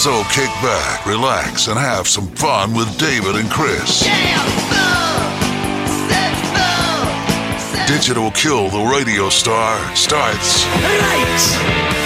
So 0.00 0.22
kick 0.30 0.48
back, 0.62 1.04
relax, 1.04 1.68
and 1.68 1.78
have 1.78 2.08
some 2.08 2.26
fun 2.28 2.72
with 2.72 2.88
David 2.98 3.36
and 3.36 3.50
Chris. 3.50 4.00
Digital 7.86 8.30
Kill 8.30 8.70
the 8.70 8.82
Radio 8.90 9.28
Star 9.28 9.76
starts 9.94 10.64
Well, 10.64 11.99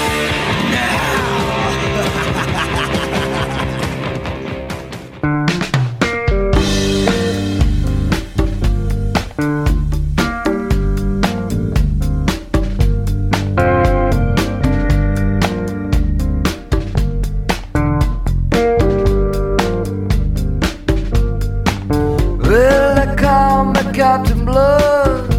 they 23.15 23.23
call 23.23 23.65
me 23.67 23.81
Captain 23.93 24.45
Blood. 24.45 25.33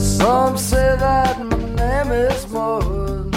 Some 0.00 0.56
say 0.56 0.96
that 0.96 1.38
my 1.44 1.56
name 1.74 2.12
is 2.12 2.48
Mud. 2.48 3.34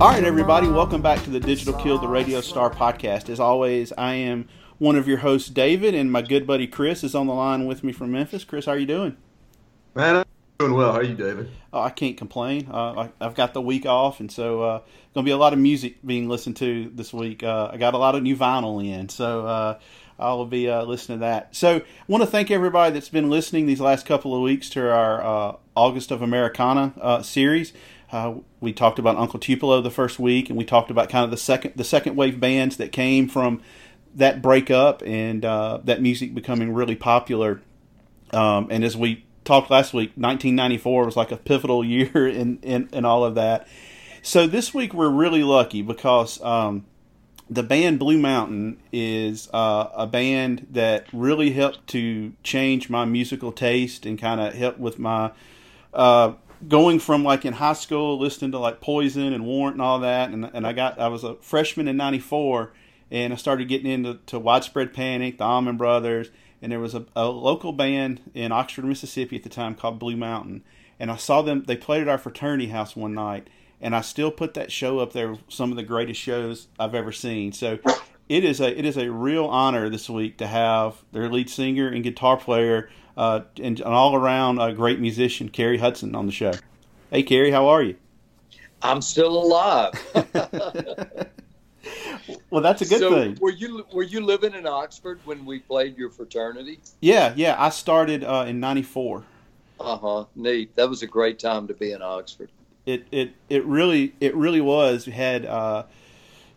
All 0.00 0.10
right, 0.10 0.24
everybody, 0.24 0.68
welcome 0.68 1.00
back 1.00 1.22
to 1.24 1.30
the 1.30 1.40
Digital 1.40 1.74
Kill 1.74 1.98
the 1.98 2.08
Radio 2.08 2.40
Star 2.40 2.70
podcast. 2.70 3.28
As 3.28 3.40
always, 3.40 3.92
I 3.92 4.14
am 4.14 4.48
one 4.78 4.96
of 4.96 5.08
your 5.08 5.18
hosts, 5.18 5.48
David, 5.48 5.94
and 5.94 6.12
my 6.12 6.22
good 6.22 6.46
buddy 6.46 6.66
Chris 6.66 7.02
is 7.02 7.14
on 7.14 7.26
the 7.26 7.34
line 7.34 7.66
with 7.66 7.82
me 7.82 7.92
from 7.92 8.12
Memphis. 8.12 8.44
Chris, 8.44 8.66
how 8.66 8.72
are 8.72 8.78
you 8.78 8.86
doing? 8.86 9.16
Man, 9.94 10.16
I'm 10.16 10.24
doing 10.58 10.74
well. 10.74 10.92
How 10.92 10.98
are 10.98 11.02
you, 11.02 11.14
David? 11.14 11.50
Oh, 11.72 11.80
I 11.80 11.90
can't 11.90 12.18
complain. 12.18 12.68
Uh, 12.70 13.08
I, 13.08 13.10
I've 13.22 13.34
got 13.34 13.54
the 13.54 13.62
week 13.62 13.86
off, 13.86 14.20
and 14.20 14.30
so 14.30 14.62
uh, 14.62 14.78
going 15.14 15.24
to 15.24 15.28
be 15.28 15.30
a 15.30 15.38
lot 15.38 15.54
of 15.54 15.58
music 15.58 15.96
being 16.04 16.28
listened 16.28 16.56
to 16.58 16.90
this 16.94 17.14
week. 17.14 17.42
Uh, 17.42 17.70
I 17.72 17.78
got 17.78 17.94
a 17.94 17.98
lot 17.98 18.14
of 18.14 18.22
new 18.22 18.36
vinyl 18.36 18.84
in, 18.84 19.08
so 19.08 19.46
uh, 19.46 19.78
I'll 20.18 20.46
be 20.46 20.68
uh, 20.68 20.84
listening 20.84 21.18
to 21.18 21.20
that. 21.20 21.54
So, 21.54 21.76
I 21.76 21.82
want 22.08 22.22
to 22.22 22.26
thank 22.26 22.50
everybody 22.50 22.94
that's 22.94 23.08
been 23.08 23.30
listening 23.30 23.66
these 23.66 23.80
last 23.80 24.06
couple 24.06 24.34
of 24.34 24.42
weeks 24.42 24.70
to 24.70 24.90
our 24.90 25.22
uh, 25.22 25.56
August 25.74 26.10
of 26.10 26.22
Americana 26.22 26.94
uh, 27.00 27.22
series. 27.22 27.72
Uh, 28.12 28.34
we 28.60 28.72
talked 28.72 28.98
about 28.98 29.16
Uncle 29.16 29.40
Tupelo 29.40 29.80
the 29.80 29.90
first 29.90 30.18
week, 30.18 30.48
and 30.48 30.56
we 30.56 30.64
talked 30.64 30.90
about 30.90 31.08
kind 31.08 31.24
of 31.24 31.30
the 31.30 31.36
second 31.36 31.72
the 31.76 31.84
second 31.84 32.16
wave 32.16 32.38
bands 32.40 32.76
that 32.76 32.92
came 32.92 33.28
from 33.28 33.60
that 34.14 34.40
breakup 34.40 35.02
and 35.04 35.44
uh, 35.44 35.78
that 35.84 36.00
music 36.00 36.34
becoming 36.34 36.72
really 36.72 36.96
popular. 36.96 37.60
Um, 38.32 38.68
and 38.70 38.82
as 38.84 38.96
we 38.96 39.24
talked 39.44 39.70
last 39.70 39.92
week, 39.92 40.10
1994 40.16 41.04
was 41.04 41.16
like 41.16 41.30
a 41.30 41.36
pivotal 41.36 41.84
year 41.84 42.26
in, 42.26 42.58
in, 42.62 42.88
in 42.92 43.04
all 43.04 43.24
of 43.24 43.34
that. 43.36 43.68
So 44.22 44.46
this 44.46 44.74
week 44.74 44.92
we're 44.92 45.10
really 45.10 45.44
lucky 45.44 45.82
because 45.82 46.42
um, 46.42 46.84
the 47.48 47.62
band 47.62 47.98
Blue 47.98 48.18
Mountain 48.18 48.78
is 48.92 49.48
uh, 49.52 49.88
a 49.94 50.06
band 50.06 50.66
that 50.70 51.06
really 51.12 51.52
helped 51.52 51.86
to 51.88 52.32
change 52.42 52.90
my 52.90 53.04
musical 53.04 53.52
taste 53.52 54.04
and 54.04 54.18
kind 54.18 54.40
of 54.40 54.54
helped 54.54 54.78
with 54.78 54.98
my 54.98 55.32
uh, 55.94 56.34
going 56.66 56.98
from 56.98 57.22
like 57.22 57.44
in 57.44 57.54
high 57.54 57.72
school 57.72 58.18
listening 58.18 58.50
to 58.52 58.58
like 58.58 58.80
Poison 58.80 59.32
and 59.32 59.46
Warrant 59.46 59.76
and 59.76 59.82
all 59.82 60.00
that, 60.00 60.30
and 60.30 60.44
and 60.52 60.66
I 60.66 60.72
got 60.72 60.98
I 60.98 61.08
was 61.08 61.24
a 61.24 61.36
freshman 61.36 61.88
in 61.88 61.96
'94, 61.96 62.72
and 63.10 63.32
I 63.32 63.36
started 63.36 63.68
getting 63.68 63.90
into 63.90 64.14
to 64.26 64.38
Widespread 64.38 64.92
Panic, 64.92 65.38
the 65.38 65.44
Allman 65.44 65.76
Brothers, 65.76 66.30
and 66.60 66.72
there 66.72 66.80
was 66.80 66.94
a, 66.94 67.06
a 67.14 67.28
local 67.28 67.72
band 67.72 68.20
in 68.34 68.50
Oxford, 68.52 68.84
Mississippi 68.84 69.36
at 69.36 69.42
the 69.44 69.48
time 69.48 69.74
called 69.74 69.98
Blue 69.98 70.16
Mountain, 70.16 70.64
and 70.98 71.10
I 71.10 71.16
saw 71.16 71.42
them. 71.42 71.64
They 71.64 71.76
played 71.76 72.02
at 72.02 72.08
our 72.08 72.18
fraternity 72.18 72.68
house 72.68 72.96
one 72.96 73.14
night, 73.14 73.48
and 73.80 73.94
I 73.94 74.00
still 74.00 74.30
put 74.30 74.54
that 74.54 74.72
show 74.72 74.98
up 74.98 75.12
there. 75.12 75.36
Some 75.48 75.70
of 75.70 75.76
the 75.76 75.82
greatest 75.82 76.20
shows 76.20 76.68
I've 76.78 76.94
ever 76.94 77.12
seen. 77.12 77.52
So. 77.52 77.78
It 78.28 78.42
is 78.42 78.60
a 78.60 78.76
it 78.76 78.84
is 78.84 78.96
a 78.96 79.08
real 79.08 79.44
honor 79.44 79.88
this 79.88 80.10
week 80.10 80.38
to 80.38 80.48
have 80.48 80.96
their 81.12 81.30
lead 81.30 81.48
singer 81.48 81.86
and 81.86 82.02
guitar 82.02 82.36
player 82.36 82.90
uh, 83.16 83.42
and 83.62 83.78
an 83.78 83.86
all 83.86 84.16
around 84.16 84.58
uh, 84.58 84.72
great 84.72 84.98
musician, 84.98 85.48
Cary 85.48 85.78
Hudson, 85.78 86.16
on 86.16 86.26
the 86.26 86.32
show. 86.32 86.52
Hey, 87.12 87.22
Cary, 87.22 87.52
how 87.52 87.68
are 87.68 87.84
you? 87.84 87.94
I'm 88.82 89.00
still 89.00 89.40
alive. 89.40 89.92
Well, 92.50 92.62
that's 92.62 92.82
a 92.82 92.86
good 92.86 92.98
so 93.00 93.10
thing. 93.10 93.38
were 93.40 93.50
you 93.50 93.84
were 93.92 94.02
you 94.02 94.20
living 94.20 94.54
in 94.54 94.66
Oxford 94.66 95.20
when 95.24 95.44
we 95.44 95.58
played 95.58 95.96
your 95.96 96.10
fraternity? 96.10 96.80
Yeah, 97.00 97.32
yeah. 97.36 97.54
I 97.58 97.70
started 97.70 98.24
uh, 98.24 98.46
in 98.48 98.60
'94. 98.60 99.24
Uh 99.78 99.96
huh. 99.96 100.24
Neat. 100.34 100.74
That 100.76 100.88
was 100.88 101.02
a 101.02 101.06
great 101.06 101.38
time 101.38 101.66
to 101.68 101.74
be 101.74 101.92
in 101.92 102.02
Oxford. 102.02 102.50
It 102.86 103.06
it 103.10 103.34
it 103.48 103.64
really 103.66 104.14
it 104.20 104.34
really 104.34 104.60
was. 104.60 105.06
We 105.06 105.12
had. 105.12 105.44
Uh, 105.44 105.84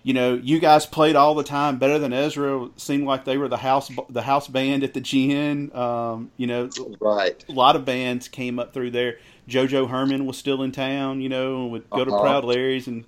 you 0.02 0.14
know, 0.14 0.36
you 0.36 0.60
guys 0.60 0.86
played 0.86 1.18
all 1.18 1.36
the 1.36 1.44
time 1.44 1.78
better 1.78 2.00
than 2.00 2.14
Ezra. 2.14 2.64
It 2.66 2.80
seemed 2.80 3.06
like 3.06 3.26
they 3.26 3.38
were 3.38 3.50
the 3.50 3.58
house 3.58 3.92
the 4.10 4.22
house 4.22 4.48
band 4.48 4.84
at 4.86 4.94
the 4.94 5.02
GN. 5.02 5.76
Um, 5.76 6.32
you 6.38 6.48
know, 6.48 6.70
Right. 7.02 7.44
a 7.50 7.52
lot 7.52 7.76
of 7.76 7.84
bands 7.84 8.30
came 8.30 8.60
up 8.60 8.74
through 8.74 8.92
there. 8.92 9.18
JoJo 9.50 9.90
Hermann 9.90 10.26
was 10.26 10.38
still 10.38 10.64
in 10.64 10.72
town, 10.72 11.20
you 11.20 11.28
know, 11.28 11.64
and 11.64 11.72
would 11.72 11.90
go 11.90 12.06
to 12.06 12.12
Uh-huh. 12.12 12.22
Proud 12.22 12.46
Larry's 12.46 12.88
and 12.88 13.04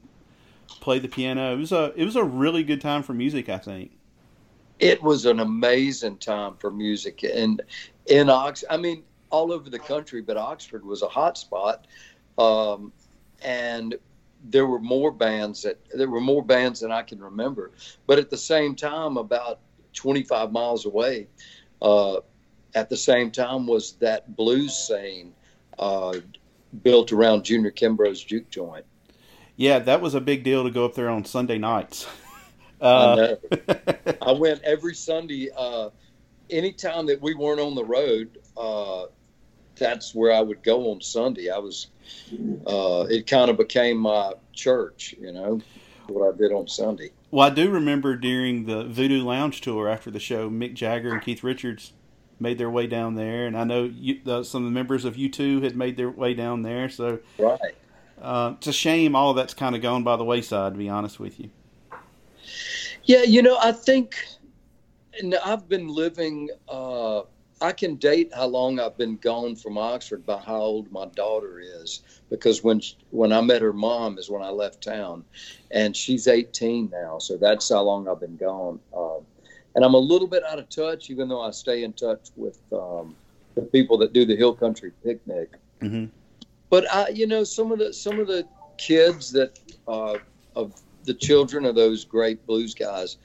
play 0.81 0.99
the 0.99 1.07
piano. 1.07 1.53
It 1.53 1.59
was 1.59 1.71
a 1.71 1.93
it 1.95 2.03
was 2.03 2.17
a 2.17 2.23
really 2.25 2.63
good 2.63 2.81
time 2.81 3.03
for 3.03 3.13
music, 3.13 3.47
I 3.47 3.57
think. 3.57 3.91
It 4.79 5.01
was 5.01 5.25
an 5.25 5.39
amazing 5.39 6.17
time 6.17 6.55
for 6.59 6.71
music 6.71 7.23
and 7.23 7.61
in 8.07 8.29
Ox. 8.29 8.63
I 8.69 8.77
mean, 8.77 9.03
all 9.29 9.51
over 9.53 9.69
the 9.69 9.79
country, 9.79 10.21
but 10.21 10.37
Oxford 10.37 10.83
was 10.83 11.03
a 11.03 11.07
hot 11.07 11.37
spot, 11.37 11.85
um, 12.37 12.91
and 13.41 13.95
there 14.49 14.65
were 14.65 14.79
more 14.79 15.11
bands 15.11 15.61
that 15.63 15.79
there 15.93 16.09
were 16.09 16.21
more 16.21 16.43
bands 16.43 16.79
than 16.79 16.91
I 16.91 17.03
can 17.03 17.19
remember. 17.19 17.71
But 18.07 18.19
at 18.19 18.29
the 18.29 18.37
same 18.37 18.75
time, 18.75 19.17
about 19.17 19.59
25 19.93 20.51
miles 20.51 20.85
away, 20.85 21.27
uh, 21.81 22.17
at 22.73 22.89
the 22.89 22.97
same 22.97 23.31
time 23.31 23.67
was 23.67 23.93
that 23.93 24.35
blues 24.35 24.73
scene 24.75 25.33
uh, 25.77 26.13
built 26.83 27.11
around 27.11 27.43
Junior 27.43 27.71
Kimbrough's 27.71 28.23
juke 28.23 28.49
joint. 28.49 28.85
Yeah, 29.57 29.79
that 29.79 30.01
was 30.01 30.15
a 30.15 30.21
big 30.21 30.43
deal 30.43 30.63
to 30.63 30.71
go 30.71 30.85
up 30.85 30.95
there 30.95 31.09
on 31.09 31.25
Sunday 31.25 31.57
nights. 31.57 32.07
I 32.95 33.05
Uh, 33.05 33.15
know. 33.15 33.37
I 34.21 34.31
went 34.31 34.63
every 34.63 34.95
Sunday. 34.95 35.49
Uh, 35.55 35.89
anytime 36.49 37.05
that 37.07 37.21
we 37.21 37.35
weren't 37.35 37.59
on 37.59 37.75
the 37.75 37.85
road, 37.85 38.39
uh, 38.57 39.05
that's 39.81 40.13
where 40.15 40.31
I 40.31 40.41
would 40.41 40.63
go 40.63 40.91
on 40.91 41.01
Sunday. 41.01 41.49
I 41.49 41.57
was. 41.57 41.87
Uh, 42.65 43.05
it 43.09 43.27
kind 43.27 43.49
of 43.49 43.57
became 43.57 43.97
my 43.97 44.33
church, 44.53 45.15
you 45.19 45.31
know, 45.31 45.59
what 46.07 46.33
I 46.33 46.37
did 46.37 46.53
on 46.53 46.67
Sunday. 46.67 47.11
well, 47.31 47.49
I 47.49 47.53
do 47.53 47.69
remember 47.69 48.15
during 48.15 48.65
the 48.65 48.83
Voodoo 48.85 49.23
Lounge 49.23 49.59
tour 49.59 49.89
after 49.89 50.11
the 50.11 50.19
show, 50.19 50.49
Mick 50.49 50.73
Jagger 50.73 51.11
and 51.11 51.21
Keith 51.21 51.43
Richards 51.43 51.93
made 52.39 52.57
their 52.57 52.69
way 52.69 52.87
down 52.87 53.15
there, 53.15 53.45
and 53.47 53.57
I 53.57 53.63
know 53.63 53.83
you, 53.83 54.19
some 54.43 54.63
of 54.63 54.69
the 54.69 54.73
members 54.73 55.03
of 55.03 55.15
U2 55.15 55.63
had 55.63 55.75
made 55.75 55.97
their 55.97 56.09
way 56.09 56.33
down 56.33 56.61
there. 56.63 56.89
So 56.89 57.19
Right. 57.37 57.59
uh, 58.21 58.53
it's 58.57 58.67
a 58.67 58.73
shame 58.73 59.15
all 59.15 59.33
that's 59.33 59.53
kind 59.53 59.75
of 59.75 59.81
gone 59.81 60.03
by 60.03 60.15
the 60.15 60.23
wayside, 60.23 60.73
to 60.73 60.77
be 60.77 60.89
honest 60.89 61.19
with 61.19 61.39
you. 61.39 61.49
Yeah, 63.05 63.23
you 63.23 63.41
know, 63.41 63.57
I 63.61 63.71
think 63.71 64.15
and 65.19 65.35
I've 65.45 65.67
been 65.67 65.87
living 65.87 66.49
uh, 66.69 66.90
I 67.61 67.71
can 67.71 67.95
date 67.95 68.31
how 68.35 68.47
long 68.47 68.79
I've 68.79 68.97
been 68.97 69.17
gone 69.17 69.55
from 69.55 69.77
Oxford 69.77 70.25
by 70.25 70.39
how 70.39 70.59
old 70.59 70.91
my 70.91 71.05
daughter 71.15 71.59
is 71.59 72.01
because 72.29 72.63
when 72.63 72.79
sh- 72.79 72.95
when 73.11 73.31
I 73.31 73.41
met 73.41 73.61
her 73.61 73.71
mom 73.73 74.17
is 74.17 74.29
when 74.29 74.41
I 74.41 74.49
left 74.49 74.83
town, 74.83 75.23
and 75.69 75.95
she's 75.95 76.27
18 76.27 76.89
now, 76.89 77.19
so 77.19 77.37
that's 77.37 77.69
how 77.69 77.81
long 77.83 78.07
I've 78.07 78.19
been 78.19 78.37
gone. 78.37 78.79
Um, 78.97 79.25
and 79.75 79.85
I'm 79.85 79.93
a 79.93 79.99
little 79.99 80.27
bit 80.27 80.43
out 80.43 80.59
of 80.59 80.69
touch, 80.69 81.09
even 81.11 81.29
though 81.29 81.41
I 81.41 81.51
stay 81.51 81.83
in 81.83 81.93
touch 81.93 82.29
with 82.35 82.59
um, 82.73 83.15
the 83.55 83.61
people 83.61 83.97
that 83.99 84.11
do 84.11 84.25
the 84.25 84.35
Hill 84.35 84.53
Country 84.53 84.91
Picnic. 85.03 85.53
Mhm. 85.81 86.09
But 86.71 86.91
I, 86.91 87.09
you 87.09 87.27
know, 87.27 87.43
some 87.43 87.71
of 87.71 87.77
the 87.79 87.93
some 87.93 88.19
of 88.19 88.27
the 88.27 88.47
kids 88.77 89.31
that 89.33 89.59
uh, 89.87 90.17
of 90.55 90.73
the 91.03 91.13
children 91.13 91.65
of 91.65 91.75
those 91.75 92.05
great 92.05 92.45
blues 92.47 92.73
guys 92.73 93.17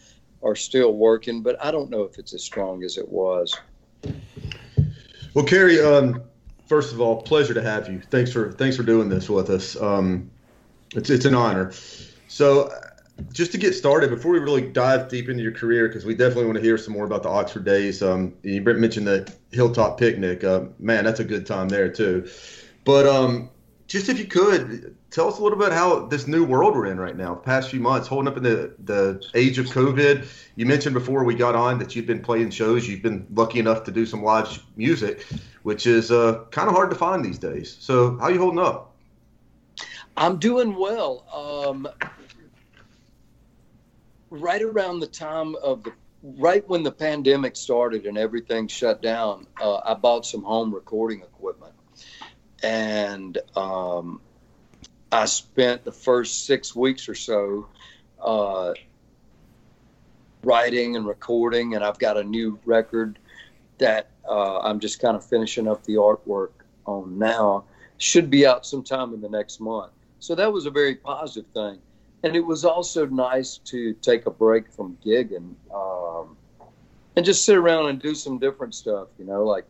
are 0.43 0.55
still 0.55 0.93
working, 0.93 1.43
but 1.43 1.56
I 1.65 1.71
don't 1.71 1.91
know 1.91 2.03
if 2.03 2.19
it's 2.19 2.35
as 2.35 2.44
strong 2.44 2.85
as 2.85 2.99
it 2.99 3.09
was. 3.09 3.56
Well, 5.34 5.44
Cary, 5.44 5.81
um, 5.81 6.22
first 6.66 6.93
of 6.93 7.00
all, 7.00 7.22
pleasure 7.22 7.54
to 7.54 7.62
have 7.62 7.88
you. 7.90 8.00
Thanks 8.10 8.32
for 8.32 8.52
thanks 8.52 8.76
for 8.76 8.82
doing 8.82 9.08
this 9.08 9.28
with 9.28 9.50
us. 9.50 9.81
Um, 9.81 10.31
it's 10.94 11.10
it's 11.10 11.25
an 11.25 11.34
honor. 11.34 11.72
So, 12.28 12.72
just 13.32 13.52
to 13.52 13.58
get 13.58 13.75
started, 13.75 14.10
before 14.10 14.32
we 14.32 14.38
really 14.38 14.62
dive 14.62 15.08
deep 15.08 15.28
into 15.28 15.43
your 15.43 15.52
career, 15.52 15.88
because 15.88 16.04
we 16.04 16.14
definitely 16.14 16.46
want 16.46 16.56
to 16.56 16.62
hear 16.62 16.78
some 16.78 16.94
more 16.94 17.04
about 17.04 17.22
the 17.22 17.28
Oxford 17.28 17.64
days. 17.64 18.02
Um, 18.02 18.34
you 18.43 18.62
mentioned 18.62 19.06
the 19.06 19.31
Hilltop 19.52 19.99
Picnic. 19.99 20.42
Uh, 20.44 20.64
man, 20.78 21.04
that's 21.04 21.20
a 21.20 21.25
good 21.25 21.46
time 21.46 21.69
there 21.69 21.90
too. 21.90 22.28
But 22.84 23.06
um, 23.06 23.50
just 23.87 24.08
if 24.08 24.19
you 24.19 24.26
could 24.26 24.96
tell 25.16 25.28
us 25.28 25.38
a 25.38 25.42
little 25.42 25.58
bit 25.58 25.72
how 25.72 26.04
this 26.04 26.26
new 26.26 26.44
world 26.44 26.74
we're 26.74 26.84
in 26.84 27.00
right 27.00 27.16
now, 27.16 27.34
past 27.34 27.70
few 27.70 27.80
months, 27.80 28.06
holding 28.06 28.28
up 28.28 28.36
in 28.36 28.42
the 28.42 28.74
the 28.84 29.26
age 29.32 29.58
of 29.58 29.64
COVID. 29.64 30.28
You 30.56 30.66
mentioned 30.66 30.92
before 30.92 31.24
we 31.24 31.34
got 31.34 31.54
on 31.54 31.78
that 31.78 31.96
you've 31.96 32.06
been 32.06 32.20
playing 32.20 32.50
shows. 32.50 32.86
You've 32.86 33.02
been 33.02 33.26
lucky 33.32 33.58
enough 33.58 33.84
to 33.84 33.90
do 33.90 34.04
some 34.04 34.22
live 34.22 34.62
music, 34.76 35.24
which 35.62 35.86
is 35.86 36.10
uh, 36.10 36.44
kind 36.50 36.68
of 36.68 36.74
hard 36.74 36.90
to 36.90 36.96
find 36.96 37.24
these 37.24 37.38
days. 37.38 37.78
So, 37.80 38.18
how 38.18 38.24
are 38.24 38.30
you 38.30 38.38
holding 38.38 38.58
up? 38.58 38.94
I'm 40.18 40.38
doing 40.38 40.76
well. 40.76 41.24
Um, 41.32 41.88
right 44.28 44.60
around 44.60 45.00
the 45.00 45.06
time 45.06 45.54
of 45.56 45.82
the 45.82 45.92
right 46.22 46.68
when 46.68 46.82
the 46.82 46.92
pandemic 46.92 47.56
started 47.56 48.04
and 48.04 48.18
everything 48.18 48.68
shut 48.68 49.00
down, 49.00 49.46
uh, 49.58 49.78
I 49.82 49.94
bought 49.94 50.26
some 50.26 50.42
home 50.42 50.74
recording 50.74 51.22
equipment, 51.22 51.72
and 52.62 53.38
um, 53.56 54.20
I 55.12 55.26
spent 55.26 55.85
the 55.85 55.93
first 55.93 56.47
six 56.47 56.75
weeks 56.75 57.08
or 57.08 57.14
so 57.14 57.69
uh, 58.20 58.75
writing 60.43 60.97
and 60.97 61.06
recording, 61.06 61.75
and 61.75 61.85
I've 61.85 61.99
got 61.99 62.17
a 62.17 62.25
new 62.25 62.58
record 62.64 63.19
that 63.79 64.11
uh, 64.29 64.58
I'm 64.61 64.81
just 64.81 65.00
kind 65.00 65.17
of 65.17 65.25
finishing 65.25 65.69
up 65.69 65.85
the 65.85 65.94
artwork 65.94 66.50
on 66.87 67.19
now. 67.19 67.64
Should 67.99 68.31
be 68.31 68.47
out 68.47 68.67
sometime 68.67 69.14
in 69.14 69.20
the 69.20 69.29
next 69.29 69.61
month. 69.61 69.93
So 70.19 70.35
that 70.35 70.53
was 70.53 70.67
a 70.67 70.70
very 70.70 70.97
positive 70.97 71.50
thing. 71.52 71.79
And 72.23 72.35
it 72.35 72.44
was 72.44 72.64
also 72.64 73.06
nice 73.06 73.59
to 73.67 73.94
take 73.94 74.26
a 74.26 74.31
break 74.31 74.70
from 74.70 74.99
gigging 75.05 75.55
um, 75.73 76.37
and 77.14 77.25
just 77.25 77.44
sit 77.44 77.56
around 77.56 77.88
and 77.88 78.00
do 78.00 78.14
some 78.14 78.38
different 78.38 78.75
stuff, 78.75 79.09
you 79.19 79.25
know, 79.25 79.44
like 79.44 79.64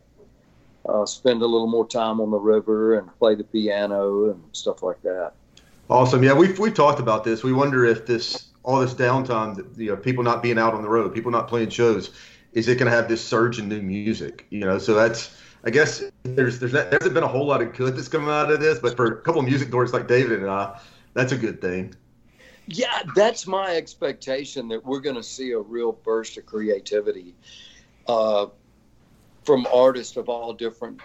uh, 0.87 1.05
spend 1.05 1.41
a 1.41 1.45
little 1.45 1.67
more 1.67 1.87
time 1.87 2.21
on 2.21 2.31
the 2.31 2.39
river 2.39 2.97
and 2.97 3.13
play 3.19 3.35
the 3.35 3.43
piano 3.43 4.31
and 4.31 4.41
stuff 4.53 4.83
like 4.83 5.01
that. 5.01 5.33
Awesome. 5.89 6.23
Yeah, 6.23 6.33
we've 6.33 6.57
we've 6.59 6.73
talked 6.73 6.99
about 6.99 7.23
this. 7.23 7.43
We 7.43 7.53
wonder 7.53 7.85
if 7.85 8.05
this 8.05 8.47
all 8.63 8.79
this 8.79 8.93
downtime, 8.93 9.77
you 9.77 9.89
know, 9.89 9.95
people 9.95 10.23
not 10.23 10.43
being 10.43 10.57
out 10.57 10.73
on 10.73 10.81
the 10.81 10.89
road, 10.89 11.13
people 11.13 11.31
not 11.31 11.47
playing 11.47 11.69
shows, 11.69 12.11
is 12.51 12.67
it 12.67 12.75
going 12.77 12.91
to 12.91 12.95
have 12.95 13.07
this 13.07 13.23
surge 13.23 13.59
in 13.59 13.69
new 13.69 13.81
music? 13.81 14.45
You 14.49 14.59
know, 14.61 14.77
so 14.77 14.93
that's 14.93 15.35
I 15.63 15.69
guess 15.69 16.03
there's 16.23 16.59
there's 16.59 16.73
there 16.73 16.89
hasn't 16.91 17.13
been 17.13 17.23
a 17.23 17.27
whole 17.27 17.45
lot 17.45 17.61
of 17.61 17.73
good 17.73 17.95
that's 17.95 18.07
coming 18.07 18.29
out 18.29 18.51
of 18.51 18.59
this, 18.59 18.79
but 18.79 18.95
for 18.95 19.05
a 19.05 19.21
couple 19.21 19.39
of 19.39 19.47
music 19.47 19.69
dorks 19.69 19.93
like 19.93 20.07
David 20.07 20.39
and 20.41 20.49
I, 20.49 20.79
that's 21.13 21.31
a 21.31 21.37
good 21.37 21.61
thing. 21.61 21.95
Yeah, 22.67 23.03
that's 23.15 23.47
my 23.47 23.77
expectation 23.77 24.67
that 24.69 24.85
we're 24.85 24.99
going 24.99 25.15
to 25.15 25.23
see 25.23 25.51
a 25.51 25.59
real 25.59 25.93
burst 25.93 26.37
of 26.37 26.45
creativity 26.45 27.33
uh, 28.07 28.47
from 29.47 29.65
artists 29.73 30.17
of 30.17 30.27
all 30.27 30.51
different 30.51 30.99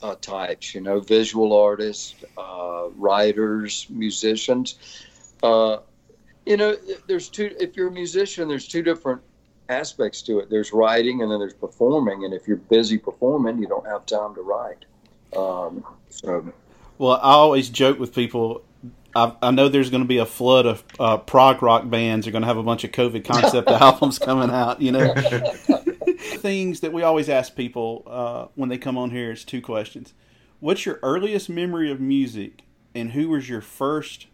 uh, 0.00 0.14
types. 0.14 0.74
You 0.76 0.80
know, 0.80 1.00
visual 1.00 1.52
artists, 1.52 2.14
uh, 2.38 2.88
writers, 2.94 3.86
musicians. 3.90 4.76
Uh, 5.42 5.78
you 6.46 6.56
know, 6.56 6.76
there's 7.08 7.28
two. 7.28 7.54
If 7.58 7.76
you're 7.76 7.88
a 7.88 7.92
musician, 7.92 8.48
there's 8.48 8.68
two 8.68 8.82
different 8.82 9.22
aspects 9.68 10.22
to 10.22 10.38
it. 10.38 10.48
There's 10.48 10.72
writing, 10.72 11.20
and 11.22 11.30
then 11.30 11.40
there's 11.40 11.52
performing. 11.52 12.24
And 12.24 12.32
if 12.32 12.46
you're 12.46 12.56
busy 12.56 12.96
performing, 12.96 13.58
you 13.58 13.66
don't 13.66 13.86
have 13.86 14.06
time 14.06 14.36
to 14.36 14.40
write. 14.40 14.84
Um, 15.36 15.84
so 16.10 16.52
Well, 16.96 17.12
I 17.14 17.32
always 17.32 17.68
joke 17.68 17.98
with 17.98 18.14
people. 18.14 18.62
I, 19.16 19.34
I 19.42 19.50
know 19.50 19.68
there's 19.68 19.90
going 19.90 20.02
to 20.04 20.08
be 20.08 20.18
a 20.18 20.26
flood 20.26 20.66
of 20.66 20.84
uh, 21.00 21.16
prog 21.18 21.60
rock 21.60 21.90
bands. 21.90 22.28
are 22.28 22.30
going 22.30 22.42
to 22.42 22.48
have 22.48 22.56
a 22.56 22.62
bunch 22.62 22.84
of 22.84 22.92
COVID 22.92 23.24
concept 23.24 23.68
albums 23.68 24.20
coming 24.20 24.50
out. 24.50 24.80
You 24.80 24.92
know, 24.92 25.12
things 26.20 26.80
that 26.80 26.92
we 26.92 27.02
always 27.02 27.28
ask 27.28 27.56
people 27.56 28.04
uh, 28.06 28.46
when 28.54 28.68
they 28.68 28.78
come 28.78 28.96
on 28.98 29.10
here 29.10 29.32
is 29.32 29.44
two 29.44 29.62
questions: 29.62 30.14
What's 30.60 30.86
your 30.86 30.98
earliest 31.02 31.48
memory 31.48 31.90
of 31.90 32.00
music, 32.00 32.62
and 32.94 33.12
who 33.12 33.30
was 33.30 33.48
your 33.48 33.60
first 33.60 34.26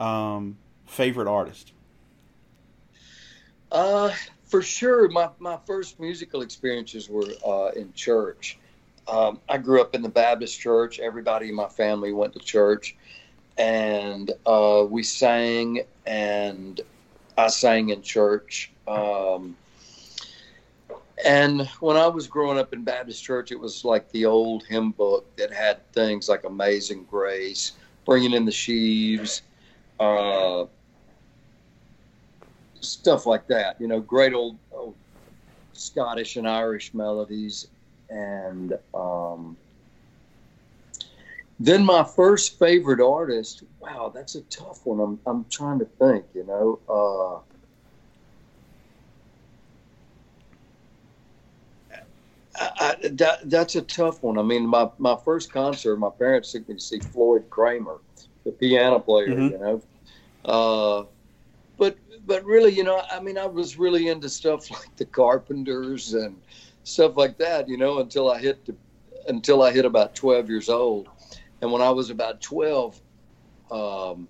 um, 0.00 0.58
favorite 0.86 1.28
artist? 1.28 1.72
Uh, 3.70 4.10
for 4.46 4.62
sure. 4.62 5.08
My, 5.08 5.28
my 5.38 5.58
first 5.66 6.00
musical 6.00 6.42
experiences 6.42 7.08
were 7.08 7.26
uh, 7.46 7.70
in 7.76 7.92
church. 7.92 8.58
Um, 9.06 9.40
I 9.48 9.58
grew 9.58 9.80
up 9.80 9.94
in 9.94 10.02
the 10.02 10.08
Baptist 10.08 10.58
church. 10.58 10.98
Everybody 10.98 11.48
in 11.48 11.54
my 11.54 11.68
family 11.68 12.12
went 12.12 12.34
to 12.34 12.40
church, 12.40 12.96
and 13.56 14.30
uh, 14.46 14.84
we 14.88 15.02
sang, 15.02 15.80
and 16.06 16.80
I 17.36 17.48
sang 17.48 17.90
in 17.90 18.02
church. 18.02 18.70
Um, 18.86 19.56
and 21.24 21.66
when 21.80 21.96
I 21.96 22.06
was 22.06 22.26
growing 22.26 22.58
up 22.58 22.72
in 22.72 22.84
Baptist 22.84 23.22
church, 23.22 23.50
it 23.50 23.58
was 23.58 23.84
like 23.84 24.10
the 24.12 24.26
old 24.26 24.64
hymn 24.64 24.92
book 24.92 25.34
that 25.36 25.52
had 25.52 25.90
things 25.92 26.28
like 26.28 26.44
Amazing 26.44 27.04
Grace, 27.10 27.72
Bringing 28.04 28.32
in 28.32 28.44
the 28.44 28.52
Sheaves, 28.52 29.42
uh, 30.00 30.64
stuff 32.80 33.26
like 33.26 33.46
that. 33.48 33.80
You 33.80 33.88
know, 33.88 34.00
great 34.00 34.32
old, 34.32 34.58
old 34.72 34.94
Scottish 35.72 36.36
and 36.36 36.48
Irish 36.48 36.94
melodies, 36.94 37.68
and 38.10 38.74
um, 38.94 39.56
then 41.58 41.84
my 41.84 42.04
first 42.04 42.58
favorite 42.58 43.00
artist. 43.00 43.64
Wow, 43.80 44.12
that's 44.14 44.34
a 44.34 44.42
tough 44.42 44.84
one. 44.84 45.00
I'm 45.00 45.20
I'm 45.26 45.44
trying 45.50 45.78
to 45.80 45.84
think. 45.84 46.26
You 46.34 46.44
know, 46.44 46.80
uh, 46.88 47.47
I, 52.60 52.70
I, 53.04 53.08
that 53.08 53.50
that's 53.50 53.76
a 53.76 53.82
tough 53.82 54.22
one. 54.22 54.38
I 54.38 54.42
mean, 54.42 54.66
my 54.66 54.90
my 54.98 55.16
first 55.24 55.52
concert, 55.52 55.96
my 55.96 56.10
parents 56.10 56.52
took 56.52 56.68
me 56.68 56.74
to 56.74 56.80
see 56.80 56.98
Floyd 57.00 57.48
Cramer, 57.50 57.98
the 58.44 58.52
piano 58.52 58.98
player. 58.98 59.28
Mhm. 59.28 59.50
You 59.50 59.58
know. 59.58 59.82
Uh, 60.44 61.04
but 61.76 61.96
but 62.26 62.44
really, 62.44 62.72
you 62.72 62.84
know, 62.84 63.02
I 63.10 63.20
mean, 63.20 63.38
I 63.38 63.46
was 63.46 63.78
really 63.78 64.08
into 64.08 64.28
stuff 64.28 64.70
like 64.70 64.94
the 64.96 65.04
Carpenters 65.04 66.14
and 66.14 66.36
stuff 66.84 67.16
like 67.16 67.38
that, 67.38 67.68
you 67.68 67.76
know, 67.76 68.00
until 68.00 68.30
I 68.30 68.38
hit 68.38 68.64
the, 68.64 68.74
until 69.28 69.62
I 69.62 69.72
hit 69.72 69.84
about 69.84 70.14
twelve 70.14 70.48
years 70.48 70.68
old, 70.68 71.08
and 71.60 71.70
when 71.70 71.82
I 71.82 71.90
was 71.90 72.10
about 72.10 72.40
twelve, 72.40 73.00
um, 73.70 74.26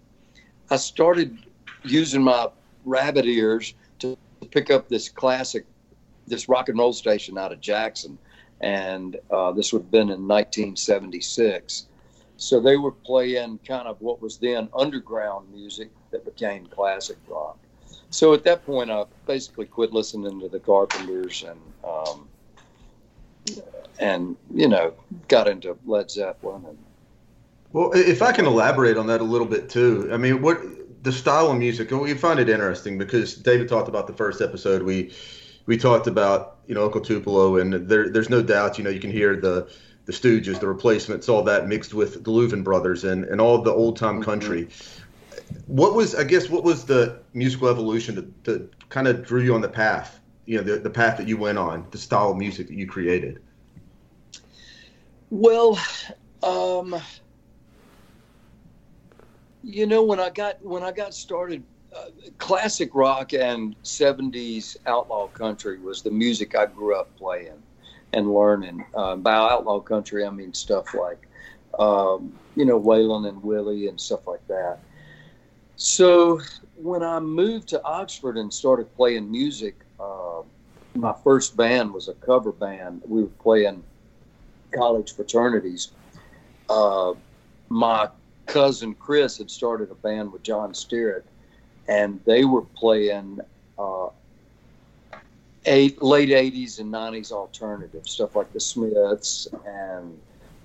I 0.70 0.76
started 0.76 1.38
using 1.84 2.22
my 2.22 2.48
rabbit 2.84 3.26
ears 3.26 3.74
to 4.00 4.16
pick 4.50 4.70
up 4.70 4.88
this 4.88 5.08
classic, 5.08 5.64
this 6.28 6.48
rock 6.48 6.68
and 6.68 6.78
roll 6.78 6.92
station 6.92 7.38
out 7.38 7.52
of 7.52 7.60
Jackson, 7.60 8.18
and 8.60 9.16
uh, 9.30 9.52
this 9.52 9.72
would 9.72 9.82
have 9.82 9.90
been 9.90 10.10
in 10.10 10.26
1976. 10.26 11.86
So 12.36 12.60
they 12.60 12.76
were 12.76 12.92
playing 12.92 13.58
kind 13.66 13.88
of 13.88 14.00
what 14.00 14.22
was 14.22 14.38
then 14.38 14.68
underground 14.76 15.52
music 15.52 15.90
that 16.12 16.24
became 16.24 16.66
classic 16.66 17.16
rock. 17.28 17.58
So 18.10 18.32
at 18.32 18.44
that 18.44 18.64
point, 18.64 18.90
I 18.90 19.04
basically 19.26 19.66
quit 19.66 19.92
listening 19.92 20.40
to 20.40 20.48
the 20.48 20.60
Carpenters 20.60 21.44
and, 21.44 21.60
um, 21.84 22.28
and 23.98 24.36
you 24.54 24.68
know, 24.68 24.94
got 25.26 25.48
into 25.48 25.76
Led 25.84 26.10
Zeppelin. 26.10 26.64
And 26.66 26.78
Well, 27.72 27.90
if 27.94 28.22
I 28.22 28.32
can 28.32 28.46
elaborate 28.46 28.96
on 28.96 29.08
that 29.08 29.20
a 29.20 29.24
little 29.24 29.46
bit 29.46 29.68
too, 29.68 30.08
I 30.12 30.16
mean, 30.16 30.40
what 30.40 30.58
the 31.02 31.12
style 31.12 31.50
of 31.50 31.58
music, 31.58 31.90
we 31.90 32.14
find 32.14 32.40
it 32.40 32.48
interesting 32.48 32.98
because 32.98 33.34
David 33.34 33.68
talked 33.68 33.88
about 33.88 34.06
the 34.06 34.12
first 34.12 34.40
episode. 34.40 34.82
We 34.82 35.12
we 35.68 35.76
talked 35.76 36.06
about 36.06 36.56
you 36.66 36.74
know 36.74 36.84
Uncle 36.84 37.02
Tupelo, 37.02 37.58
and 37.58 37.72
there, 37.88 38.08
there's 38.08 38.30
no 38.30 38.42
doubt, 38.42 38.78
you 38.78 38.84
know, 38.84 38.90
you 38.90 38.98
can 38.98 39.12
hear 39.12 39.36
the 39.36 39.70
the 40.06 40.12
Stooges, 40.12 40.58
the 40.58 40.66
Replacements, 40.66 41.28
all 41.28 41.42
that 41.42 41.68
mixed 41.68 41.92
with 41.92 42.24
the 42.24 42.30
Louvin 42.30 42.64
brothers 42.64 43.04
and 43.04 43.24
and 43.26 43.40
all 43.40 43.62
the 43.62 43.70
old 43.70 43.96
time 43.96 44.22
country. 44.22 44.68
What 45.66 45.94
was, 45.94 46.14
I 46.14 46.24
guess, 46.24 46.48
what 46.48 46.64
was 46.64 46.84
the 46.86 47.20
musical 47.34 47.68
evolution 47.68 48.14
that, 48.14 48.44
that 48.44 48.88
kind 48.88 49.06
of 49.06 49.24
drew 49.26 49.42
you 49.42 49.54
on 49.54 49.60
the 49.60 49.68
path? 49.68 50.20
You 50.46 50.56
know, 50.58 50.62
the, 50.62 50.78
the 50.78 50.90
path 50.90 51.18
that 51.18 51.28
you 51.28 51.36
went 51.36 51.58
on, 51.58 51.86
the 51.90 51.98
style 51.98 52.30
of 52.30 52.38
music 52.38 52.68
that 52.68 52.74
you 52.74 52.86
created. 52.86 53.42
Well, 55.30 55.78
um, 56.42 56.96
you 59.62 59.86
know, 59.86 60.02
when 60.02 60.18
I 60.18 60.30
got 60.30 60.64
when 60.64 60.82
I 60.82 60.92
got 60.92 61.12
started, 61.12 61.62
classic 62.38 62.90
rock 62.94 63.32
and 63.32 63.76
'70s 63.82 64.76
outlaw 64.86 65.28
country 65.28 65.78
was 65.78 66.02
the 66.02 66.10
music 66.10 66.54
I 66.54 66.66
grew 66.66 66.94
up 66.94 67.14
playing 67.16 67.62
and 68.12 68.32
learning. 68.32 68.84
Uh, 68.94 69.16
by 69.16 69.34
outlaw 69.34 69.80
country, 69.80 70.24
I 70.24 70.30
mean 70.30 70.54
stuff 70.54 70.94
like, 70.94 71.28
um, 71.78 72.32
you 72.56 72.64
know, 72.64 72.80
Waylon 72.80 73.28
and 73.28 73.42
Willie 73.42 73.88
and 73.88 74.00
stuff 74.00 74.26
like 74.26 74.46
that. 74.48 74.78
So 75.76 76.40
when 76.76 77.02
I 77.02 77.20
moved 77.20 77.68
to 77.68 77.82
Oxford 77.84 78.36
and 78.36 78.52
started 78.52 78.94
playing 78.96 79.30
music, 79.30 79.76
uh, 80.00 80.42
my 80.94 81.14
first 81.22 81.56
band 81.56 81.92
was 81.92 82.08
a 82.08 82.14
cover 82.14 82.52
band. 82.52 83.02
We 83.06 83.22
were 83.22 83.28
playing 83.40 83.84
college 84.74 85.14
fraternities. 85.14 85.92
Uh, 86.68 87.14
my 87.68 88.08
cousin 88.46 88.94
Chris 88.94 89.38
had 89.38 89.50
started 89.50 89.90
a 89.90 89.94
band 89.94 90.32
with 90.32 90.42
John 90.42 90.72
Stirratt, 90.72 91.24
and 91.88 92.20
they 92.24 92.44
were 92.44 92.62
playing 92.62 93.40
uh, 93.78 94.08
eight, 95.64 96.02
late 96.02 96.28
80s 96.28 96.78
and 96.80 96.92
90s 96.92 97.32
alternative 97.32 98.06
stuff 98.06 98.36
like 98.36 98.52
the 98.52 98.60
Smiths 98.60 99.48
and 99.66 100.16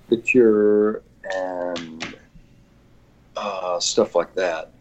the 0.08 0.18
Cure 0.18 1.02
and 1.34 2.14
uh, 3.36 3.80
stuff 3.80 4.14
like 4.14 4.34
that. 4.34 4.72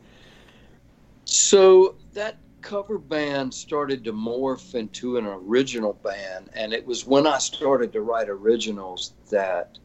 So 1.25 1.95
that 2.13 2.37
cover 2.61 2.97
band 2.97 3.53
started 3.53 4.03
to 4.05 4.13
morph 4.13 4.75
into 4.75 5.17
an 5.17 5.25
original 5.25 5.93
band, 6.03 6.49
and 6.55 6.73
it 6.73 6.85
was 6.85 7.05
when 7.05 7.25
I 7.25 7.37
started 7.37 7.91
to 7.93 8.01
write 8.01 8.29
originals 8.29 9.13
that 9.29 9.77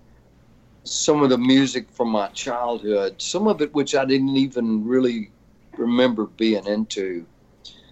some 0.85 1.23
of 1.23 1.31
the 1.31 1.39
music 1.39 1.91
from 1.91 2.09
my 2.09 2.29
childhood, 2.29 3.21
some 3.21 3.47
of 3.47 3.61
it 3.61 3.75
which 3.75 3.95
I 3.95 4.05
didn't 4.05 4.37
even 4.37 4.87
really 4.87 5.31
remember 5.79 6.27
being 6.27 6.67
into, 6.67 7.27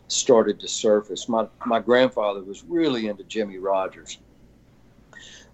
started 0.08 0.60
to 0.60 0.68
surface. 0.68 1.28
My 1.28 1.46
my 1.64 1.80
grandfather 1.80 2.42
was 2.42 2.64
really 2.64 3.08
into 3.08 3.24
Jimmie 3.24 3.58
Rodgers. 3.58 4.18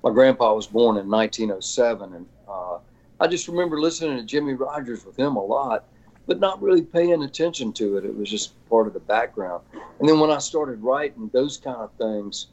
My 0.03 0.11
grandpa 0.11 0.53
was 0.55 0.67
born 0.67 0.97
in 0.97 1.09
1907, 1.09 2.15
and 2.15 2.27
uh, 2.49 2.79
I 3.21 3.29
just 3.29 3.47
remember 3.47 3.81
listening 3.81 4.17
to 4.17 4.25
Jimmie 4.25 4.55
Rodgers 4.55 5.07
with 5.07 5.17
him 5.17 5.37
a 5.37 5.45
lot, 5.45 5.85
but 6.27 6.41
not 6.41 6.61
really 6.61 6.83
paying 6.83 7.23
attention 7.23 7.73
to 7.75 7.97
it. 7.99 8.05
It 8.05 8.17
was 8.17 8.29
just 8.29 8.53
part 8.69 8.89
of 8.89 8.95
the 8.95 9.01
background. 9.01 9.63
And 10.01 10.09
then 10.09 10.19
when 10.19 10.31
I 10.31 10.39
started 10.39 10.83
writing 10.83 11.31
those 11.33 11.57
kind 11.57 11.77
of 11.77 11.93
things, 11.93 12.49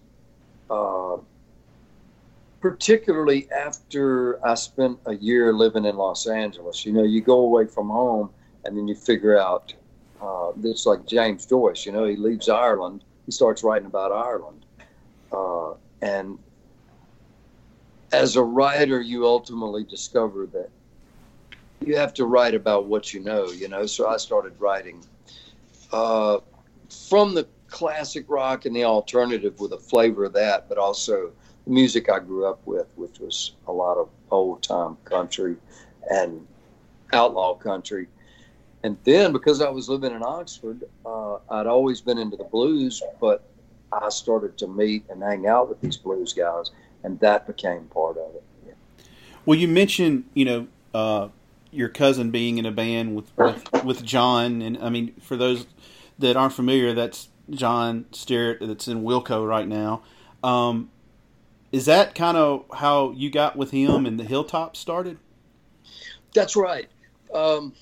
uh, 0.70 1.18
particularly 2.62 3.50
after 3.52 4.46
I 4.46 4.54
spent 4.54 5.00
a 5.08 5.16
year 5.16 5.52
living 5.52 5.86
in 5.86 5.96
Los 5.96 6.28
Angeles, 6.28 6.86
you 6.86 6.94
know, 6.94 7.04
you 7.04 7.22
go 7.22 7.40
away 7.40 7.66
from 7.66 7.90
home 7.90 8.30
and 8.66 8.78
then 8.78 8.88
you 8.88 8.96
figure 8.96 9.38
out 9.38 9.74
uh, 10.22 10.52
it's 10.64 10.86
like 10.86 11.06
James 11.06 11.46
Joyce, 11.46 11.86
you 11.86 11.92
know, 11.92 12.06
he 12.06 12.16
leaves 12.16 12.50
Ireland, 12.50 13.04
he 13.26 13.32
starts 13.32 13.64
writing 13.64 13.86
about 13.86 14.12
Ireland. 14.12 14.66
Uh, 15.32 15.74
and 16.02 16.38
as 18.12 18.36
a 18.36 18.44
writer, 18.44 19.02
you 19.02 19.26
ultimately 19.26 19.84
discover 19.84 20.46
that 20.48 20.70
you 21.86 21.96
have 21.96 22.14
to 22.16 22.26
write 22.26 22.54
about 22.54 22.86
what 22.86 23.14
you 23.14 23.22
know, 23.22 23.50
you 23.50 23.68
know. 23.68 23.86
So 23.86 24.08
I 24.08 24.18
started 24.18 24.54
writing 24.60 25.04
uh, 25.92 26.40
from 26.90 27.34
the 27.34 27.48
classic 27.68 28.26
rock 28.28 28.66
and 28.66 28.76
the 28.76 28.84
alternative 28.84 29.60
with 29.60 29.74
a 29.74 29.78
flavor 29.78 30.26
of 30.26 30.34
that, 30.34 30.68
but 30.68 30.78
also 30.78 31.32
the 31.66 31.72
music 31.72 32.10
I 32.10 32.20
grew 32.20 32.46
up 32.46 32.60
with, 32.66 32.92
which 32.98 33.20
was 33.20 33.54
a 33.68 33.72
lot 33.72 33.98
of 33.98 34.10
old 34.32 34.64
time 34.64 34.98
country 35.06 35.56
and 36.10 36.46
outlaw 37.14 37.56
country. 37.56 38.08
And 38.84 38.98
then 39.04 39.34
because 39.34 39.62
I 39.62 39.70
was 39.70 39.90
living 39.90 40.14
in 40.14 40.24
Oxford, 40.24 40.84
uh, 41.06 41.36
I'd 41.50 41.68
always 41.68 42.02
been 42.02 42.18
into 42.18 42.38
the 42.38 42.46
blues, 42.46 43.04
but 43.20 43.44
I 43.92 44.10
started 44.10 44.58
to 44.60 44.68
meet 44.68 45.04
and 45.10 45.22
hang 45.22 45.48
out 45.48 45.68
with 45.70 45.82
these 45.82 45.98
blues 45.98 46.34
guys, 46.34 46.72
and 47.04 47.20
that 47.20 47.48
became 47.48 47.86
part 47.86 48.18
of 48.18 48.36
it. 48.36 48.44
Well, 49.46 49.58
you 49.58 49.68
mentioned, 49.68 50.26
you 50.34 50.46
know, 50.46 50.68
uh, 50.94 51.30
your 51.72 51.90
cousin 51.90 52.32
being 52.32 52.58
in 52.58 52.66
a 52.66 52.72
band 52.72 53.16
with, 53.16 53.36
with 53.38 53.84
with 53.84 54.04
John, 54.04 54.62
and 54.62 54.78
I 54.78 54.90
mean, 54.90 55.14
for 55.22 55.36
those 55.36 55.66
that 56.20 56.36
aren't 56.36 56.54
familiar, 56.54 56.94
that's 56.94 57.30
John 57.50 58.06
Stirratt 58.12 58.60
that's 58.66 58.88
in 58.88 59.04
Wilco 59.04 59.48
right 59.48 59.68
now. 59.68 60.04
Um, 60.44 60.92
is 61.72 61.86
that 61.86 62.16
kind 62.16 62.38
of 62.38 62.66
how 62.76 63.12
you 63.12 63.30
got 63.30 63.56
with 63.56 63.72
him 63.72 64.06
and 64.06 64.20
the 64.20 64.24
Hilltop 64.24 64.76
started? 64.76 65.18
That's 66.34 66.56
right. 66.56 66.90
Um, 67.34 67.74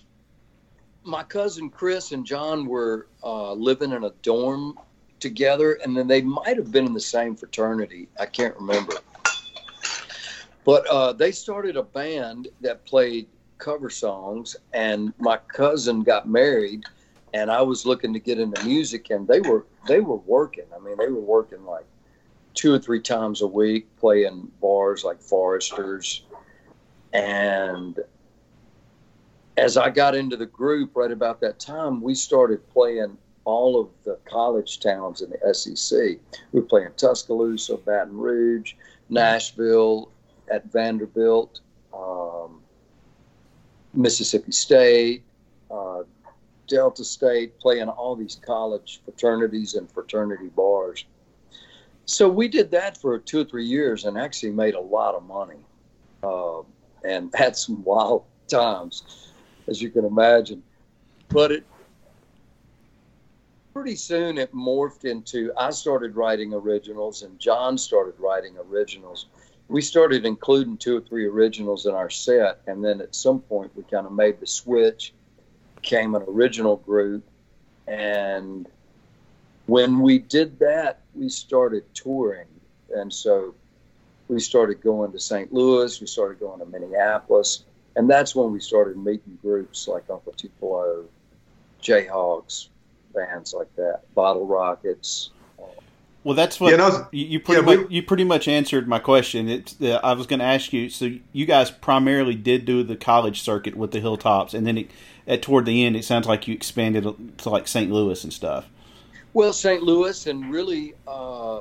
my 1.07 1.23
cousin 1.23 1.69
Chris 1.69 2.11
and 2.11 2.25
John 2.25 2.67
were 2.67 3.07
uh, 3.23 3.53
living 3.53 3.93
in 3.93 4.03
a 4.03 4.11
dorm 4.21 4.77
together, 5.19 5.79
and 5.83 5.95
then 5.95 6.07
they 6.07 6.21
might 6.21 6.57
have 6.57 6.71
been 6.71 6.85
in 6.85 6.93
the 6.93 6.99
same 6.99 7.35
fraternity. 7.35 8.09
I 8.19 8.25
can't 8.25 8.55
remember. 8.55 8.93
But 10.65 10.85
uh, 10.87 11.13
they 11.13 11.31
started 11.31 11.77
a 11.77 11.83
band 11.83 12.49
that 12.61 12.85
played 12.85 13.27
cover 13.57 13.89
songs, 13.89 14.55
and 14.73 15.13
my 15.17 15.37
cousin 15.37 16.03
got 16.03 16.27
married, 16.27 16.83
and 17.33 17.49
I 17.49 17.61
was 17.61 17.85
looking 17.85 18.13
to 18.13 18.19
get 18.19 18.37
into 18.37 18.63
music, 18.65 19.09
and 19.09 19.27
they 19.27 19.39
were 19.39 19.65
they 19.87 20.01
were 20.01 20.17
working. 20.17 20.65
I 20.75 20.79
mean, 20.79 20.97
they 20.97 21.07
were 21.07 21.21
working 21.21 21.65
like 21.65 21.85
two 22.53 22.73
or 22.73 22.79
three 22.79 23.01
times 23.01 23.41
a 23.41 23.47
week, 23.47 23.87
playing 23.97 24.51
bars 24.61 25.03
like 25.03 25.21
Foresters, 25.21 26.23
and 27.13 27.97
as 29.57 29.75
I 29.75 29.89
got 29.89 30.15
into 30.15 30.37
the 30.37 30.45
group 30.45 30.91
right 30.95 31.11
about 31.11 31.41
that 31.41 31.59
time, 31.59 32.01
we 32.01 32.13
started 32.15 32.67
playing 32.69 33.17
all 33.43 33.79
of 33.79 33.89
the 34.03 34.17
college 34.25 34.79
towns 34.79 35.21
in 35.21 35.31
the 35.31 35.53
SEC. 35.53 35.97
We 36.51 36.59
were 36.59 36.61
playing 36.61 36.89
Tuscaloosa, 36.97 37.77
Baton 37.77 38.17
Rouge, 38.17 38.73
Nashville, 39.09 40.11
at 40.51 40.71
Vanderbilt, 40.71 41.61
um, 41.93 42.61
Mississippi 43.93 44.51
State, 44.51 45.23
uh, 45.71 46.03
Delta 46.67 47.03
State, 47.03 47.59
playing 47.59 47.89
all 47.89 48.15
these 48.15 48.39
college 48.45 49.01
fraternities 49.05 49.73
and 49.73 49.89
fraternity 49.91 50.47
bars. 50.47 51.05
So 52.05 52.29
we 52.29 52.47
did 52.47 52.71
that 52.71 52.97
for 52.97 53.17
two 53.17 53.41
or 53.41 53.43
three 53.43 53.65
years 53.65 54.05
and 54.05 54.17
actually 54.17 54.51
made 54.51 54.75
a 54.75 54.79
lot 54.79 55.15
of 55.15 55.23
money 55.23 55.59
uh, 56.23 56.61
and 57.03 57.33
had 57.35 57.55
some 57.55 57.83
wild 57.85 58.23
times, 58.47 59.26
as 59.67 59.81
you 59.81 59.89
can 59.89 60.05
imagine. 60.05 60.63
But 61.29 61.51
it 61.51 61.65
pretty 63.73 63.95
soon 63.95 64.37
it 64.37 64.53
morphed 64.53 65.05
into 65.05 65.51
I 65.57 65.69
started 65.69 66.15
writing 66.15 66.53
originals 66.53 67.21
and 67.21 67.37
John 67.37 67.77
started 67.77 68.15
writing 68.17 68.55
originals. 68.69 69.27
We 69.67 69.81
started 69.81 70.25
including 70.25 70.77
two 70.77 70.97
or 70.97 71.01
three 71.01 71.25
originals 71.25 71.85
in 71.85 71.93
our 71.93 72.09
set, 72.09 72.61
and 72.67 72.83
then 72.83 73.01
at 73.01 73.13
some 73.13 73.39
point 73.39 73.71
we 73.75 73.83
kind 73.83 74.07
of 74.07 74.13
made 74.13 74.39
the 74.39 74.47
switch, 74.47 75.13
became 75.75 76.15
an 76.15 76.23
original 76.27 76.77
group, 76.77 77.23
and 77.87 78.67
when 79.67 79.99
we 79.99 80.19
did 80.19 80.57
that, 80.59 81.01
we 81.13 81.29
started 81.29 81.83
touring, 81.93 82.47
and 82.95 83.13
so 83.13 83.53
we 84.27 84.39
started 84.39 84.81
going 84.81 85.11
to 85.11 85.19
St. 85.19 85.53
Louis, 85.53 85.99
we 86.01 86.07
started 86.07 86.39
going 86.39 86.59
to 86.59 86.65
Minneapolis, 86.65 87.65
and 87.97 88.09
that's 88.09 88.33
when 88.35 88.51
we 88.53 88.59
started 88.61 88.95
meeting 88.95 89.37
groups 89.41 89.87
like 89.87 90.03
Uncle 90.09 90.31
Tupelo, 90.33 91.03
Jayhawks, 91.81 92.69
bands 93.13 93.53
like 93.53 93.75
that, 93.75 94.01
Bottle 94.15 94.45
Rockets. 94.45 95.31
Well, 96.23 96.35
that's 96.35 96.59
what 96.59 96.67
Yeah, 96.69 96.73
and 96.75 96.81
I 96.83 96.89
was- 96.89 97.05
you, 97.11 97.25
you 97.25 97.39
pretty 97.39 97.61
yeah, 97.61 97.67
we- 97.67 97.77
much 97.77 97.91
you 97.91 98.03
pretty 98.03 98.23
much 98.23 98.47
answered 98.47 98.87
my 98.87 98.99
question. 98.99 99.49
It's 99.49 99.81
uh, 99.81 99.99
I 100.03 100.13
was 100.13 100.27
going 100.27 100.39
to 100.39 100.45
ask 100.45 100.71
you. 100.73 100.89
So 100.89 101.11
you 101.33 101.45
guys 101.45 101.71
primarily 101.71 102.35
did 102.35 102.65
do 102.65 102.83
the 102.83 102.95
college 102.97 103.41
circuit 103.41 103.75
with 103.75 103.91
the 103.91 103.99
Hilltops, 103.99 104.53
and 104.53 104.67
then 104.67 104.77
it, 104.77 104.91
at 105.25 105.41
toward 105.41 105.65
the 105.65 105.85
end, 105.85 105.95
it 105.95 106.03
sounds 106.05 106.27
like 106.27 106.47
you 106.47 106.53
expanded 106.53 107.05
to 107.39 107.49
like 107.49 107.67
St. 107.67 107.91
Louis 107.91 108.23
and 108.23 108.31
stuff. 108.33 108.67
Well, 109.33 109.53
St. 109.53 109.81
Louis, 109.83 110.25
and 110.27 110.51
really, 110.51 110.93
uh, 111.07 111.59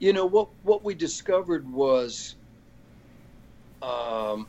you 0.00 0.12
know 0.12 0.26
what 0.26 0.48
what 0.64 0.82
we 0.82 0.94
discovered 0.94 1.70
was, 1.72 2.34
um, 3.82 4.46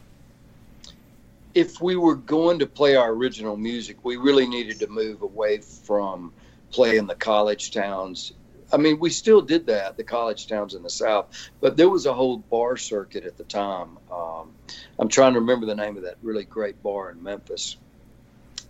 if 1.57 1.81
we 1.81 1.95
were 1.95 2.13
going 2.13 2.59
to 2.59 2.67
play 2.67 2.95
our 2.95 3.09
original 3.09 3.57
music, 3.57 4.05
we 4.05 4.15
really 4.15 4.47
needed 4.47 4.79
to 4.79 4.87
move 4.87 5.23
away 5.23 5.57
from 5.57 6.31
playing 6.71 7.07
the 7.07 7.15
college 7.15 7.71
towns. 7.71 8.31
I 8.71 8.77
mean, 8.77 8.99
we 8.99 9.09
still 9.09 9.41
did 9.41 9.65
that, 9.65 9.97
the 9.97 10.03
college 10.03 10.45
towns 10.45 10.75
in 10.75 10.83
the 10.83 10.89
South, 10.89 11.49
but 11.59 11.75
there 11.75 11.89
was 11.89 12.05
a 12.05 12.13
whole 12.13 12.37
bar 12.37 12.77
circuit 12.77 13.25
at 13.25 13.37
the 13.37 13.43
time. 13.43 13.97
Um, 14.11 14.53
I'm 14.99 15.07
trying 15.07 15.33
to 15.33 15.39
remember 15.39 15.65
the 15.65 15.73
name 15.73 15.97
of 15.97 16.03
that 16.03 16.17
really 16.21 16.43
great 16.43 16.83
bar 16.83 17.09
in 17.09 17.23
Memphis. 17.23 17.77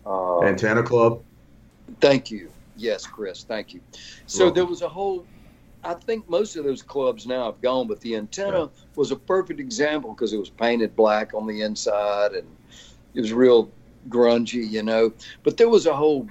Uh, 0.05 0.43
Antenna 0.43 0.81
Club. 0.81 1.21
Thank 1.99 2.31
you. 2.31 2.49
Yes, 2.77 3.05
Chris. 3.05 3.43
Thank 3.43 3.73
you. 3.73 3.81
So 4.27 4.49
there 4.49 4.65
was 4.65 4.81
a 4.81 4.87
whole. 4.87 5.25
I 5.83 5.93
think 5.93 6.29
most 6.29 6.55
of 6.55 6.63
those 6.63 6.81
clubs 6.81 7.25
now 7.25 7.45
have 7.45 7.61
gone, 7.61 7.87
but 7.87 7.99
the 8.01 8.15
antenna 8.15 8.69
was 8.95 9.11
a 9.11 9.15
perfect 9.15 9.59
example 9.59 10.13
because 10.13 10.31
it 10.31 10.37
was 10.37 10.49
painted 10.49 10.95
black 10.95 11.33
on 11.33 11.47
the 11.47 11.61
inside 11.61 12.33
and 12.33 12.47
it 13.17 13.21
was 13.21 13.33
real 13.33 13.71
grungy, 14.09 14.69
you 14.69 14.83
know. 14.83 15.11
But 15.43 15.57
there 15.57 15.67
was 15.67 15.87
a 15.87 15.93
whole 15.95 16.27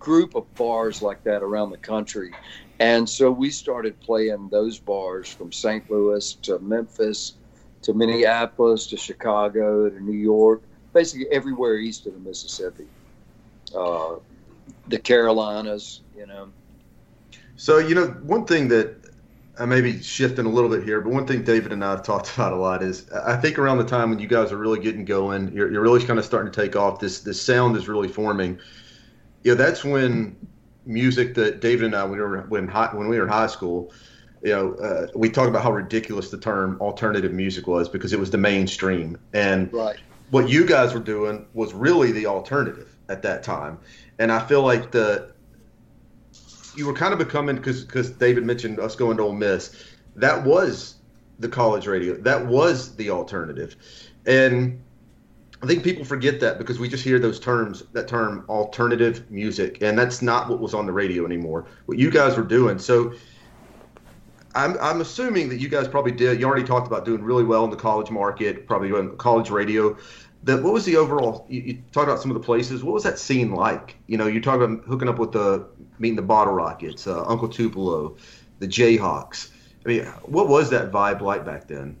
group 0.00 0.34
of 0.34 0.52
bars 0.56 1.00
like 1.00 1.22
that 1.24 1.44
around 1.44 1.70
the 1.70 1.78
country. 1.78 2.32
And 2.80 3.08
so 3.08 3.30
we 3.30 3.50
started 3.50 3.98
playing 4.00 4.48
those 4.50 4.80
bars 4.80 5.28
from 5.28 5.52
St. 5.52 5.88
Louis 5.88 6.34
to 6.42 6.58
Memphis 6.58 7.34
to 7.82 7.94
Minneapolis 7.94 8.88
to 8.88 8.96
Chicago 8.96 9.88
to 9.88 10.00
New 10.02 10.18
York, 10.18 10.62
basically 10.92 11.28
everywhere 11.30 11.76
east 11.76 12.06
of 12.06 12.14
the 12.14 12.18
Mississippi. 12.18 12.86
Uh, 13.74 14.16
the 14.88 14.98
Carolinas, 14.98 16.00
you 16.16 16.26
know. 16.26 16.50
So 17.54 17.78
you 17.78 17.94
know, 17.94 18.08
one 18.24 18.44
thing 18.44 18.66
that 18.68 18.99
I 19.60 19.66
may 19.66 19.82
be 19.82 20.02
shifting 20.02 20.46
a 20.46 20.48
little 20.48 20.70
bit 20.70 20.82
here, 20.84 21.02
but 21.02 21.12
one 21.12 21.26
thing 21.26 21.44
David 21.44 21.72
and 21.72 21.84
I 21.84 21.90
have 21.90 22.02
talked 22.02 22.34
about 22.34 22.52
a 22.52 22.56
lot 22.56 22.82
is 22.82 23.10
I 23.10 23.36
think 23.36 23.58
around 23.58 23.78
the 23.78 23.84
time 23.84 24.10
when 24.10 24.18
you 24.18 24.26
guys 24.26 24.52
are 24.52 24.56
really 24.56 24.80
getting 24.80 25.04
going, 25.04 25.52
you're, 25.52 25.70
you're 25.70 25.82
really 25.82 26.04
kind 26.04 26.18
of 26.18 26.24
starting 26.24 26.50
to 26.50 26.60
take 26.60 26.76
off. 26.76 26.98
This 26.98 27.20
this 27.20 27.40
sound 27.40 27.76
is 27.76 27.86
really 27.86 28.08
forming. 28.08 28.58
You 29.42 29.52
know, 29.52 29.54
that's 29.54 29.84
when 29.84 30.36
music 30.86 31.34
that 31.34 31.60
David 31.60 31.86
and 31.86 31.94
I 31.94 32.04
when 32.04 32.12
we 32.12 32.18
were 32.18 32.40
when 32.48 32.68
high, 32.68 32.90
when 32.94 33.08
we 33.08 33.18
were 33.18 33.24
in 33.24 33.28
high 33.28 33.46
school, 33.46 33.92
you 34.42 34.50
know, 34.50 34.74
uh, 34.74 35.06
we 35.14 35.28
talked 35.28 35.48
about 35.48 35.62
how 35.62 35.72
ridiculous 35.72 36.30
the 36.30 36.38
term 36.38 36.78
alternative 36.80 37.32
music 37.32 37.66
was 37.66 37.88
because 37.88 38.12
it 38.12 38.18
was 38.18 38.30
the 38.30 38.38
mainstream, 38.38 39.18
and 39.34 39.72
Right. 39.72 39.98
what 40.30 40.48
you 40.48 40.64
guys 40.64 40.94
were 40.94 41.00
doing 41.00 41.46
was 41.52 41.74
really 41.74 42.12
the 42.12 42.26
alternative 42.26 42.96
at 43.08 43.22
that 43.22 43.42
time. 43.42 43.78
And 44.18 44.30
I 44.32 44.38
feel 44.40 44.62
like 44.62 44.90
the 44.92 45.32
you 46.76 46.86
were 46.86 46.92
kind 46.92 47.12
of 47.12 47.18
becoming 47.18 47.56
because 47.56 47.84
because 47.84 48.10
David 48.10 48.44
mentioned 48.44 48.78
us 48.78 48.96
going 48.96 49.16
to 49.16 49.24
Ole 49.24 49.32
Miss. 49.32 49.74
That 50.16 50.44
was 50.44 50.96
the 51.38 51.48
college 51.48 51.86
radio. 51.86 52.14
That 52.14 52.46
was 52.46 52.94
the 52.96 53.10
alternative, 53.10 53.76
and 54.26 54.80
I 55.62 55.66
think 55.66 55.84
people 55.84 56.04
forget 56.04 56.40
that 56.40 56.58
because 56.58 56.78
we 56.78 56.88
just 56.88 57.04
hear 57.04 57.18
those 57.18 57.38
terms, 57.38 57.82
that 57.92 58.08
term 58.08 58.44
alternative 58.48 59.30
music, 59.30 59.82
and 59.82 59.98
that's 59.98 60.22
not 60.22 60.48
what 60.48 60.58
was 60.58 60.72
on 60.72 60.86
the 60.86 60.92
radio 60.92 61.26
anymore. 61.26 61.66
What 61.84 61.98
you 61.98 62.10
guys 62.10 62.36
were 62.36 62.44
doing. 62.44 62.78
So 62.78 63.12
I'm, 64.54 64.78
I'm 64.80 65.02
assuming 65.02 65.50
that 65.50 65.60
you 65.60 65.68
guys 65.68 65.86
probably 65.86 66.12
did. 66.12 66.40
You 66.40 66.46
already 66.46 66.64
talked 66.64 66.86
about 66.86 67.04
doing 67.04 67.22
really 67.22 67.44
well 67.44 67.64
in 67.64 67.70
the 67.70 67.76
college 67.76 68.10
market, 68.10 68.66
probably 68.66 68.88
doing 68.88 69.16
college 69.18 69.50
radio. 69.50 69.96
That 70.42 70.62
what 70.62 70.72
was 70.72 70.84
the 70.86 70.96
overall? 70.96 71.46
You, 71.48 71.60
you 71.60 71.82
talked 71.92 72.08
about 72.08 72.20
some 72.20 72.30
of 72.30 72.34
the 72.34 72.44
places. 72.44 72.82
What 72.82 72.94
was 72.94 73.02
that 73.04 73.18
scene 73.18 73.52
like? 73.52 73.96
You 74.06 74.16
know, 74.16 74.26
you 74.26 74.40
talk 74.40 74.60
about 74.60 74.84
hooking 74.84 75.08
up 75.08 75.18
with 75.18 75.32
the 75.32 75.68
meeting 75.98 76.16
the 76.16 76.22
Bottle 76.22 76.54
Rockets, 76.54 77.06
uh, 77.06 77.24
Uncle 77.26 77.48
Tupelo, 77.48 78.16
the 78.58 78.66
Jayhawks. 78.66 79.50
I 79.84 79.88
mean, 79.88 80.04
what 80.24 80.48
was 80.48 80.70
that 80.70 80.90
vibe 80.90 81.20
like 81.20 81.44
back 81.44 81.68
then? 81.68 81.96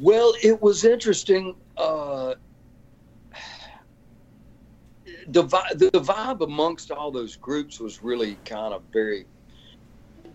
Well, 0.00 0.34
it 0.42 0.60
was 0.60 0.84
interesting. 0.84 1.54
Uh, 1.76 2.34
the, 5.28 5.42
the 5.42 5.90
vibe 5.92 6.42
amongst 6.42 6.90
all 6.90 7.10
those 7.10 7.36
groups 7.36 7.80
was 7.80 8.02
really 8.02 8.36
kind 8.44 8.74
of 8.74 8.82
very 8.92 9.26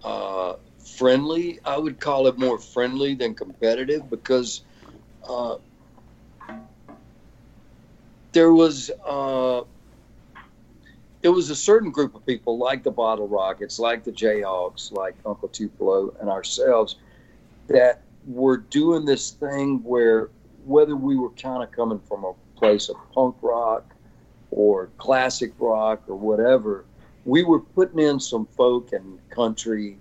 uh, 0.04 0.54
friendly. 0.80 1.60
I 1.66 1.78
would 1.78 2.00
call 2.00 2.28
it 2.28 2.38
more 2.38 2.58
friendly 2.58 3.16
than 3.16 3.34
competitive 3.36 4.10
because 4.10 4.62
uh, 5.28 5.56
there 8.31 8.53
was 8.53 8.91
uh, 9.05 9.61
it 11.23 11.29
was 11.29 11.50
a 11.50 11.55
certain 11.55 11.91
group 11.91 12.15
of 12.15 12.25
people 12.25 12.57
like 12.57 12.83
the 12.83 12.91
Bottle 12.91 13.27
Rockets, 13.27 13.77
like 13.79 14.03
the 14.03 14.11
Jayhawks, 14.11 14.91
like 14.91 15.15
Uncle 15.25 15.50
Tupelo, 15.50 16.13
and 16.19 16.29
ourselves 16.29 16.95
that 17.67 18.01
were 18.27 18.57
doing 18.57 19.05
this 19.05 19.31
thing 19.31 19.83
where 19.83 20.29
whether 20.65 20.95
we 20.95 21.15
were 21.15 21.29
kind 21.31 21.63
of 21.63 21.71
coming 21.71 22.00
from 22.00 22.23
a 22.23 22.33
place 22.55 22.89
of 22.89 22.95
punk 23.13 23.35
rock 23.41 23.85
or 24.51 24.89
classic 24.97 25.53
rock 25.59 26.03
or 26.07 26.15
whatever, 26.15 26.85
we 27.25 27.43
were 27.43 27.59
putting 27.59 28.00
in 28.00 28.19
some 28.19 28.45
folk 28.45 28.93
and 28.93 29.20
country 29.29 29.98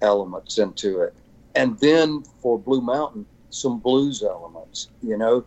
elements 0.00 0.58
into 0.58 1.00
it. 1.00 1.14
And 1.54 1.78
then 1.80 2.22
for 2.40 2.58
Blue 2.58 2.80
Mountain, 2.80 3.26
some 3.50 3.78
blues 3.78 4.22
elements, 4.22 4.88
you 5.02 5.16
know. 5.16 5.44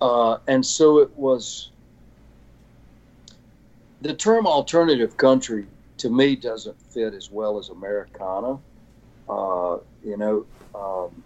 Uh, 0.00 0.38
and 0.46 0.64
so 0.64 0.98
it 0.98 1.10
was 1.16 1.70
the 4.00 4.14
term 4.14 4.46
alternative 4.46 5.16
country 5.16 5.66
to 5.98 6.08
me 6.08 6.34
doesn't 6.36 6.80
fit 6.80 7.12
as 7.14 7.30
well 7.30 7.58
as 7.58 7.68
Americana. 7.68 8.58
Uh, 9.28 9.78
you 10.02 10.16
know, 10.16 10.46
um, 10.74 11.22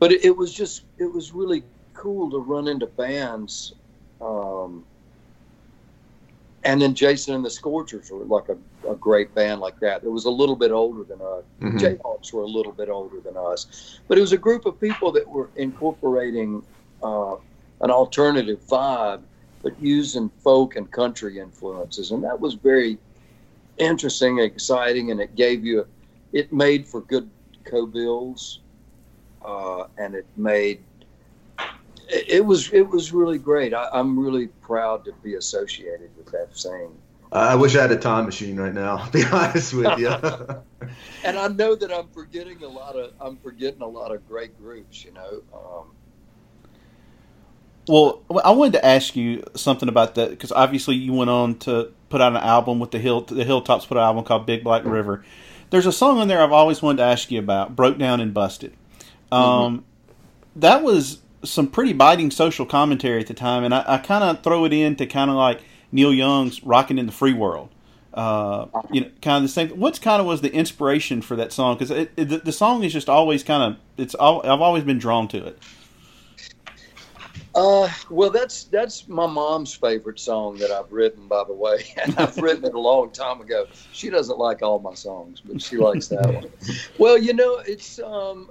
but 0.00 0.12
it, 0.12 0.24
it 0.24 0.36
was 0.36 0.52
just 0.52 0.84
it 0.98 1.12
was 1.12 1.32
really 1.32 1.62
cool 1.94 2.30
to 2.30 2.38
run 2.38 2.66
into 2.68 2.86
bands 2.86 3.74
um, 4.20 4.84
and 6.64 6.80
then 6.80 6.94
jason 6.94 7.34
and 7.34 7.44
the 7.44 7.50
scorchers 7.50 8.10
were 8.10 8.24
like 8.24 8.48
a, 8.48 8.90
a 8.90 8.96
great 8.96 9.34
band 9.34 9.60
like 9.60 9.78
that 9.80 10.02
it 10.02 10.10
was 10.10 10.24
a 10.24 10.30
little 10.30 10.56
bit 10.56 10.70
older 10.70 11.04
than 11.04 11.20
us 11.20 11.44
Mhm. 11.60 11.78
jayhawks 11.78 12.32
were 12.32 12.42
a 12.42 12.46
little 12.46 12.72
bit 12.72 12.88
older 12.88 13.20
than 13.20 13.36
us 13.36 14.00
but 14.08 14.16
it 14.16 14.20
was 14.22 14.32
a 14.32 14.38
group 14.38 14.64
of 14.66 14.80
people 14.80 15.12
that 15.12 15.28
were 15.28 15.50
incorporating 15.56 16.62
uh, 17.02 17.36
an 17.80 17.90
alternative 17.90 18.60
vibe 18.66 19.22
but 19.62 19.78
using 19.80 20.30
folk 20.42 20.76
and 20.76 20.90
country 20.90 21.38
influences 21.38 22.10
and 22.10 22.24
that 22.24 22.38
was 22.38 22.54
very 22.54 22.98
interesting 23.78 24.38
exciting 24.38 25.10
and 25.10 25.20
it 25.20 25.34
gave 25.34 25.64
you 25.64 25.86
it 26.32 26.52
made 26.52 26.86
for 26.86 27.00
good 27.02 27.28
co-bills 27.64 28.60
uh, 29.44 29.84
and 29.98 30.14
it 30.14 30.26
made 30.36 30.82
it, 32.12 32.44
was 32.44 32.72
it 32.72 32.88
was 32.88 33.12
really 33.12 33.38
great. 33.38 33.72
I, 33.72 33.88
I'm 33.92 34.18
really 34.18 34.48
proud 34.48 35.04
to 35.04 35.12
be 35.22 35.36
associated 35.36 36.10
with 36.16 36.26
that 36.32 36.56
scene, 36.56 36.90
I 37.32 37.54
wish 37.54 37.76
I 37.76 37.82
had 37.82 37.92
a 37.92 37.96
time 37.96 38.24
machine 38.24 38.58
right 38.58 38.74
now. 38.74 38.96
I'll 39.02 39.10
be 39.10 39.24
honest 39.24 39.72
with 39.72 39.98
you. 39.98 40.08
and 41.24 41.38
I 41.38 41.48
know 41.48 41.74
that 41.76 41.92
I'm 41.92 42.08
forgetting 42.08 42.62
a 42.62 42.68
lot 42.68 42.96
of 42.96 43.12
I'm 43.20 43.36
forgetting 43.36 43.82
a 43.82 43.86
lot 43.86 44.12
of 44.12 44.26
great 44.26 44.58
groups. 44.58 45.04
You 45.04 45.12
know, 45.12 45.42
um, 45.54 45.92
Well, 47.90 48.22
I 48.44 48.52
wanted 48.52 48.74
to 48.74 48.86
ask 48.86 49.16
you 49.16 49.42
something 49.56 49.88
about 49.88 50.14
that 50.14 50.30
because 50.30 50.52
obviously 50.52 50.94
you 50.94 51.12
went 51.12 51.28
on 51.28 51.56
to 51.60 51.90
put 52.08 52.20
out 52.20 52.30
an 52.30 52.38
album 52.38 52.78
with 52.78 52.92
the 52.92 53.00
Hill 53.00 53.22
the 53.22 53.42
Hilltops 53.42 53.84
put 53.84 53.96
out 53.96 54.02
an 54.02 54.06
album 54.06 54.24
called 54.24 54.46
Big 54.46 54.62
Black 54.62 54.84
River. 54.84 55.24
There's 55.70 55.86
a 55.86 55.92
song 55.92 56.18
on 56.18 56.28
there 56.28 56.40
I've 56.40 56.52
always 56.52 56.82
wanted 56.82 56.98
to 56.98 57.04
ask 57.04 57.32
you 57.32 57.40
about, 57.40 57.74
"Broke 57.74 57.98
Down 57.98 58.20
and 58.20 58.32
Busted." 58.32 58.74
Um, 59.32 59.84
That 60.54 60.84
was 60.84 61.18
some 61.42 61.66
pretty 61.66 61.92
biting 61.92 62.30
social 62.30 62.64
commentary 62.64 63.20
at 63.20 63.26
the 63.26 63.34
time, 63.34 63.64
and 63.64 63.74
I, 63.74 63.84
I 63.84 63.98
kind 63.98 64.22
of 64.22 64.44
throw 64.44 64.64
it 64.66 64.72
in 64.72 64.94
to 64.96 65.06
kind 65.06 65.28
of 65.28 65.34
like 65.34 65.60
Neil 65.90 66.14
Young's 66.14 66.62
"Rocking 66.62 66.96
in 66.96 67.06
the 67.06 67.12
Free 67.12 67.34
World." 67.34 67.70
Uh, 68.14 68.66
you 68.92 69.00
know, 69.00 69.10
kind 69.20 69.38
of 69.38 69.42
the 69.42 69.48
same. 69.48 69.70
What's 69.70 69.98
kind 69.98 70.20
of 70.20 70.26
was 70.26 70.42
the 70.42 70.52
inspiration 70.52 71.22
for 71.22 71.34
that 71.34 71.52
song? 71.52 71.76
Because 71.76 72.06
the, 72.14 72.40
the 72.44 72.52
song 72.52 72.84
is 72.84 72.92
just 72.92 73.08
always 73.08 73.42
kind 73.42 73.62
of 73.64 73.80
it's. 73.96 74.14
All, 74.14 74.46
I've 74.46 74.60
always 74.60 74.84
been 74.84 74.98
drawn 74.98 75.26
to 75.28 75.44
it. 75.44 75.58
Uh, 77.54 77.88
well, 78.10 78.30
that's 78.30 78.64
that's 78.64 79.08
my 79.08 79.26
mom's 79.26 79.74
favorite 79.74 80.20
song 80.20 80.56
that 80.58 80.70
I've 80.70 80.90
written, 80.92 81.26
by 81.26 81.44
the 81.44 81.54
way, 81.54 81.84
and 82.02 82.16
I've 82.16 82.36
written 82.36 82.64
it 82.64 82.74
a 82.74 82.80
long 82.80 83.10
time 83.10 83.40
ago. 83.40 83.66
She 83.92 84.10
doesn't 84.10 84.38
like 84.38 84.62
all 84.62 84.78
my 84.78 84.94
songs, 84.94 85.40
but 85.44 85.60
she 85.60 85.76
likes 85.76 86.08
that 86.08 86.26
one. 86.26 86.50
Well, 86.98 87.18
you 87.18 87.32
know, 87.32 87.60
it's 87.66 87.98
um, 87.98 88.50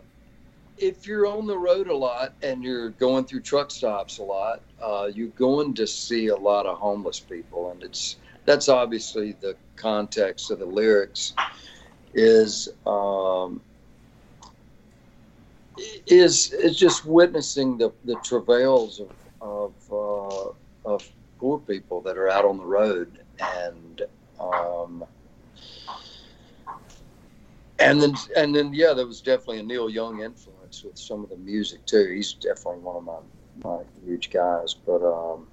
if 0.78 1.06
you're 1.08 1.28
on 1.28 1.46
the 1.46 1.58
road 1.58 1.88
a 1.88 1.96
lot 1.96 2.34
and 2.42 2.64
you're 2.64 2.90
going 2.92 3.26
through 3.26 3.42
truck 3.42 3.72
stops 3.72 4.18
a 4.18 4.24
lot, 4.24 4.62
uh, 4.82 5.10
you're 5.14 5.28
going 5.30 5.74
to 5.76 5.86
see 5.88 6.28
a 6.28 6.36
lot 6.36 6.66
of 6.66 6.78
homeless 6.78 7.20
people, 7.20 7.72
and 7.72 7.84
it's 7.84 8.18
that's 8.46 8.68
obviously 8.68 9.34
the 9.40 9.56
context 9.76 10.52
of 10.52 10.60
the 10.60 10.66
lyrics 10.66 11.34
is 12.14 12.70
um, 12.86 13.62
is 16.08 16.52
is 16.54 16.78
just 16.78 17.06
witnessing 17.06 17.78
the, 17.78 17.92
the 18.04 18.16
travails 18.24 19.00
of 19.00 19.10
of, 19.42 19.74
uh, 19.92 20.90
of 20.94 21.10
poor 21.40 21.60
people 21.60 22.02
that 22.02 22.18
are 22.18 22.30
out 22.30 22.46
on 22.46 22.58
the 22.58 22.66
road 22.66 23.20
and 23.40 24.02
um, 24.40 25.06
and 27.80 28.02
then 28.02 28.14
and 28.36 28.56
then 28.56 28.74
yeah 28.74 28.94
there 28.94 29.08
was 29.08 29.22
definitely 29.22 29.60
a 29.60 29.64
Neil 29.64 29.90
Young 29.90 30.22
influence 30.22 30.84
with 30.84 30.98
some 30.98 31.24
of 31.24 31.30
the 31.30 31.38
music 31.38 31.86
too. 31.86 32.12
He's 32.14 32.34
definitely 32.34 32.82
one 32.82 32.98
of 32.98 33.04
my 33.04 33.20
my 33.64 33.84
huge 34.06 34.30
guys. 34.30 34.76
But 34.86 35.04
um, 35.04 35.48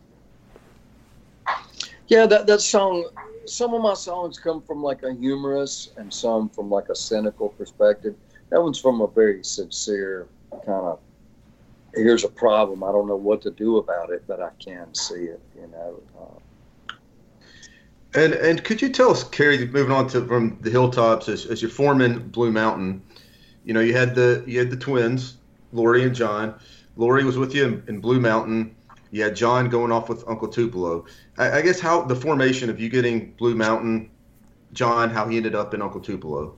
yeah 2.09 2.27
that 2.27 2.47
that 2.47 2.61
song 2.61 3.09
some 3.47 3.75
of 3.75 3.83
my 3.83 3.95
songs 3.95 4.39
come 4.39 4.61
from 4.61 4.83
like 4.83 5.03
a 5.05 5.15
humorous 5.15 5.89
and 5.97 6.13
some 6.13 6.49
from 6.49 6.69
like 6.69 6.89
a 6.89 6.97
cynical 6.97 7.49
perspective 7.49 8.17
that 8.51 8.63
one's 8.63 8.79
from 8.79 9.01
a 9.01 9.07
very 9.07 9.43
sincere 9.45 10.27
kind 10.51 10.87
of 10.87 10.99
here's 11.95 12.25
a 12.25 12.29
problem 12.29 12.83
i 12.83 12.93
don't 12.93 13.09
know 13.09 13.17
what 13.17 13.43
to 13.43 13.51
do 13.51 13.79
about 13.79 14.11
it 14.11 14.23
but 14.27 14.41
i 14.41 14.51
can 14.59 14.95
see 14.95 15.25
it 15.25 15.41
you 15.57 15.67
know 15.69 16.01
uh, 16.19 16.95
And 18.17 18.33
and 18.33 18.65
could 18.65 18.81
you 18.81 18.89
tell 18.89 19.11
us, 19.11 19.25
Cary, 19.25 19.67
moving 19.67 19.93
on 19.93 20.09
to 20.09 20.27
from 20.27 20.57
the 20.63 20.71
hilltops 20.71 21.29
as, 21.29 21.45
as 21.47 21.61
you're 21.61 21.71
forming 21.71 22.19
Blue 22.29 22.51
Mountain, 22.51 23.03
you 23.65 23.75
know, 23.75 23.81
you 23.81 23.95
had 23.95 24.15
the 24.15 24.43
you 24.47 24.59
had 24.59 24.71
the 24.71 24.77
twins, 24.77 25.37
Laurie 25.73 26.03
and 26.05 26.15
John. 26.15 26.55
Laurie 26.97 27.25
was 27.25 27.37
with 27.37 27.55
you 27.55 27.65
in, 27.67 27.83
in 27.89 28.01
Blue 28.01 28.19
Mountain. 28.19 28.75
You 29.11 29.23
had 29.25 29.37
John 29.37 29.69
going 29.69 29.93
off 29.93 30.09
with 30.09 30.27
Uncle 30.27 30.49
Tupelo. 30.49 31.05
I, 31.37 31.59
I 31.59 31.63
guess 31.63 31.79
how 31.79 32.03
the 32.03 32.17
formation 32.17 32.71
of 32.71 32.81
you 32.81 32.89
getting 32.89 33.33
Blue 33.33 33.55
Mountain, 33.55 34.11
John, 34.73 35.11
how 35.11 35.29
he 35.29 35.37
ended 35.37 35.55
up 35.55 35.75
in 35.75 35.83
Uncle 35.83 36.01
Tupelo. 36.01 36.57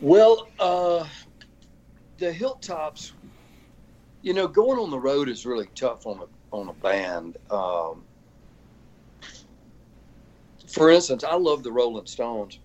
Well, 0.00 0.48
uh, 0.58 1.06
the 2.18 2.32
hilltops, 2.32 3.12
you 4.22 4.34
know, 4.34 4.48
going 4.48 4.78
on 4.78 4.90
the 4.90 4.98
road 4.98 5.28
is 5.28 5.46
really 5.46 5.68
tough 5.74 6.06
on 6.06 6.20
a 6.20 6.26
on 6.54 6.68
a 6.68 6.72
band. 6.74 7.36
Um, 7.50 8.04
for 10.68 10.90
instance, 10.90 11.24
I 11.24 11.36
love 11.36 11.62
the 11.62 11.72
Rolling 11.72 12.06
Stones, 12.06 12.58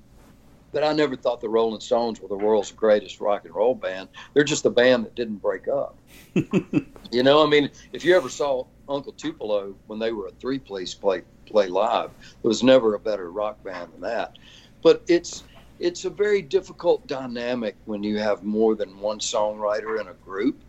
but 0.72 0.84
I 0.84 0.94
never 0.94 1.16
thought 1.16 1.42
the 1.42 1.50
Rolling 1.50 1.80
Stones 1.80 2.20
were 2.22 2.28
the 2.28 2.36
world's 2.36 2.72
greatest 2.72 3.20
rock 3.20 3.46
and 3.46 3.54
roll 3.54 3.76
band. 3.76 4.10
They're 4.34 4.44
just 4.44 4.66
a 4.66 4.70
band 4.70 5.06
that 5.06 5.16
didn't 5.16 5.38
break 5.38 5.68
up. 5.68 6.00
you 6.34 7.24
know, 7.24 7.44
I 7.44 7.50
mean, 7.50 7.70
if 7.94 8.04
you 8.04 8.16
ever 8.16 8.30
saw 8.30 8.66
Uncle 8.88 9.14
Tupelo 9.14 9.76
when 9.88 10.00
they 10.00 10.12
were 10.12 10.28
a 10.28 10.32
three 10.32 10.60
piece 10.60 10.94
play 10.94 11.24
play 11.46 11.68
live, 11.68 12.12
there 12.42 12.50
was 12.50 12.64
never 12.64 12.96
a 12.96 13.00
better 13.00 13.32
rock 13.32 13.64
band 13.64 13.94
than 13.94 14.02
that. 14.02 14.34
But 14.82 15.04
it's 15.08 15.44
it's 15.80 16.06
a 16.06 16.10
very 16.10 16.42
difficult 16.42 17.08
dynamic 17.08 17.76
when 17.86 18.04
you 18.04 18.20
have 18.20 18.44
more 18.44 18.76
than 18.76 19.00
one 19.00 19.20
songwriter 19.20 20.00
in 20.00 20.08
a 20.08 20.14
group. 20.14 20.62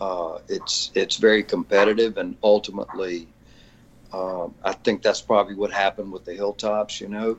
Uh, 0.00 0.38
it's 0.48 0.90
it's 0.94 1.16
very 1.16 1.42
competitive, 1.42 2.16
and 2.16 2.36
ultimately, 2.42 3.28
um, 4.12 4.54
I 4.64 4.72
think 4.72 5.02
that's 5.02 5.20
probably 5.20 5.54
what 5.54 5.70
happened 5.70 6.10
with 6.10 6.24
the 6.24 6.32
Hilltops. 6.32 7.00
You 7.00 7.08
know, 7.08 7.38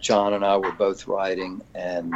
John 0.00 0.34
and 0.34 0.44
I 0.44 0.56
were 0.56 0.70
both 0.72 1.08
writing, 1.08 1.60
and 1.74 2.14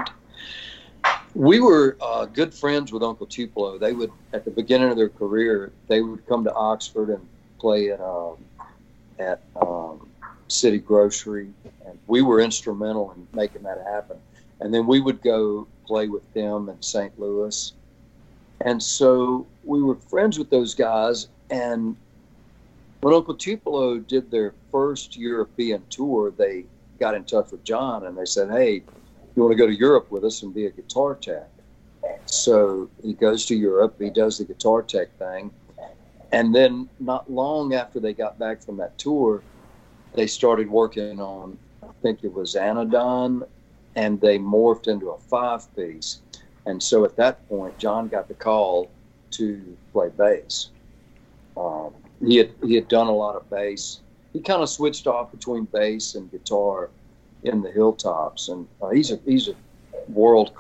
we 1.35 1.59
were 1.59 1.97
uh, 2.01 2.27
good 2.27 2.55
friends 2.55 2.93
with 2.93 3.03
Uncle 3.03 3.27
Tupelo. 3.27 3.77
They 3.77 3.93
would, 3.93 4.13
at 4.33 4.45
the 4.45 4.53
beginning 4.53 4.91
of 4.91 4.97
their 4.97 5.09
career, 5.09 5.73
they 5.89 6.01
would 6.01 6.25
come 6.29 6.45
to 6.45 6.55
Oxford 6.55 7.09
and 7.11 7.27
play 7.59 7.91
at 7.91 8.01
um, 8.01 8.37
at 9.19 9.41
um, 9.57 10.02
City 10.53 10.79
Grocery, 10.79 11.49
and 11.87 11.99
we 12.07 12.23
were 12.23 12.41
instrumental 12.41 13.13
in 13.13 13.27
making 13.33 13.63
that 13.63 13.85
happen. 13.87 14.19
And 14.61 14.73
then 14.73 14.87
we 14.87 15.01
would 15.01 15.23
go 15.23 15.67
play 15.87 16.09
with 16.09 16.33
them 16.35 16.69
in 16.69 16.81
St. 16.83 17.19
Louis, 17.19 17.73
and 18.65 18.81
so 18.81 19.47
we 19.65 19.83
were 19.83 19.97
friends 19.97 20.39
with 20.39 20.51
those 20.51 20.75
guys. 20.75 21.29
And 21.51 21.97
when 23.01 23.15
Uncle 23.15 23.35
Tupelo 23.35 23.99
did 23.99 24.31
their 24.31 24.55
first 24.71 25.17
European 25.17 25.83
tour, 25.91 26.31
they 26.31 26.65
got 27.01 27.17
in 27.17 27.25
touch 27.25 27.51
with 27.51 27.65
John 27.65 28.07
and 28.07 28.17
they 28.17 28.25
said, 28.25 28.51
"Hey, 28.51 28.85
you 29.35 29.43
want 29.43 29.53
to 29.53 29.59
go 29.59 29.67
to 29.67 29.75
Europe 29.75 30.13
with 30.13 30.25
us 30.25 30.43
and 30.43 30.55
be 30.55 30.67
a 30.67 30.71
guitar 30.71 31.17
tech?" 31.17 31.49
So 32.27 32.89
he 33.03 33.15
goes 33.15 33.47
to 33.47 33.57
Europe. 33.57 33.97
He 33.99 34.11
does 34.11 34.39
the 34.39 34.45
guitar 34.45 34.83
tech 34.83 35.09
thing, 35.19 35.51
and 36.31 36.55
then 36.55 36.89
not 37.01 37.31
long 37.31 37.75
after 37.75 37.99
they 37.99 38.13
got 38.13 38.39
back 38.39 38.63
from 38.63 38.77
that 38.77 38.97
tour, 38.99 39.43
they 40.15 40.27
started 40.27 40.71
working 40.71 41.21
on. 41.21 41.59
I 41.83 41.89
think 42.03 42.25
it 42.25 42.33
was 42.33 42.55
Anodyne, 42.57 43.43
and 43.97 44.21
they 44.21 44.39
morphed 44.39 44.89
into 44.89 45.11
a 45.11 45.19
five 45.19 45.75
piece. 45.77 46.21
And 46.67 46.83
so 46.83 47.05
at 47.05 47.17
that 47.17 47.47
point, 47.49 47.77
John 47.79 48.09
got 48.09 48.29
the 48.29 48.35
call 48.35 48.91
to 49.33 49.77
play 49.93 50.11
bass. 50.17 50.69
Um, 51.57 51.93
he 52.25 52.37
had 52.37 52.51
he 52.65 52.75
had 52.75 52.89
done 52.89 53.09
a 53.09 53.15
lot 53.15 53.35
of 53.37 53.49
bass. 53.51 54.01
He 54.33 54.41
kind 54.41 54.63
of 54.63 54.69
switched 54.69 55.07
off 55.07 55.31
between 55.31 55.65
bass 55.65 56.15
and 56.15 56.31
guitar 56.31 56.91
in 57.43 57.61
the 57.63 57.71
Hilltops, 57.71 58.49
and 58.49 58.67
uh, 58.81 58.91
he's 58.91 59.11
a 59.11 59.19
he's 59.27 59.49
a 59.49 59.55
world. 60.09 60.53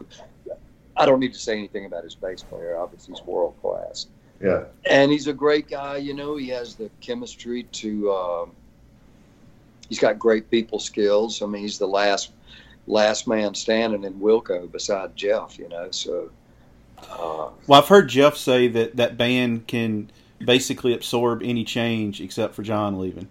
I 0.96 1.06
don't 1.06 1.20
need 1.20 1.32
to 1.32 1.38
say 1.38 1.56
anything 1.56 1.86
about 1.86 2.04
his 2.04 2.14
bass 2.14 2.42
player. 2.42 2.76
Obviously, 2.76 3.14
he's 3.14 3.24
world 3.24 3.54
class, 3.62 4.06
Yeah. 4.42 4.64
and 4.90 5.10
he's 5.10 5.26
a 5.26 5.32
great 5.32 5.68
guy. 5.68 5.96
You 5.96 6.12
know, 6.14 6.36
he 6.36 6.48
has 6.48 6.74
the 6.74 6.90
chemistry 7.00 7.62
to. 7.64 8.12
Um, 8.12 8.52
he's 9.92 9.98
got 9.98 10.18
great 10.18 10.50
people 10.50 10.78
skills. 10.78 11.42
I 11.42 11.46
mean, 11.46 11.60
he's 11.60 11.76
the 11.76 11.86
last 11.86 12.32
last 12.86 13.28
man 13.28 13.54
standing 13.54 14.04
in 14.04 14.14
Wilco 14.14 14.70
beside 14.72 15.14
Jeff. 15.14 15.58
You 15.58 15.68
know, 15.68 15.90
so. 15.90 16.30
Uh, 16.98 17.50
Well, 17.66 17.82
I've 17.82 17.88
heard 17.88 18.08
Jeff 18.08 18.36
say 18.36 18.68
that 18.68 18.96
that 18.96 19.18
band 19.18 19.66
can 19.66 20.10
basically 20.42 20.94
absorb 20.94 21.42
any 21.42 21.62
change 21.62 22.22
except 22.22 22.54
for 22.54 22.62
John 22.62 22.98
leaving. 22.98 23.28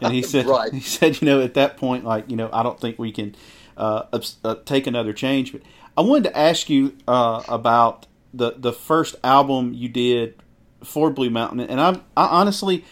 And 0.00 0.14
he 0.14 0.22
said, 0.32 0.46
Right. 0.46 0.72
he 0.72 0.80
said, 0.80 1.20
you 1.20 1.26
know, 1.26 1.42
at 1.42 1.52
that 1.54 1.76
point, 1.76 2.04
like, 2.04 2.30
you 2.30 2.36
know, 2.36 2.48
I 2.50 2.62
don't 2.62 2.80
think 2.80 2.98
we 2.98 3.12
can 3.12 3.34
uh, 3.76 4.04
uh, 4.44 4.54
take 4.64 4.86
another 4.86 5.12
change. 5.12 5.52
But 5.52 5.60
I 5.98 6.00
wanted 6.00 6.30
to 6.30 6.38
ask 6.38 6.70
you 6.70 6.96
uh, 7.06 7.42
about 7.46 8.06
the 8.32 8.54
the 8.56 8.72
first 8.72 9.16
album 9.22 9.74
you 9.74 9.90
did 9.90 10.36
for 10.82 11.10
Blue 11.10 11.28
Mountain, 11.30 11.60
and 11.60 11.78
I, 11.80 12.00
I 12.16 12.40
honestly, 12.40 12.84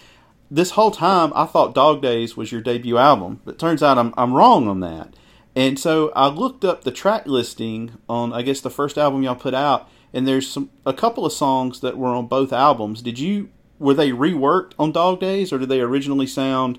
this 0.51 0.73
whole 0.73 0.91
time, 0.91 1.33
I 1.35 1.47
thought 1.47 1.75
Dog 1.75 2.03
Days 2.03 2.37
was 2.37 2.51
your 2.53 2.61
debut 2.61 2.99
album, 2.99 3.41
but 3.45 3.59
turns 3.59 3.83
out 3.83 3.99
I'm 3.99 4.15
I'm 4.17 4.35
wrong 4.35 4.69
on 4.69 4.81
that. 4.81 5.15
And 5.57 5.79
so 5.79 6.13
I 6.15 6.29
looked 6.29 6.65
up 6.65 6.85
the 6.85 6.93
track 6.93 7.27
listing 7.27 7.99
on, 8.09 8.33
I 8.33 8.43
guess, 8.43 8.61
the 8.61 8.71
first 8.71 8.97
album 8.97 9.23
y'all 9.23 9.35
put 9.35 9.55
out, 9.55 9.89
and 10.13 10.27
there's 10.27 10.49
some 10.49 10.71
a 10.87 10.93
couple 10.93 11.27
of 11.27 11.33
songs 11.33 11.81
that 11.81 11.99
were 11.99 12.09
on 12.09 12.27
both 12.27 12.53
albums. 12.53 13.03
Did 13.03 13.19
you 13.19 13.51
were 13.79 13.95
they 13.95 14.11
reworked 14.11 14.73
on 14.79 14.93
Dog 14.93 15.21
Days, 15.21 15.53
or 15.53 15.59
did 15.59 15.69
they 15.69 15.81
originally 15.81 16.27
sound? 16.27 16.79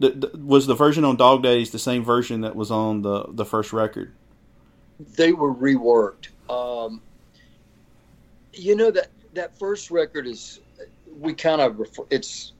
Was 0.00 0.66
the 0.66 0.74
version 0.74 1.04
on 1.04 1.16
Dog 1.16 1.42
Days 1.42 1.70
the 1.70 1.78
same 1.78 2.02
version 2.04 2.40
that 2.40 2.56
was 2.56 2.70
on 2.70 3.02
the 3.02 3.26
the 3.28 3.44
first 3.44 3.72
record? 3.72 4.12
they 5.16 5.32
were 5.32 5.54
reworked. 5.54 6.28
Um, 6.48 7.02
you 8.52 8.76
know 8.76 8.90
that 8.90 9.08
that 9.34 9.58
first 9.58 9.90
record 9.90 10.26
is 10.26 10.60
we 11.20 11.34
kind 11.34 11.60
of 11.60 11.78
refer, 11.78 12.04
it's 12.10 12.52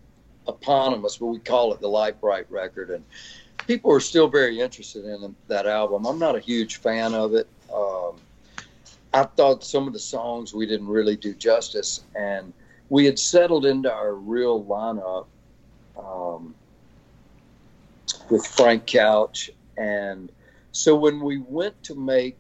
eponymous, 0.46 1.16
but 1.16 1.26
we 1.26 1.38
call 1.38 1.72
it 1.72 1.80
the 1.80 1.88
Light 1.88 2.20
Bright 2.20 2.50
record, 2.50 2.90
and 2.90 3.04
people 3.66 3.92
are 3.92 4.00
still 4.00 4.28
very 4.28 4.60
interested 4.60 5.04
in 5.04 5.34
that 5.48 5.66
album. 5.66 6.06
I'm 6.06 6.18
not 6.18 6.36
a 6.36 6.40
huge 6.40 6.76
fan 6.76 7.14
of 7.14 7.34
it. 7.34 7.48
Um, 7.74 8.16
I 9.12 9.24
thought 9.24 9.64
some 9.64 9.86
of 9.86 9.92
the 9.92 9.98
songs 9.98 10.54
we 10.54 10.66
didn't 10.66 10.88
really 10.88 11.16
do 11.16 11.34
justice, 11.34 12.04
and 12.14 12.52
we 12.88 13.04
had 13.04 13.18
settled 13.18 13.66
into 13.66 13.92
our 13.92 14.14
real 14.14 14.62
lineup 14.64 15.26
um, 15.98 16.54
with 18.28 18.46
Frank 18.46 18.86
Coutch 18.86 19.50
and 19.80 20.30
so 20.72 20.94
when 20.94 21.20
we 21.20 21.38
went 21.38 21.82
to 21.84 21.94
make 21.94 22.36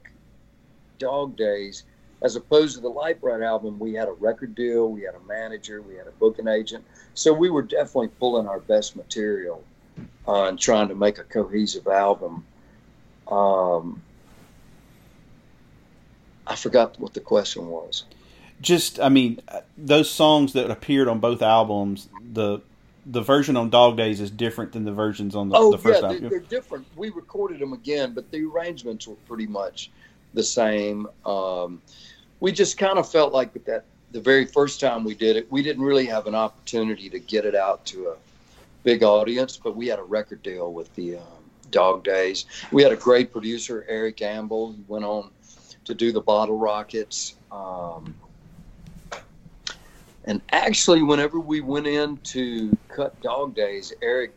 Dog 0.98 1.36
Days, 1.36 1.84
as 2.22 2.36
opposed 2.36 2.76
to 2.76 2.80
the 2.80 2.88
Light 2.88 3.20
Bright 3.20 3.42
album, 3.42 3.78
we 3.78 3.94
had 3.94 4.08
a 4.08 4.12
record 4.12 4.54
deal, 4.54 4.90
we 4.90 5.02
had 5.02 5.14
a 5.14 5.26
manager, 5.26 5.80
we 5.80 5.94
had 5.94 6.06
a 6.06 6.12
booking 6.12 6.48
agent. 6.48 6.84
So 7.14 7.32
we 7.32 7.50
were 7.50 7.62
definitely 7.62 8.08
pulling 8.08 8.46
our 8.46 8.60
best 8.60 8.96
material 8.96 9.64
uh, 10.28 10.44
and 10.44 10.58
trying 10.58 10.88
to 10.88 10.94
make 10.94 11.18
a 11.18 11.24
cohesive 11.24 11.86
album. 11.86 12.44
Um, 13.28 14.02
I 16.46 16.56
forgot 16.56 16.98
what 17.00 17.14
the 17.14 17.20
question 17.20 17.68
was. 17.68 18.04
Just, 18.60 19.00
I 19.00 19.08
mean, 19.08 19.40
uh, 19.48 19.60
those 19.78 20.10
songs 20.10 20.52
that 20.52 20.70
appeared 20.70 21.08
on 21.08 21.20
both 21.20 21.42
albums, 21.42 22.08
the 22.32 22.60
the 23.06 23.22
version 23.22 23.56
on 23.56 23.70
Dog 23.70 23.96
Days 23.96 24.20
is 24.20 24.30
different 24.30 24.72
than 24.72 24.84
the 24.84 24.92
versions 24.92 25.34
on 25.34 25.48
the, 25.48 25.56
Oh 25.56 25.72
the 25.72 25.78
first 25.78 26.02
yeah, 26.02 26.08
they're, 26.08 26.16
album. 26.16 26.28
they're 26.28 26.40
different. 26.40 26.86
We 26.96 27.08
recorded 27.08 27.58
them 27.58 27.72
again, 27.72 28.12
but 28.12 28.30
the 28.30 28.44
arrangements 28.44 29.08
were 29.08 29.16
pretty 29.26 29.46
much 29.46 29.90
the 30.34 30.42
same. 30.42 31.08
Um, 31.24 31.80
we 32.40 32.52
just 32.52 32.78
kind 32.78 32.98
of 32.98 33.10
felt 33.10 33.32
like 33.32 33.52
that 33.64 33.84
the 34.12 34.20
very 34.20 34.46
first 34.46 34.80
time 34.80 35.04
we 35.04 35.14
did 35.14 35.36
it, 35.36 35.50
we 35.52 35.62
didn't 35.62 35.84
really 35.84 36.06
have 36.06 36.26
an 36.26 36.34
opportunity 36.34 37.08
to 37.10 37.18
get 37.18 37.44
it 37.44 37.54
out 37.54 37.84
to 37.86 38.08
a 38.08 38.16
big 38.82 39.02
audience, 39.02 39.56
but 39.56 39.76
we 39.76 39.86
had 39.86 39.98
a 39.98 40.02
record 40.02 40.42
deal 40.42 40.72
with 40.72 40.92
the 40.94 41.16
um, 41.16 41.22
Dog 41.70 42.02
Days. 42.02 42.46
We 42.72 42.82
had 42.82 42.92
a 42.92 42.96
great 42.96 43.32
producer, 43.32 43.84
Eric 43.88 44.16
Ambel, 44.18 44.74
who 44.74 44.84
went 44.88 45.04
on 45.04 45.30
to 45.84 45.94
do 45.94 46.12
the 46.12 46.20
Bottle 46.20 46.58
Rockets. 46.58 47.34
Um, 47.52 48.14
and 50.24 50.40
actually, 50.50 51.02
whenever 51.02 51.38
we 51.38 51.60
went 51.60 51.86
in 51.86 52.16
to 52.18 52.76
cut 52.88 53.20
Dog 53.22 53.54
Days, 53.54 53.92
Eric 54.02 54.34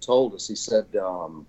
told 0.00 0.34
us, 0.34 0.48
he 0.48 0.56
said, 0.56 0.86
um, 0.96 1.46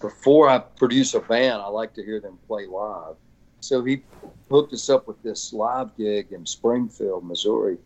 before 0.00 0.48
I 0.48 0.58
produce 0.58 1.14
a 1.14 1.20
band, 1.20 1.60
I 1.62 1.68
like 1.68 1.94
to 1.94 2.04
hear 2.04 2.20
them 2.20 2.38
play 2.46 2.66
live. 2.66 3.16
So 3.62 3.84
he 3.84 4.02
hooked 4.50 4.72
us 4.72 4.90
up 4.90 5.06
with 5.06 5.22
this 5.22 5.52
live 5.52 5.96
gig 5.96 6.32
in 6.32 6.44
Springfield, 6.44 7.24
Missouri. 7.24 7.78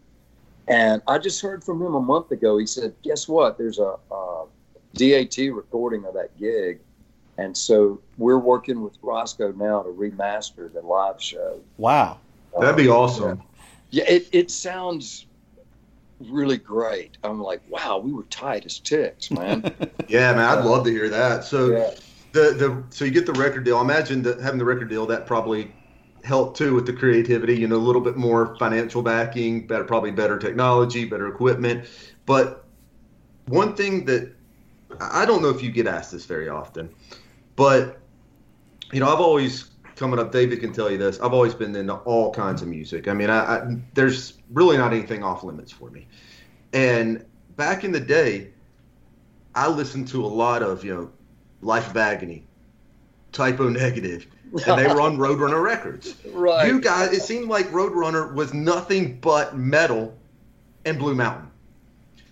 And 0.69 1.03
I 1.07 1.19
just 1.19 1.41
heard 1.41 1.62
from 1.62 1.81
him 1.81 1.95
a 1.95 2.01
month 2.01 2.33
ago. 2.33 2.59
He 2.59 2.67
said, 2.67 2.95
guess 3.03 3.29
what? 3.29 3.57
There's 3.59 3.79
a, 3.79 3.97
a 4.11 4.47
DAT 4.95 5.37
recording 5.53 6.05
of 6.07 6.15
that 6.15 6.37
gig. 6.39 6.81
And 7.39 7.57
so 7.57 8.01
we're 8.17 8.39
working 8.39 8.83
with 8.83 8.97
Roscoe 9.03 9.53
now 9.53 9.83
to 9.83 9.91
remaster 9.91 10.73
the 10.73 10.81
live 10.81 11.23
show. 11.23 11.61
wow. 11.77 12.19
That'd 12.59 12.77
be 12.77 12.89
um, 12.89 12.97
awesome. 12.97 13.43
Yeah, 13.91 14.05
it, 14.09 14.29
it 14.33 14.51
sounds 14.51 15.27
really 16.21 16.57
great. 16.57 17.19
I'm 17.23 17.39
like, 17.39 17.61
wow, 17.69 17.99
we 17.99 18.12
were 18.12 18.23
tight 18.25 18.65
as 18.65 18.79
ticks, 18.79 19.31
man. 19.31 19.75
Yeah, 20.09 20.33
man, 20.35 20.45
I'd 20.45 20.59
uh, 20.61 20.71
love 20.71 20.85
to 20.85 20.91
hear 20.91 21.09
that. 21.11 21.45
So 21.45 21.73
Yeah. 21.73 21.91
The 22.37 22.53
the 22.53 22.85
so 22.90 23.05
you 23.05 23.11
get 23.11 23.27
the 23.27 23.33
record 23.33 23.64
deal. 23.64 23.79
I 23.79 23.81
imagine 23.81 24.22
that 24.22 24.40
having 24.40 24.59
the 24.59 24.64
record 24.64 24.88
deal 24.88 25.07
that 25.07 25.27
probably 25.27 25.72
helped 26.22 26.57
too 26.57 26.75
with 26.75 26.87
the 26.87 26.92
creativity. 26.92 27.57
You 27.57 27.66
know, 27.66 27.77
a 27.77 27.79
little 27.79 28.03
bit 28.03 28.16
more 28.16 28.57
financial 28.59 29.03
backing, 29.03 29.66
better 29.66 29.85
probably 29.85 30.11
better 30.11 30.38
technology, 30.38 31.05
better 31.05 31.29
equipment. 31.29 31.88
But 32.27 32.64
one 33.46 33.75
thing 33.75 34.05
that 34.05 34.35
I 35.01 35.25
don't 35.25 35.42
know 35.42 35.49
if 35.49 35.62
you 35.62 35.70
get 35.70 35.87
asked 35.87 36.12
this 36.12 36.27
very 36.27 36.49
often, 36.49 36.94
but 37.57 38.01
you 38.92 39.01
know, 39.01 39.12
I've 39.12 39.20
always 39.20 39.70
coming 39.96 40.20
up. 40.20 40.31
David 40.31 40.61
can 40.61 40.72
tell 40.72 40.90
you 40.90 40.99
this. 40.99 41.18
I've 41.20 41.33
always 41.33 41.55
been 41.55 41.75
into 41.75 41.94
all 41.94 42.33
kinds 42.33 42.61
of 42.61 42.68
music. 42.68 43.09
I 43.09 43.14
mean, 43.14 43.31
I, 43.31 43.57
I 43.57 43.77
there's 43.94 44.35
really 44.53 44.77
not 44.77 44.92
anything 44.92 45.25
off 45.25 45.42
limits 45.42 45.72
for 45.72 45.90
me. 45.90 46.07
And 46.72 47.25
back 47.57 47.85
in 47.85 47.92
the 47.92 48.01
day, 48.01 48.51
I 49.55 49.68
listened 49.68 50.09
to 50.09 50.25
a 50.25 50.29
lot 50.29 50.62
of 50.62 50.85
you 50.85 50.94
know, 50.94 51.11
Life 51.62 51.90
of 51.90 51.97
Agony, 51.97 52.45
Type 53.33 53.61
O 53.61 53.69
Negative, 53.69 54.27
and 54.66 54.79
they 54.79 54.87
were 54.87 55.01
on 55.01 55.16
Roadrunner 55.19 55.62
Records. 55.62 56.14
right. 56.33 56.66
You 56.69 56.81
guys, 56.81 57.12
it 57.12 57.23
seemed 57.23 57.49
like 57.49 57.66
Roadrunner 57.71 58.33
was 58.35 58.55
nothing 58.55 59.19
but 59.21 59.57
metal 59.57 60.16
and 60.85 60.99
Blue 60.99 61.14
Mountain. 61.14 61.51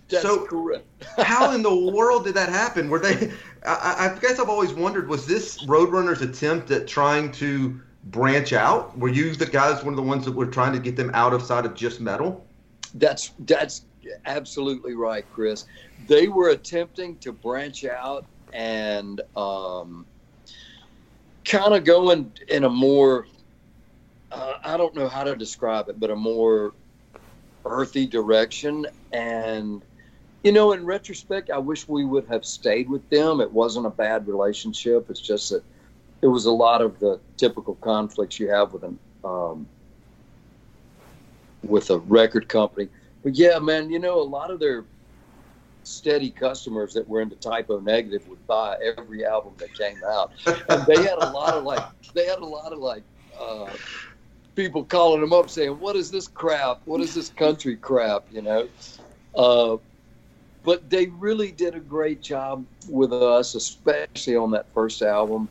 That's 0.07 0.23
so- 0.23 0.45
correct. 0.45 0.85
How 1.17 1.51
in 1.53 1.61
the 1.61 1.75
world 1.75 2.25
did 2.25 2.35
that 2.35 2.49
happen? 2.49 2.89
Were 2.89 2.99
they? 2.99 3.31
I, 3.65 4.11
I 4.15 4.19
guess 4.19 4.39
I've 4.39 4.49
always 4.49 4.73
wondered: 4.73 5.07
was 5.09 5.25
this 5.25 5.63
Roadrunner's 5.65 6.21
attempt 6.21 6.69
at 6.71 6.87
trying 6.87 7.31
to 7.33 7.79
branch 8.05 8.53
out? 8.53 8.97
Were 8.97 9.09
you 9.09 9.33
the 9.35 9.45
guys 9.47 9.83
one 9.83 9.93
of 9.93 9.97
the 9.97 10.03
ones 10.03 10.25
that 10.25 10.31
were 10.31 10.45
trying 10.45 10.73
to 10.73 10.79
get 10.79 10.95
them 10.95 11.11
out 11.13 11.33
of 11.33 11.41
side 11.41 11.65
of 11.65 11.73
just 11.73 11.99
metal? 11.99 12.45
That's 12.93 13.31
that's 13.39 13.85
absolutely 14.25 14.93
right, 14.93 15.25
Chris. 15.33 15.65
They 16.07 16.27
were 16.27 16.49
attempting 16.49 17.17
to 17.17 17.31
branch 17.31 17.83
out 17.85 18.25
and 18.55 19.21
um, 19.35 20.05
kind 21.43 21.73
of 21.73 21.83
going 21.83 22.31
in 22.47 22.63
a 22.63 22.69
more 22.69 23.27
uh, 24.31 24.53
I 24.63 24.77
don't 24.77 24.95
know 24.95 25.07
how 25.07 25.23
to 25.23 25.35
describe 25.35 25.89
it, 25.89 25.99
but 25.99 26.09
a 26.09 26.15
more 26.15 26.73
earthy 27.65 28.05
direction. 28.05 28.85
And 29.11 29.83
you 30.43 30.51
know, 30.51 30.73
in 30.73 30.85
retrospect, 30.85 31.49
I 31.49 31.57
wish 31.57 31.87
we 31.87 32.05
would 32.05 32.27
have 32.27 32.45
stayed 32.45 32.89
with 32.89 33.07
them. 33.09 33.41
It 33.41 33.51
wasn't 33.51 33.87
a 33.87 33.91
bad 33.91 34.27
relationship. 34.27 35.09
It's 35.09 35.21
just 35.21 35.49
that 35.49 35.63
it 36.21 36.27
was 36.27 36.45
a 36.45 36.51
lot 36.51 36.81
of 36.81 36.99
the 36.99 37.19
typical 37.37 37.75
conflicts 37.75 38.39
you 38.39 38.49
have 38.49 38.73
with 38.73 38.83
an 38.83 38.99
um, 39.23 39.67
with 41.63 41.89
a 41.89 41.97
record 41.99 42.47
company. 42.47 42.89
But 43.23 43.35
yeah, 43.35 43.57
man, 43.57 43.89
you 43.89 43.99
know, 43.99 44.21
a 44.21 44.23
lot 44.23 44.51
of 44.51 44.59
their 44.59 44.85
steady 45.85 46.31
customers 46.31 46.93
that 46.93 47.07
were 47.07 47.21
into 47.21 47.35
Type 47.35 47.69
O 47.69 47.79
Negative 47.79 48.27
would 48.27 48.45
buy 48.47 48.77
every 48.97 49.25
album 49.25 49.53
that 49.59 49.73
came 49.73 50.01
out. 50.05 50.31
And 50.69 50.85
they 50.85 51.03
had 51.03 51.17
a 51.19 51.29
lot 51.31 51.53
of 51.53 51.63
like 51.63 51.83
they 52.13 52.25
had 52.25 52.39
a 52.39 52.45
lot 52.45 52.73
of 52.73 52.79
like 52.79 53.03
uh 53.39 53.73
people 54.55 54.83
calling 54.83 55.21
them 55.21 55.33
up 55.33 55.49
saying, 55.49 55.79
What 55.79 55.95
is 55.95 56.11
this 56.11 56.27
crap? 56.27 56.81
What 56.85 57.01
is 57.01 57.13
this 57.13 57.29
country 57.29 57.75
crap? 57.75 58.25
You 58.31 58.41
know? 58.41 58.69
Uh 59.35 59.77
but 60.63 60.89
they 60.89 61.05
really 61.07 61.51
did 61.51 61.75
a 61.75 61.79
great 61.79 62.23
job 62.23 62.65
with 62.89 63.13
us, 63.13 63.53
especially 63.53 64.35
on 64.35 64.51
that 64.51 64.65
first 64.73 65.03
album. 65.03 65.47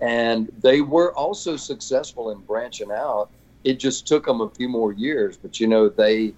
And 0.00 0.50
they 0.60 0.80
were 0.80 1.14
also 1.14 1.56
successful 1.56 2.30
in 2.30 2.40
branching 2.40 2.90
out. 2.90 3.30
It 3.62 3.78
just 3.78 4.08
took 4.08 4.26
them 4.26 4.40
a 4.40 4.50
few 4.50 4.68
more 4.68 4.92
years, 4.92 5.36
but 5.36 5.60
you 5.60 5.68
know 5.68 5.88
they 5.88 6.34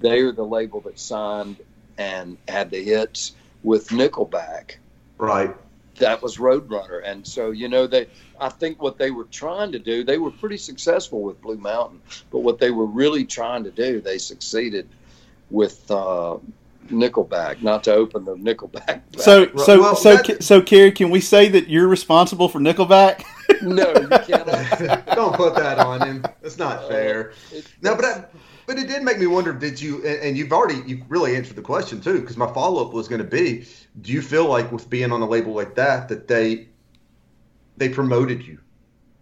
they 0.00 0.20
are 0.20 0.32
the 0.32 0.44
label 0.44 0.80
that 0.82 0.98
signed 0.98 1.56
and 1.98 2.36
had 2.48 2.70
the 2.70 2.82
hits 2.82 3.32
with 3.62 3.88
Nickelback. 3.88 4.76
Right. 5.18 5.54
That 5.98 6.20
was 6.22 6.36
Roadrunner, 6.36 7.00
and 7.04 7.26
so 7.26 7.52
you 7.52 7.68
know 7.68 7.86
they. 7.86 8.06
I 8.38 8.50
think 8.50 8.82
what 8.82 8.98
they 8.98 9.10
were 9.10 9.24
trying 9.24 9.72
to 9.72 9.78
do, 9.78 10.04
they 10.04 10.18
were 10.18 10.30
pretty 10.30 10.58
successful 10.58 11.22
with 11.22 11.40
Blue 11.40 11.56
Mountain, 11.56 12.02
but 12.30 12.40
what 12.40 12.58
they 12.58 12.70
were 12.70 12.84
really 12.84 13.24
trying 13.24 13.64
to 13.64 13.70
do, 13.70 14.02
they 14.02 14.18
succeeded 14.18 14.86
with 15.50 15.90
uh, 15.90 16.36
Nickelback. 16.88 17.62
Not 17.62 17.82
to 17.84 17.94
open 17.94 18.26
the 18.26 18.34
Nickelback. 18.36 19.00
So, 19.16 19.46
so, 19.56 19.80
Well, 19.80 19.96
so, 19.96 20.16
that- 20.16 20.42
so, 20.42 20.60
Cary, 20.60 20.92
can 20.92 21.08
we 21.08 21.22
say 21.22 21.48
that 21.48 21.68
you're 21.70 21.88
responsible 21.88 22.50
for 22.50 22.58
Nickelback? 22.60 23.24
no, 23.62 23.88
you 23.94 24.08
cannot. 24.08 25.06
Don't 25.16 25.34
put 25.34 25.54
that 25.54 25.78
on 25.78 26.06
him. 26.06 26.26
That's 26.42 26.58
not 26.58 26.88
fair. 26.88 27.32
It- 27.52 27.66
No, 27.80 27.94
but 27.96 28.04
I, 28.04 28.24
but 28.66 28.78
it 28.78 28.88
did 28.88 29.02
make 29.02 29.18
me 29.18 29.26
wonder. 29.26 29.52
Did 29.52 29.80
you? 29.80 30.04
And, 30.04 30.36
you've 30.36 30.52
already 30.52 30.82
you 30.88 31.04
really 31.08 31.36
answered 31.36 31.56
the 31.56 31.62
question 31.62 32.00
too, 32.00 32.20
because 32.20 32.36
my 32.36 32.52
follow 32.52 32.84
up 32.86 32.92
was 32.92 33.08
going 33.08 33.22
to 33.22 33.28
be: 33.28 33.66
Do 34.00 34.12
you 34.12 34.20
feel 34.22 34.46
like 34.46 34.70
with 34.72 34.90
being 34.90 35.12
on 35.12 35.22
a 35.22 35.26
label 35.26 35.52
like 35.52 35.74
that, 35.76 36.08
that 36.08 36.28
they 36.28 36.68
they 37.76 37.88
promoted 37.88 38.46
you? 38.46 38.58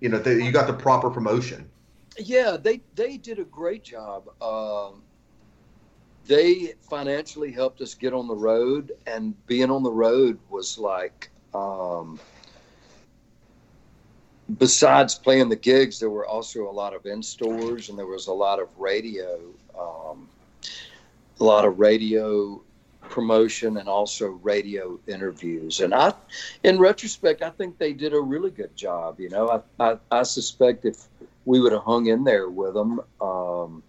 You 0.00 0.08
know, 0.08 0.18
that 0.18 0.42
you 0.42 0.50
got 0.50 0.66
the 0.66 0.74
proper 0.74 1.10
promotion. 1.10 1.70
Yeah, 2.18 2.56
they 2.60 2.80
they 2.94 3.16
did 3.16 3.38
a 3.38 3.44
great 3.44 3.84
job. 3.84 4.28
Um, 4.42 5.02
they 6.26 6.74
financially 6.88 7.52
helped 7.52 7.80
us 7.80 7.94
get 7.94 8.14
on 8.14 8.26
the 8.26 8.34
road, 8.34 8.92
and 9.06 9.34
being 9.46 9.70
on 9.70 9.82
the 9.82 9.92
road 9.92 10.38
was 10.48 10.78
like, 10.78 11.30
um, 11.52 12.18
besides 14.58 15.14
playing 15.14 15.48
the 15.48 15.56
gigs, 15.56 15.98
there 15.98 16.10
were 16.10 16.26
also 16.26 16.68
a 16.68 16.72
lot 16.72 16.94
of 16.94 17.06
in 17.06 17.22
stores, 17.22 17.88
and 17.88 17.98
there 17.98 18.06
was 18.06 18.26
a 18.26 18.32
lot 18.32 18.60
of 18.60 18.68
radio, 18.78 19.40
um, 19.78 20.28
a 21.40 21.44
lot 21.44 21.64
of 21.64 21.78
radio 21.78 22.60
promotion, 23.02 23.76
and 23.76 23.88
also 23.88 24.28
radio 24.42 24.98
interviews. 25.06 25.80
And 25.80 25.94
I, 25.94 26.12
in 26.62 26.78
retrospect, 26.78 27.42
I 27.42 27.50
think 27.50 27.78
they 27.78 27.92
did 27.92 28.12
a 28.12 28.20
really 28.20 28.50
good 28.50 28.76
job. 28.76 29.20
You 29.20 29.30
know, 29.30 29.62
I 29.78 29.84
I, 29.84 29.98
I 30.10 30.22
suspect 30.22 30.84
if 30.84 31.06
we 31.44 31.60
would 31.60 31.72
have 31.72 31.82
hung 31.82 32.06
in 32.06 32.24
there 32.24 32.48
with 32.48 32.74
them, 32.74 33.00
um, 33.20 33.82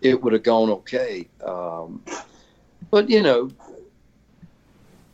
it 0.00 0.20
would 0.22 0.32
have 0.32 0.42
gone 0.42 0.70
okay. 0.70 1.28
Um, 1.44 2.02
but 2.90 3.08
you 3.08 3.22
know, 3.22 3.50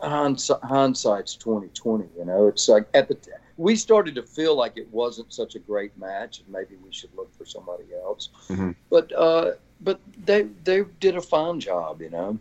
hindsight, 0.01 0.63
hindsight's 0.63 1.35
twenty 1.37 1.69
twenty. 1.69 2.09
You 2.19 2.25
know, 2.25 2.47
it's 2.49 2.69
like 2.69 2.87
at 2.95 3.09
the 3.09 3.17
we 3.61 3.77
started 3.77 4.15
to 4.15 4.23
feel 4.23 4.57
like 4.57 4.79
it 4.79 4.89
wasn't 4.91 5.31
such 5.31 5.55
a 5.55 5.59
great 5.59 5.97
match, 5.99 6.41
and 6.41 6.49
maybe 6.49 6.77
we 6.83 6.91
should 6.91 7.15
look 7.15 7.31
for 7.37 7.45
somebody 7.45 7.85
else. 8.03 8.31
Mhm. 8.49 8.75
But 8.89 9.13
uh, 9.13 9.53
but 9.83 10.01
they 10.25 10.43
they 10.65 10.85
did 10.99 11.15
a 11.17 11.21
fine 11.21 11.61
job. 11.61 12.01
You 12.01 12.09
know. 12.09 12.39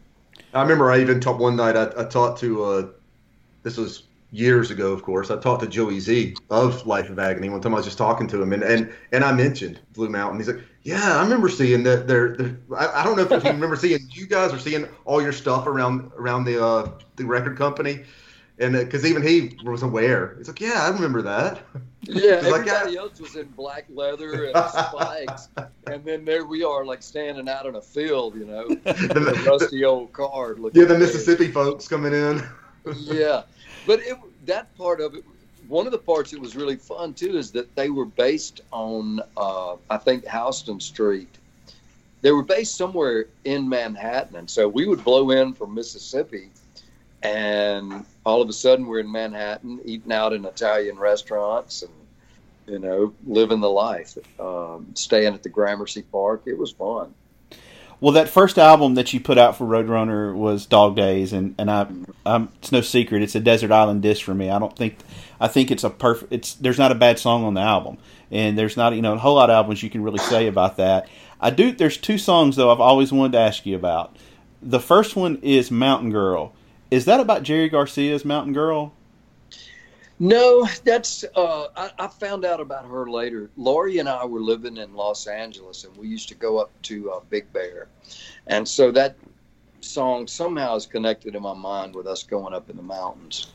I 0.53 0.61
remember 0.61 0.89
I 0.89 1.01
even 1.01 1.19
talked 1.19 1.41
one 1.41 1.57
night. 1.57 1.75
I, 1.75 1.91
I 1.97 2.05
talked 2.05 2.39
to 2.39 2.63
uh, 2.63 2.87
this 3.63 3.75
was 3.75 4.03
years 4.31 4.71
ago, 4.71 4.93
of 4.93 5.03
course. 5.03 5.29
I 5.29 5.35
talked 5.37 5.61
to 5.61 5.67
Joey 5.67 5.99
Z 5.99 6.35
of 6.49 6.87
Life 6.87 7.09
of 7.09 7.19
Agony 7.19 7.49
one 7.49 7.59
time. 7.59 7.73
I 7.73 7.77
was 7.77 7.85
just 7.85 7.97
talking 7.97 8.27
to 8.27 8.41
him, 8.41 8.53
and 8.53 8.63
and, 8.63 8.89
and 9.11 9.25
I 9.25 9.33
mentioned 9.33 9.81
Blue 9.93 10.07
Mountain. 10.07 10.39
He's 10.39 10.47
like, 10.47 10.63
"Yeah, 10.83 11.17
I 11.17 11.21
remember 11.21 11.49
seeing 11.49 11.83
that. 11.83 12.07
There, 12.07 12.37
I, 12.77 13.01
I 13.01 13.03
don't 13.03 13.17
know 13.17 13.23
if 13.23 13.43
you 13.43 13.49
remember 13.59 13.75
seeing 13.75 13.99
you 14.09 14.25
guys 14.25 14.53
or 14.53 14.59
seeing 14.59 14.87
all 15.03 15.21
your 15.21 15.33
stuff 15.33 15.67
around 15.67 16.13
around 16.17 16.45
the 16.45 16.65
uh, 16.65 16.91
the 17.17 17.25
record 17.25 17.57
company." 17.57 18.05
And 18.59 18.73
because 18.73 19.05
even 19.05 19.23
he 19.23 19.57
was 19.63 19.83
aware, 19.83 20.35
he's 20.37 20.49
like, 20.49 20.59
"Yeah, 20.59 20.83
I 20.83 20.89
remember 20.89 21.21
that." 21.23 21.61
Yeah, 22.03 22.35
It's 22.35 22.47
like, 22.47 22.65
everybody 22.65 22.97
else 22.97 23.19
was 23.19 23.35
in 23.35 23.47
black 23.49 23.85
leather 23.89 24.45
and 24.45 24.55
spikes, 24.71 25.49
and 25.85 26.03
then 26.03 26.23
there 26.23 26.45
we 26.45 26.63
are, 26.63 26.85
like 26.85 27.03
standing 27.03 27.47
out 27.49 27.65
in 27.65 27.75
a 27.75 27.81
field, 27.81 28.35
you 28.35 28.45
know, 28.45 28.67
a 28.85 29.43
rusty 29.45 29.83
old 29.83 30.13
car. 30.13 30.55
Looking 30.55 30.81
Yeah, 30.81 30.87
the. 30.87 30.97
Mississippi 30.97 31.51
folks 31.51 31.87
coming 31.87 32.13
in. 32.13 32.41
yeah, 32.95 33.43
but 33.85 33.99
it, 33.99 34.17
that 34.45 34.75
part 34.77 35.01
of 35.01 35.13
it, 35.13 35.23
one 35.67 35.85
of 35.85 35.91
the 35.91 35.99
parts 35.99 36.31
that 36.31 36.39
was 36.39 36.55
really 36.55 36.77
fun 36.77 37.13
too, 37.13 37.37
is 37.37 37.51
that 37.51 37.75
they 37.75 37.89
were 37.89 38.05
based 38.05 38.61
on, 38.71 39.19
uh, 39.37 39.75
I 39.89 39.97
think, 39.97 40.27
Houston 40.27 40.79
Street. 40.79 41.37
They 42.21 42.31
were 42.31 42.43
based 42.43 42.75
somewhere 42.75 43.25
in 43.43 43.69
Manhattan, 43.69 44.37
and 44.37 44.49
so 44.49 44.67
we 44.67 44.87
would 44.87 45.03
blow 45.03 45.29
in 45.31 45.53
from 45.53 45.75
Mississippi, 45.75 46.49
and 47.21 48.05
all 48.29 48.41
of 48.41 48.49
a 48.49 48.53
sudden 48.53 48.85
we're 48.85 48.99
in 48.99 49.11
Manhattan, 49.11 49.81
eating 49.83 50.11
out 50.11 50.33
in 50.33 50.45
Italian 50.45 50.97
restaurants, 50.97 51.81
and 51.81 51.91
you 52.67 52.79
know, 52.79 53.13
living 53.25 53.59
the 53.59 53.69
life, 53.69 54.17
um, 54.39 54.91
staying 54.93 55.33
at 55.33 55.41
the 55.41 55.49
Gramercy 55.49 56.03
Park. 56.03 56.43
It 56.45 56.57
was 56.57 56.71
fun. 56.71 57.13
Well, 58.01 58.13
that 58.13 58.29
first 58.29 58.57
album 58.57 58.95
that 58.95 59.11
you 59.11 59.19
put 59.19 59.37
out 59.37 59.57
for 59.57 59.65
Roadrunner 59.65 60.33
was 60.33 60.65
Dog 60.65 60.95
Days, 60.95 61.33
and 61.33 61.55
and 61.57 61.69
I, 61.69 61.87
I'm, 62.25 62.49
it's 62.59 62.71
no 62.71 62.81
secret, 62.81 63.23
it's 63.23 63.35
a 63.35 63.39
desert 63.39 63.71
island 63.71 64.01
disc 64.01 64.23
for 64.23 64.33
me. 64.33 64.49
I 64.49 64.59
don't 64.59 64.75
think, 64.75 64.97
I 65.39 65.47
think 65.47 65.71
it's 65.71 65.83
a 65.83 65.89
perfect. 65.89 66.31
It's 66.31 66.53
there's 66.53 66.77
not 66.77 66.91
a 66.91 66.95
bad 66.95 67.19
song 67.19 67.43
on 67.43 67.55
the 67.55 67.61
album, 67.61 67.97
and 68.31 68.57
there's 68.57 68.77
not 68.77 68.93
you 68.95 69.01
know 69.01 69.13
a 69.13 69.17
whole 69.17 69.35
lot 69.35 69.49
of 69.49 69.55
albums 69.55 69.83
you 69.83 69.89
can 69.89 70.03
really 70.03 70.19
say 70.19 70.47
about 70.47 70.77
that. 70.77 71.09
I 71.41 71.49
do. 71.49 71.71
There's 71.71 71.97
two 71.97 72.17
songs 72.17 72.55
though 72.55 72.71
I've 72.71 72.79
always 72.79 73.11
wanted 73.11 73.33
to 73.33 73.39
ask 73.39 73.65
you 73.65 73.75
about. 73.75 74.15
The 74.61 74.79
first 74.79 75.15
one 75.15 75.37
is 75.41 75.71
Mountain 75.71 76.11
Girl. 76.11 76.53
Is 76.91 77.05
that 77.05 77.19
about 77.19 77.43
Jerry 77.43 77.69
Garcia's 77.69 78.25
Mountain 78.25 78.53
Girl? 78.53 78.93
No, 80.21 80.67
that's 80.83 81.23
uh, 81.35 81.67
I, 81.77 81.91
I 81.97 82.07
found 82.07 82.43
out 82.43 82.59
about 82.59 82.85
her 82.85 83.09
later. 83.09 83.49
Laurie 83.55 83.99
and 83.99 84.09
I 84.09 84.25
were 84.25 84.41
living 84.41 84.75
in 84.77 84.93
Los 84.93 85.27
Angeles, 85.27 85.85
and 85.85 85.95
we 85.95 86.07
used 86.07 86.27
to 86.29 86.35
go 86.35 86.57
up 86.57 86.71
to 86.83 87.11
uh, 87.11 87.19
Big 87.29 87.51
Bear, 87.53 87.87
and 88.47 88.67
so 88.67 88.91
that 88.91 89.15
song 89.81 90.27
somehow 90.27 90.75
is 90.75 90.85
connected 90.85 91.35
in 91.35 91.41
my 91.41 91.53
mind 91.53 91.95
with 91.95 92.05
us 92.05 92.23
going 92.23 92.53
up 92.53 92.69
in 92.69 92.75
the 92.75 92.83
mountains. 92.83 93.47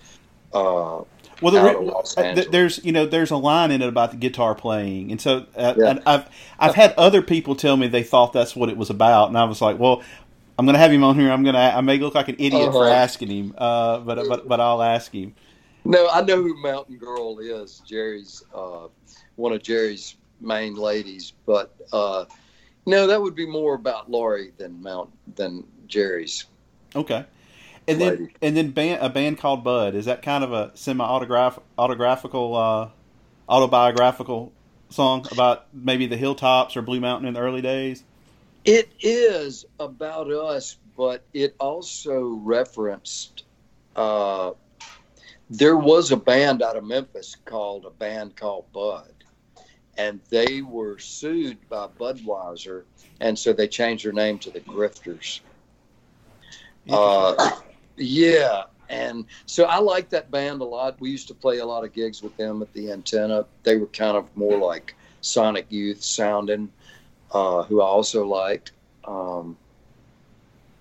Uh, 0.55 1.03
Well, 1.43 1.53
the, 1.53 1.61
out 1.61 1.77
of 1.77 1.83
Los 1.83 2.17
uh, 2.17 2.35
th- 2.35 2.49
there's 2.49 2.83
you 2.83 2.93
know 2.93 3.05
there's 3.05 3.31
a 3.31 3.37
line 3.37 3.71
in 3.71 3.83
it 3.83 3.89
about 3.89 4.13
the 4.13 4.17
guitar 4.17 4.55
playing, 4.55 5.11
and 5.11 5.21
so 5.21 5.45
uh, 5.57 5.75
Yeah. 5.77 5.91
and 5.91 6.03
I've 6.07 6.31
I've 6.59 6.77
had 6.77 6.95
other 6.97 7.21
people 7.21 7.57
tell 7.57 7.77
me 7.77 7.89
they 7.89 8.05
thought 8.05 8.33
that's 8.33 8.57
what 8.57 8.71
it 8.71 8.79
was 8.79 8.89
about, 8.89 9.29
and 9.29 9.37
I 9.37 9.45
was 9.45 9.61
like, 9.61 9.79
well, 9.79 10.03
I'm 10.59 10.67
gonna 10.67 10.79
have 10.79 10.93
him 10.93 11.03
on 11.05 11.19
here. 11.19 11.31
I'm 11.33 11.43
gonna 11.45 11.59
I 11.59 11.81
may 11.81 11.99
look 11.99 12.15
like 12.15 12.29
an 12.29 12.37
idiot 12.39 12.73
for 12.73 12.85
Uh-huh. 12.85 12.95
asking 12.95 13.29
him, 13.29 13.55
uh, 13.59 13.99
but 14.01 14.29
but 14.29 14.47
but 14.49 14.61
I'll 14.61 14.83
ask 14.83 15.13
him. 15.13 15.35
no, 15.85 16.09
I 16.09 16.23
know 16.23 16.37
who 16.43 16.55
Mountain 16.63 16.99
Girl 16.99 17.39
is. 17.41 17.83
Jerry's 17.87 18.43
uh, 18.55 18.87
one 19.37 19.53
of 19.53 19.63
Jerry's 19.63 20.17
main 20.41 20.75
ladies, 20.75 21.33
but 21.47 21.75
uh, 21.93 22.25
no, 22.87 23.07
that 23.09 23.21
would 23.21 23.35
be 23.35 23.47
more 23.47 23.75
about 23.75 24.11
Laurie 24.11 24.53
than 24.57 24.81
Mount 24.83 25.11
than 25.37 25.65
Jerry's. 25.89 26.45
Okay. 26.95 27.25
And 27.87 28.01
then 28.01 28.31
and 28.41 28.57
then 28.57 28.71
band, 28.71 29.03
a 29.03 29.11
band 29.11 29.39
called 29.39 29.63
Bud 29.65 29.95
is 29.95 30.07
that 30.07 30.23
kind 30.23 30.43
of 30.45 30.53
a 30.53 30.71
semi 30.75 31.05
autograph 31.05 31.59
autographical 31.77 32.55
uh, 32.57 32.89
autobiographical 33.49 34.53
song 34.89 35.27
about 35.33 35.67
maybe 35.75 36.07
the 36.07 36.17
hilltops 36.17 36.77
or 36.77 36.83
Blue 36.83 37.01
Mountain 37.01 37.27
in 37.29 37.35
the 37.35 37.41
early 37.41 37.61
days? 37.61 38.05
It 38.65 38.93
is 39.01 39.67
about 39.79 40.31
us, 40.31 40.79
but 40.97 41.25
it 41.35 41.55
also 41.61 42.41
referenced. 42.43 43.45
Uh, 43.95 44.53
there 45.51 45.77
was 45.77 46.11
a 46.11 46.17
band 46.17 46.63
out 46.63 46.77
of 46.77 46.85
Memphis 46.85 47.37
called 47.45 47.85
a 47.85 47.91
band 47.91 48.37
called 48.37 48.65
Bud, 48.73 49.13
and 49.99 50.21
they 50.31 50.63
were 50.63 50.99
sued 50.99 51.59
by 51.69 51.89
Budweiser, 51.99 52.85
and 53.21 53.39
so 53.39 53.53
they 53.53 53.69
changed 53.69 54.05
their 54.05 54.13
name 54.13 54.39
to 54.39 54.51
the 54.51 54.61
Grifters. 54.61 55.41
Uh, 56.89 57.51
yeah, 57.97 58.65
and 58.89 59.27
so 59.47 59.65
I 59.65 59.79
like 59.79 60.09
that 60.11 60.31
band 60.31 60.63
a 60.63 60.65
lot. 60.65 61.01
We 61.01 61.11
used 61.11 61.29
to 61.29 61.35
play 61.35 61.59
a 61.59 61.67
lot 61.67 61.85
of 61.85 61.93
gigs 61.93 62.23
with 62.23 62.37
them 62.37 62.63
at 62.63 62.73
the 62.73 62.93
Antenna. 62.93 63.47
They 63.63 63.77
were 63.77 63.87
kind 63.87 64.17
of 64.17 64.35
more 64.37 64.59
like 64.59 64.95
Sonic 65.21 65.67
Youth 65.71 66.03
sounding, 66.03 66.71
uh, 67.35 67.65
who 67.65 67.83
I 67.83 67.85
also 67.85 68.25
liked. 68.27 68.73
Um, 69.05 69.59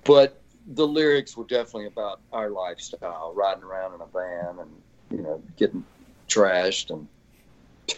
but 0.06 0.40
the 0.68 0.88
lyrics 0.88 1.36
were 1.36 1.44
definitely 1.46 1.88
about 1.88 2.22
our 2.32 2.50
lifestyle, 2.50 3.34
riding 3.36 3.64
around 3.64 3.96
in 3.96 4.02
a 4.02 4.06
van 4.06 4.60
and 4.60 4.72
you 5.12 5.22
know 5.22 5.42
getting 5.58 5.84
trashed 6.30 6.90
and 6.92 7.08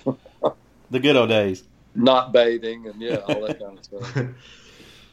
The 0.91 0.99
good 0.99 1.15
old 1.15 1.29
days. 1.29 1.63
not 1.95 2.31
bathing 2.31 2.87
and 2.87 2.99
yeah, 3.01 3.17
all 3.17 3.41
that 3.41 3.59
kind 3.59 3.77
of 3.77 3.83
stuff. 3.83 4.17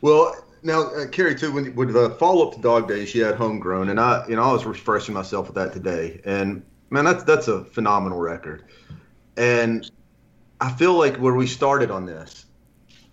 Well, 0.01 0.35
now 0.63 0.83
uh, 0.83 1.07
Cary 1.09 1.35
too. 1.35 1.53
When 1.53 1.75
with 1.75 1.93
the 1.93 2.11
follow 2.19 2.49
up 2.49 2.55
to 2.55 2.61
Dog 2.61 2.89
Days, 2.89 3.09
she 3.09 3.19
had 3.21 3.35
Homegrown, 3.37 3.89
and 3.89 3.99
I, 4.01 4.27
you 4.29 4.37
know, 4.37 4.43
I 4.43 4.53
was 4.53 4.65
refreshing 4.65 5.15
myself 5.15 5.47
with 5.47 5.55
that 5.57 5.73
today, 5.73 6.21
and 6.25 6.63
man, 6.91 7.05
that's 7.05 7.25
that's 7.25 7.49
a 7.49 7.65
phenomenal 7.65 8.19
record, 8.19 8.65
and 9.37 9.91
I 10.61 10.71
feel 10.73 10.95
like 10.95 11.17
where 11.17 11.35
we 11.35 11.47
started 11.47 11.91
on 11.91 12.05
this, 12.07 12.45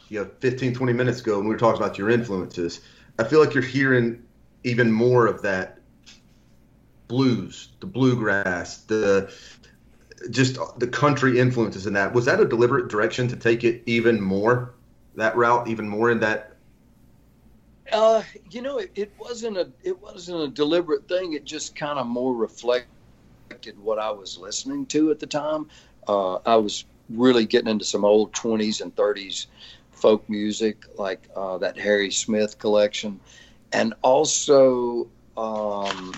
you 0.10 0.19
know, 0.19 0.30
15, 0.39 0.74
20 0.74 0.93
minutes 0.93 1.22
ago 1.22 1.38
when 1.38 1.48
we 1.48 1.54
were 1.54 1.60
talking 1.60 1.82
about 1.82 1.98
your 1.98 2.10
influences, 2.10 2.82
I 3.19 3.24
feel 3.26 3.39
like 3.43 3.54
you're 3.54 3.63
hearing 3.63 4.24
even 4.63 4.91
more 4.91 5.28
of 5.28 5.41
that 5.43 5.80
blues, 7.08 7.69
the 7.80 7.88
bluegrass, 7.88 8.84
the 8.86 9.32
just 10.30 10.58
the 10.80 10.88
country 10.88 11.39
influences 11.39 11.88
in 11.88 11.93
that. 11.93 12.13
Was 12.13 12.26
that 12.26 12.39
a 12.39 12.45
deliberate 12.45 12.89
direction 12.89 13.28
to 13.30 13.36
take 13.36 13.63
it 13.63 13.84
even 13.86 14.22
more 14.22 14.76
that 15.15 15.36
route, 15.36 15.67
even 15.67 15.88
more 15.88 16.12
in 16.12 16.19
that 16.22 16.58
Uh, 17.91 18.24
you 18.52 18.62
know, 18.62 18.78
it, 18.78 18.91
it 18.95 19.13
wasn't 19.19 19.58
a 19.58 19.72
it 19.84 20.00
wasn't 20.02 20.41
a 20.41 20.48
deliberate 20.50 21.08
thing. 21.08 21.34
It 21.34 21.45
just 21.45 21.76
kind 21.76 21.98
of 21.98 22.06
more 22.08 22.36
reflected 22.36 22.88
what 23.78 24.00
I 24.00 24.12
was 24.12 24.38
listening 24.38 24.88
to 24.88 25.12
at 25.12 25.19
the 25.19 25.28
time. 25.28 25.67
Uh, 26.08 26.36
I 26.45 26.58
was 26.58 26.86
really 27.10 27.45
getting 27.45 27.69
into 27.69 27.86
some 27.86 28.06
old 28.06 28.34
twenties 28.34 28.82
and 28.82 28.95
thirties 28.95 29.48
folk 29.99 30.27
music, 30.29 30.85
like 30.97 31.29
uh, 31.35 31.57
that 31.59 31.77
Harry 31.77 32.12
Smith 32.12 32.57
collection, 32.57 33.19
and 33.71 33.93
also 34.01 35.07
um, 35.38 36.13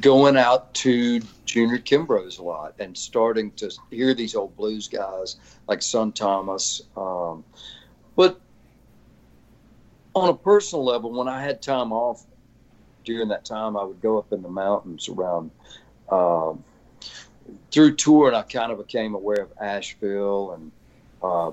going 0.00 0.36
out 0.36 0.72
to 0.74 1.20
Junior 1.44 1.78
Kimbrough's 1.78 2.38
a 2.38 2.42
lot 2.42 2.74
and 2.78 2.96
starting 2.96 3.50
to 3.52 3.70
hear 3.90 4.14
these 4.14 4.34
old 4.34 4.56
blues 4.56 4.88
guys 4.88 5.36
like 5.68 5.82
Son 5.82 6.12
Thomas. 6.12 6.82
Um, 6.96 7.44
but 8.16 8.40
on 10.14 10.28
a 10.28 10.34
personal 10.34 10.84
level, 10.84 11.12
when 11.12 11.28
I 11.28 11.42
had 11.42 11.62
time 11.62 11.92
off 11.92 12.24
during 13.04 13.28
that 13.28 13.44
time, 13.44 13.76
I 13.76 13.84
would 13.84 14.00
go 14.00 14.18
up 14.18 14.32
in 14.32 14.42
the 14.42 14.48
mountains 14.48 15.08
around 15.08 15.50
um, 16.10 16.64
through 17.70 17.96
touring. 17.96 18.34
I 18.34 18.42
kind 18.42 18.72
of 18.72 18.78
became 18.78 19.14
aware 19.14 19.42
of 19.42 19.52
Asheville 19.60 20.52
and 20.52 20.72
uh, 21.22 21.52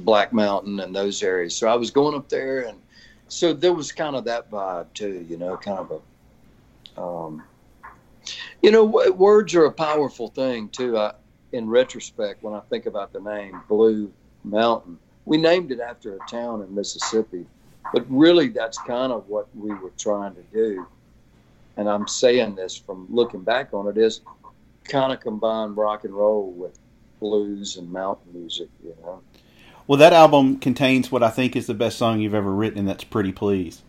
Black 0.00 0.32
Mountain 0.32 0.80
and 0.80 0.94
those 0.94 1.22
areas. 1.22 1.56
So 1.56 1.68
I 1.68 1.74
was 1.74 1.90
going 1.90 2.14
up 2.16 2.28
there, 2.28 2.66
and 2.66 2.80
so 3.28 3.52
there 3.52 3.72
was 3.72 3.92
kind 3.92 4.16
of 4.16 4.24
that 4.24 4.50
vibe 4.50 4.92
too. 4.94 5.24
You 5.28 5.36
know, 5.36 5.56
kind 5.56 5.78
of 5.78 6.02
a, 6.96 7.00
um, 7.00 7.44
you 8.62 8.70
know, 8.70 8.86
w- 8.86 9.12
words 9.12 9.54
are 9.54 9.66
a 9.66 9.72
powerful 9.72 10.28
thing 10.28 10.68
too. 10.68 10.98
I, 10.98 11.12
in 11.52 11.68
retrospect, 11.68 12.42
when 12.42 12.54
I 12.54 12.60
think 12.60 12.86
about 12.86 13.12
the 13.12 13.20
name 13.20 13.62
Blue 13.68 14.12
Mountain 14.44 14.98
we 15.24 15.36
named 15.36 15.70
it 15.70 15.80
after 15.80 16.16
a 16.16 16.18
town 16.28 16.62
in 16.62 16.74
Mississippi, 16.74 17.46
but 17.92 18.04
really 18.08 18.48
that's 18.48 18.78
kind 18.78 19.12
of 19.12 19.28
what 19.28 19.48
we 19.54 19.72
were 19.74 19.92
trying 19.98 20.34
to 20.34 20.42
do. 20.52 20.86
And 21.76 21.88
I'm 21.88 22.06
saying 22.08 22.54
this 22.54 22.76
from 22.76 23.06
looking 23.08 23.42
back 23.42 23.72
on 23.72 23.86
it 23.86 23.96
is 23.96 24.20
kind 24.84 25.12
of 25.12 25.20
combine 25.20 25.74
rock 25.74 26.04
and 26.04 26.12
roll 26.14 26.50
with 26.50 26.78
blues 27.20 27.76
and 27.76 27.90
mountain 27.90 28.32
music, 28.32 28.68
you 28.82 28.94
know. 29.02 29.22
Well, 29.86 29.98
that 29.98 30.12
album 30.12 30.58
contains 30.58 31.10
what 31.10 31.22
I 31.22 31.30
think 31.30 31.56
is 31.56 31.66
the 31.66 31.74
best 31.74 31.98
song 31.98 32.20
you've 32.20 32.34
ever 32.34 32.52
written, 32.52 32.78
and 32.78 32.88
that's 32.88 33.04
"Pretty 33.04 33.32
Please." 33.32 33.82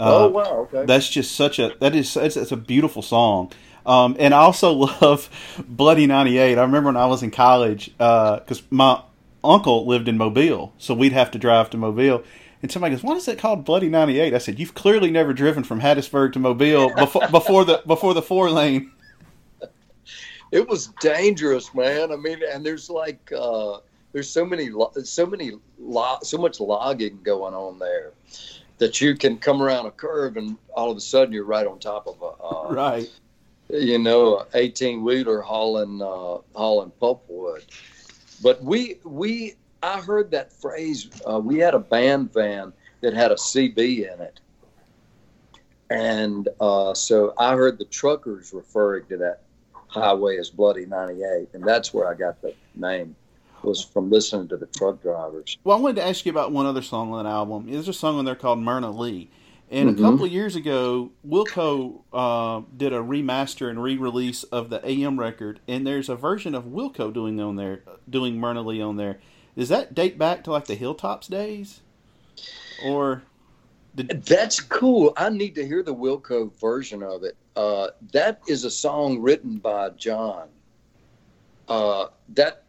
oh 0.00 0.26
Uh, 0.26 0.28
wow, 0.28 0.68
okay. 0.72 0.86
That's 0.86 1.08
just 1.08 1.34
such 1.34 1.58
a 1.58 1.74
that 1.80 1.94
is 1.94 2.16
it's, 2.16 2.36
it's 2.36 2.52
a 2.52 2.56
beautiful 2.56 3.02
song. 3.02 3.52
Um, 3.84 4.16
and 4.18 4.32
I 4.32 4.38
also 4.38 4.72
love 5.02 5.28
Bloody 5.68 6.06
98. 6.06 6.56
I 6.58 6.62
remember 6.62 6.88
when 6.88 6.96
I 6.96 7.06
was 7.06 7.22
in 7.22 7.30
college 7.30 7.92
because 7.98 8.62
my 8.70 9.02
uncle 9.44 9.86
lived 9.86 10.08
in 10.08 10.16
Mobile, 10.16 10.72
so 10.78 10.94
we'd 10.94 11.12
have 11.12 11.30
to 11.32 11.38
drive 11.38 11.70
to 11.70 11.76
Mobile. 11.76 12.22
And 12.62 12.70
somebody 12.70 12.94
goes, 12.94 13.02
"What 13.02 13.16
is 13.16 13.26
it 13.26 13.38
called, 13.38 13.64
Bloody 13.64 13.88
98?" 13.88 14.34
I 14.34 14.38
said, 14.38 14.58
"You've 14.60 14.74
clearly 14.74 15.10
never 15.10 15.32
driven 15.32 15.64
from 15.64 15.80
Hattiesburg 15.80 16.32
to 16.34 16.38
Mobile 16.38 16.94
before 16.94 17.26
before 17.28 17.64
the 17.64 17.82
before 17.86 18.14
the 18.14 18.22
four 18.22 18.50
lane." 18.50 18.92
it 20.52 20.68
was 20.68 20.88
dangerous, 21.00 21.74
man. 21.74 22.12
I 22.12 22.16
mean, 22.16 22.40
and 22.52 22.64
there's 22.64 22.88
like 22.88 23.32
uh, 23.36 23.78
there's 24.12 24.28
so 24.28 24.44
many 24.44 24.70
so 25.04 25.26
many 25.26 25.52
so 26.22 26.38
much 26.38 26.60
logging 26.60 27.18
going 27.22 27.54
on 27.54 27.78
there 27.78 28.12
that 28.78 29.00
you 29.00 29.14
can 29.16 29.38
come 29.38 29.62
around 29.62 29.86
a 29.86 29.90
curve 29.90 30.36
and 30.36 30.56
all 30.74 30.90
of 30.90 30.96
a 30.96 31.00
sudden 31.00 31.32
you're 31.32 31.44
right 31.44 31.66
on 31.66 31.78
top 31.78 32.06
of 32.06 32.20
a 32.20 32.42
uh, 32.42 32.72
Right. 32.72 33.10
you 33.70 33.98
know, 33.98 34.46
18 34.54 35.02
wheeler 35.04 35.40
hauling 35.40 36.02
uh, 36.02 36.38
hauling 36.58 36.92
pulpwood. 37.00 37.62
But 38.42 38.62
we 38.62 38.98
we 39.04 39.54
I 39.82 40.00
heard 40.00 40.30
that 40.32 40.52
phrase. 40.52 41.08
Uh, 41.28 41.40
we 41.40 41.58
had 41.58 41.74
a 41.74 41.78
band 41.78 42.32
van 42.32 42.72
that 43.00 43.14
had 43.14 43.32
a 43.32 43.36
CB 43.36 44.12
in 44.12 44.20
it, 44.20 44.40
and 45.90 46.48
uh, 46.60 46.94
so 46.94 47.34
I 47.38 47.54
heard 47.54 47.78
the 47.78 47.84
truckers 47.84 48.52
referring 48.52 49.06
to 49.06 49.16
that 49.18 49.42
highway 49.88 50.38
as 50.38 50.50
Bloody 50.50 50.86
98, 50.86 51.48
and 51.52 51.64
that's 51.64 51.92
where 51.92 52.08
I 52.08 52.14
got 52.14 52.40
the 52.42 52.54
name. 52.74 53.14
Was 53.62 53.84
from 53.84 54.10
listening 54.10 54.48
to 54.48 54.56
the 54.56 54.66
truck 54.66 55.02
drivers. 55.02 55.56
Well, 55.64 55.76
I 55.76 55.80
wanted 55.80 55.96
to 55.96 56.06
ask 56.06 56.26
you 56.26 56.30
about 56.32 56.52
one 56.52 56.66
other 56.66 56.82
song 56.82 57.12
on 57.12 57.24
that 57.24 57.30
album. 57.30 57.70
There's 57.70 57.88
a 57.88 57.92
song 57.92 58.18
on 58.18 58.24
there 58.24 58.34
called 58.34 58.58
Myrna 58.58 58.90
Lee. 58.90 59.30
And 59.70 59.88
Mhm. 59.96 59.98
a 59.98 60.02
couple 60.02 60.24
of 60.26 60.32
years 60.32 60.54
ago, 60.54 61.10
Wilco 61.26 62.00
uh, 62.12 62.62
did 62.76 62.92
a 62.92 62.98
remaster 62.98 63.70
and 63.70 63.82
re-release 63.82 64.42
of 64.44 64.68
the 64.68 64.86
AM 64.86 65.18
record, 65.18 65.60
and 65.66 65.86
there's 65.86 66.08
a 66.10 66.14
version 66.16 66.54
of 66.54 66.64
Wilco 66.64 67.12
doing 67.12 67.40
on 67.40 67.56
there, 67.56 67.82
doing 68.10 68.38
Myrna 68.38 68.62
Lee 68.62 68.82
on 68.82 68.96
there. 68.96 69.18
Does 69.56 69.70
that 69.70 69.94
date 69.94 70.18
back 70.18 70.44
to 70.44 70.50
like 70.52 70.66
the 70.66 70.74
Hilltops 70.74 71.26
days, 71.26 71.80
or 72.84 73.22
did 73.94 74.24
That's 74.26 74.60
cool. 74.60 75.12
I 75.16 75.30
need 75.30 75.54
to 75.54 75.66
hear 75.66 75.82
the 75.82 75.94
Wilco 75.94 76.52
version 76.60 77.02
of 77.02 77.22
it. 77.24 77.36
Uh, 77.56 77.88
that 78.12 78.40
is 78.48 78.64
a 78.64 78.70
song 78.70 79.20
written 79.20 79.58
by 79.58 79.90
John. 79.90 80.48
Uh, 81.68 82.06
that 82.30 82.61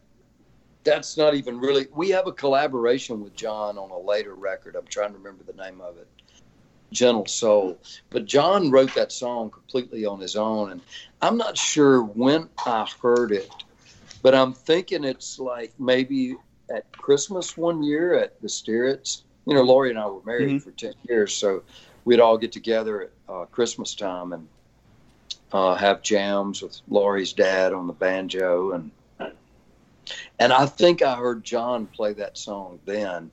that's 0.84 1.16
not 1.16 1.34
even 1.34 1.58
really. 1.58 1.86
We 1.94 2.10
have 2.10 2.26
a 2.26 2.32
collaboration 2.32 3.20
with 3.22 3.34
John 3.34 3.78
on 3.78 3.90
a 3.90 3.98
later 3.98 4.34
record. 4.34 4.76
I'm 4.76 4.86
trying 4.86 5.12
to 5.12 5.18
remember 5.18 5.44
the 5.44 5.60
name 5.62 5.80
of 5.80 5.96
it. 5.98 6.08
Gentle 6.92 7.26
Soul. 7.26 7.78
But 8.10 8.26
John 8.26 8.70
wrote 8.70 8.94
that 8.94 9.10
song 9.10 9.50
completely 9.50 10.04
on 10.04 10.20
his 10.20 10.36
own, 10.36 10.70
and 10.70 10.80
I'm 11.22 11.36
not 11.36 11.58
sure 11.58 12.02
when 12.02 12.48
I 12.66 12.86
heard 13.02 13.32
it, 13.32 13.50
but 14.22 14.34
I'm 14.34 14.52
thinking 14.52 15.02
it's 15.02 15.38
like 15.40 15.72
maybe 15.78 16.36
at 16.70 16.90
Christmas 16.92 17.56
one 17.56 17.82
year 17.82 18.14
at 18.14 18.40
the 18.40 18.48
Stirratts 18.48 19.22
you 19.46 19.54
know, 19.54 19.62
Laurie 19.62 19.90
and 19.90 19.98
I 19.98 20.06
were 20.06 20.22
married 20.24 20.56
Mhm. 20.56 20.62
for 20.62 20.70
ten 20.72 20.94
years, 21.08 21.34
so 21.34 21.62
we'd 22.04 22.20
all 22.20 22.38
get 22.38 22.52
together 22.52 23.02
at 23.02 23.10
uh, 23.28 23.44
Christmas 23.46 23.94
time 23.94 24.32
and 24.32 24.48
uh, 25.52 25.74
have 25.74 26.02
jams 26.02 26.62
with 26.62 26.80
Laurie's 26.88 27.32
dad 27.32 27.72
on 27.72 27.86
the 27.86 27.92
banjo, 27.92 28.72
and 28.72 28.90
and 30.38 30.52
I 30.52 30.66
think 30.66 31.02
I 31.02 31.14
heard 31.16 31.44
John 31.44 31.86
play 31.86 32.12
that 32.14 32.36
song 32.38 32.78
then, 32.84 33.30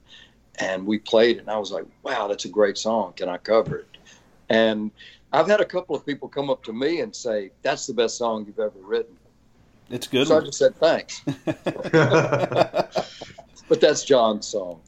and 0.59 0.85
we 0.85 0.99
played 0.99 1.37
it, 1.37 1.39
and 1.41 1.49
I 1.49 1.57
was 1.57 1.71
like, 1.71 1.85
"Wow, 2.03 2.27
that's 2.27 2.45
a 2.45 2.49
great 2.49 2.77
song. 2.77 3.13
Can 3.13 3.29
I 3.29 3.37
cover 3.37 3.77
it?" 3.79 3.87
And 4.49 4.91
I've 5.33 5.47
had 5.47 5.61
a 5.61 5.65
couple 5.65 5.95
of 5.95 6.05
people 6.05 6.27
come 6.27 6.49
up 6.49 6.63
to 6.65 6.73
me 6.73 7.01
and 7.01 7.15
say, 7.15 7.51
"That's 7.61 7.87
the 7.87 7.93
best 7.93 8.17
song 8.17 8.45
you've 8.45 8.59
ever 8.59 8.79
written." 8.79 9.15
It's 9.89 10.07
good. 10.07 10.27
So 10.27 10.37
I 10.37 10.41
just 10.41 10.57
said 10.57 10.75
thanks, 10.77 11.21
but 13.67 13.81
that's 13.81 14.03
John's 14.03 14.47
song. 14.47 14.81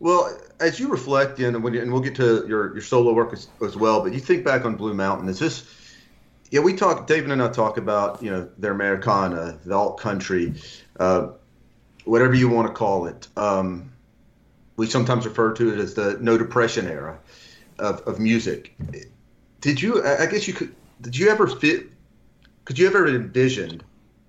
Well, 0.00 0.38
as 0.60 0.78
you 0.78 0.88
reflect 0.88 1.40
in, 1.40 1.62
when 1.62 1.72
you, 1.72 1.80
and 1.80 1.90
we'll 1.90 2.02
get 2.02 2.14
to 2.16 2.44
your, 2.46 2.74
your 2.74 2.82
solo 2.82 3.14
work 3.14 3.32
as, 3.32 3.48
as 3.64 3.76
well, 3.76 4.02
but 4.02 4.12
you 4.12 4.20
think 4.20 4.44
back 4.44 4.64
on 4.64 4.74
Blue 4.76 4.92
Mountain, 4.92 5.28
is 5.28 5.38
this, 5.38 5.66
yeah, 6.50 6.60
we 6.60 6.74
talk, 6.74 7.06
David 7.06 7.30
and 7.30 7.42
I 7.42 7.48
talk 7.48 7.78
about, 7.78 8.22
you 8.22 8.30
know, 8.30 8.48
the 8.58 8.70
Americana, 8.70 9.58
the 9.64 9.74
alt 9.74 9.98
country, 9.98 10.54
uh, 11.00 11.28
whatever 12.04 12.34
you 12.34 12.48
want 12.48 12.68
to 12.68 12.74
call 12.74 13.06
it. 13.06 13.26
Um, 13.36 13.92
we 14.76 14.86
sometimes 14.86 15.24
refer 15.24 15.52
to 15.54 15.72
it 15.72 15.78
as 15.78 15.94
the 15.94 16.18
no 16.20 16.36
depression 16.36 16.86
era 16.86 17.18
of, 17.78 18.00
of 18.02 18.18
music. 18.18 18.74
Did 19.60 19.80
you, 19.80 20.04
I 20.04 20.24
I 20.24 20.26
guess 20.26 20.46
you 20.46 20.54
could, 20.54 20.74
did 21.00 21.16
you 21.16 21.30
ever 21.30 21.46
fit, 21.46 21.86
could 22.64 22.78
you 22.78 22.86
ever 22.86 23.06
envision 23.06 23.82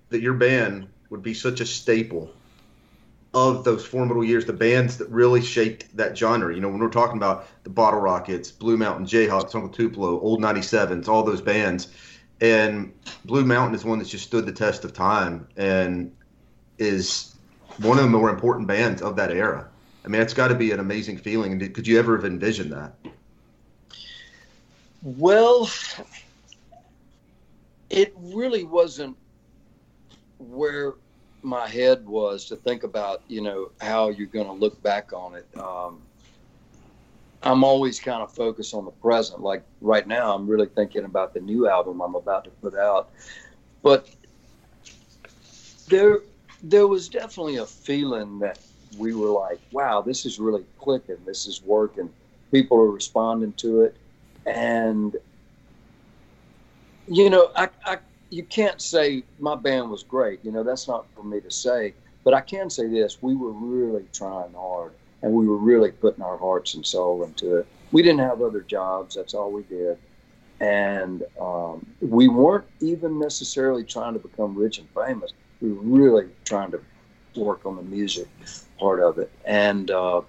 that 0.09 0.21
your 0.21 0.33
band 0.33 0.87
would 1.09 1.21
be 1.23 1.33
such 1.33 1.61
a 1.61 1.65
staple 1.65 2.31
of 3.35 3.65
those 3.65 3.85
formidable 3.85 4.23
years, 4.23 4.45
the 4.45 4.53
bands 4.53 4.97
that 4.97 5.09
really 5.09 5.41
shaped 5.41 5.95
that 5.95 6.17
genre. 6.17 6.55
You 6.55 6.61
know, 6.61 6.69
when 6.69 6.79
we're 6.79 6.89
talking 6.89 7.17
about 7.17 7.47
the 7.65 7.69
Bottle 7.69 7.99
Rockets, 7.99 8.49
Blue 8.49 8.77
Mountain, 8.77 9.05
Jayhawks, 9.05 9.53
Uncle 9.53 9.67
Tupelo, 9.67 10.19
Old 10.21 10.39
97s, 10.41 11.09
all 11.09 11.21
those 11.21 11.41
bands. 11.41 11.89
And 12.39 12.93
Blue 13.25 13.43
Mountain 13.43 13.75
is 13.75 13.83
one 13.83 13.99
that's 13.99 14.09
just 14.09 14.23
stood 14.23 14.45
the 14.45 14.53
test 14.53 14.85
of 14.85 14.93
time 14.93 15.47
and 15.57 16.15
is 16.77 17.35
one 17.81 17.97
of 17.97 18.05
the 18.05 18.09
more 18.09 18.29
important 18.29 18.67
bands 18.67 19.01
of 19.01 19.17
that 19.17 19.31
era. 19.31 19.67
I 20.05 20.07
mean, 20.07 20.21
it's 20.21 20.33
got 20.33 20.47
to 20.47 20.55
be 20.55 20.71
an 20.71 20.79
amazing 20.79 21.17
feeling. 21.17 21.59
Could 21.73 21.87
you 21.87 21.99
ever 21.99 22.15
have 22.15 22.25
envisioned 22.25 22.71
that? 22.71 22.95
Well, 25.03 25.69
it 27.89 28.13
really 28.17 28.63
wasn't 28.63 29.17
where 30.39 30.93
my 31.45 31.67
head 31.67 32.05
was 32.05 32.45
to 32.45 32.55
think 32.55 32.83
about, 32.83 33.21
you 33.27 33.41
know, 33.41 33.71
how 33.81 34.09
you're 34.09 34.27
going 34.27 34.47
to 34.47 34.53
look 34.53 34.81
back 34.83 35.13
on 35.13 35.35
it. 35.35 35.47
Um, 35.57 36.01
I'm 37.43 37.63
always 37.63 37.99
kind 37.99 38.23
of 38.23 38.33
focused 38.33 38.73
on 38.73 38.85
the 38.85 38.91
present. 38.91 39.41
Like 39.41 39.63
right 39.81 40.07
now, 40.07 40.33
I'm 40.33 40.47
really 40.47 40.67
thinking 40.67 41.05
about 41.05 41.33
the 41.33 41.39
new 41.39 41.69
album 41.69 42.01
I'm 42.01 42.15
about 42.15 42.45
to 42.45 42.49
put 42.49 42.75
out. 42.75 43.09
But 43.83 44.09
there, 45.87 46.19
there 46.63 46.87
was 46.87 47.07
definitely 47.07 47.57
a 47.57 47.65
feeling 47.65 48.39
that 48.39 48.59
we 48.97 49.13
were 49.13 49.29
like, 49.29 49.59
wow, 49.71 50.01
this 50.01 50.25
is 50.25 50.39
really 50.39 50.65
clicking. 50.79 51.17
This 51.25 51.45
is 51.45 51.61
working. 51.61 52.09
People 52.51 52.77
are 52.77 52.91
responding 52.91 53.53
to 53.53 53.81
it 53.81 53.95
and 54.45 55.15
you 57.07 57.29
know 57.29 57.51
I, 57.55 57.69
I 57.85 57.97
you 58.29 58.43
can't 58.43 58.81
say 58.81 59.23
my 59.39 59.55
band 59.55 59.89
was 59.89 60.03
great 60.03 60.39
you 60.43 60.51
know 60.51 60.63
that's 60.63 60.87
not 60.87 61.07
for 61.15 61.23
me 61.23 61.39
to 61.39 61.51
say 61.51 61.93
but 62.23 62.33
i 62.33 62.41
can 62.41 62.69
say 62.69 62.87
this 62.87 63.21
we 63.21 63.35
were 63.35 63.51
really 63.51 64.05
trying 64.13 64.53
hard 64.53 64.93
and 65.25 65.33
we 65.33 65.47
were 65.47 65.57
really 65.57 65.91
putting 65.91 66.23
our 66.23 66.37
hearts 66.37 66.75
and 66.75 66.85
soul 66.85 67.23
into 67.23 67.57
it. 67.57 67.65
We 67.91 68.03
didn't 68.03 68.19
have 68.19 68.43
other 68.43 68.61
jobs 68.61 69.15
that's 69.15 69.33
all 69.33 69.51
we 69.51 69.63
did. 69.63 69.97
And 70.59 71.23
um, 71.41 71.85
we 71.99 72.27
weren't 72.27 72.65
even 72.79 73.19
necessarily 73.19 73.83
trying 73.83 74.13
to 74.13 74.19
become 74.19 74.55
rich 74.55 74.77
and 74.77 74.87
famous. 74.91 75.33
We 75.61 75.73
were 75.73 75.81
really 75.81 76.25
trying 76.45 76.71
to 76.71 76.81
work 77.35 77.65
on 77.65 77.75
the 77.75 77.81
music 77.81 78.27
part 78.79 79.01
of 79.01 79.17
it. 79.17 79.31
And 79.45 79.89
uh, 79.89 80.21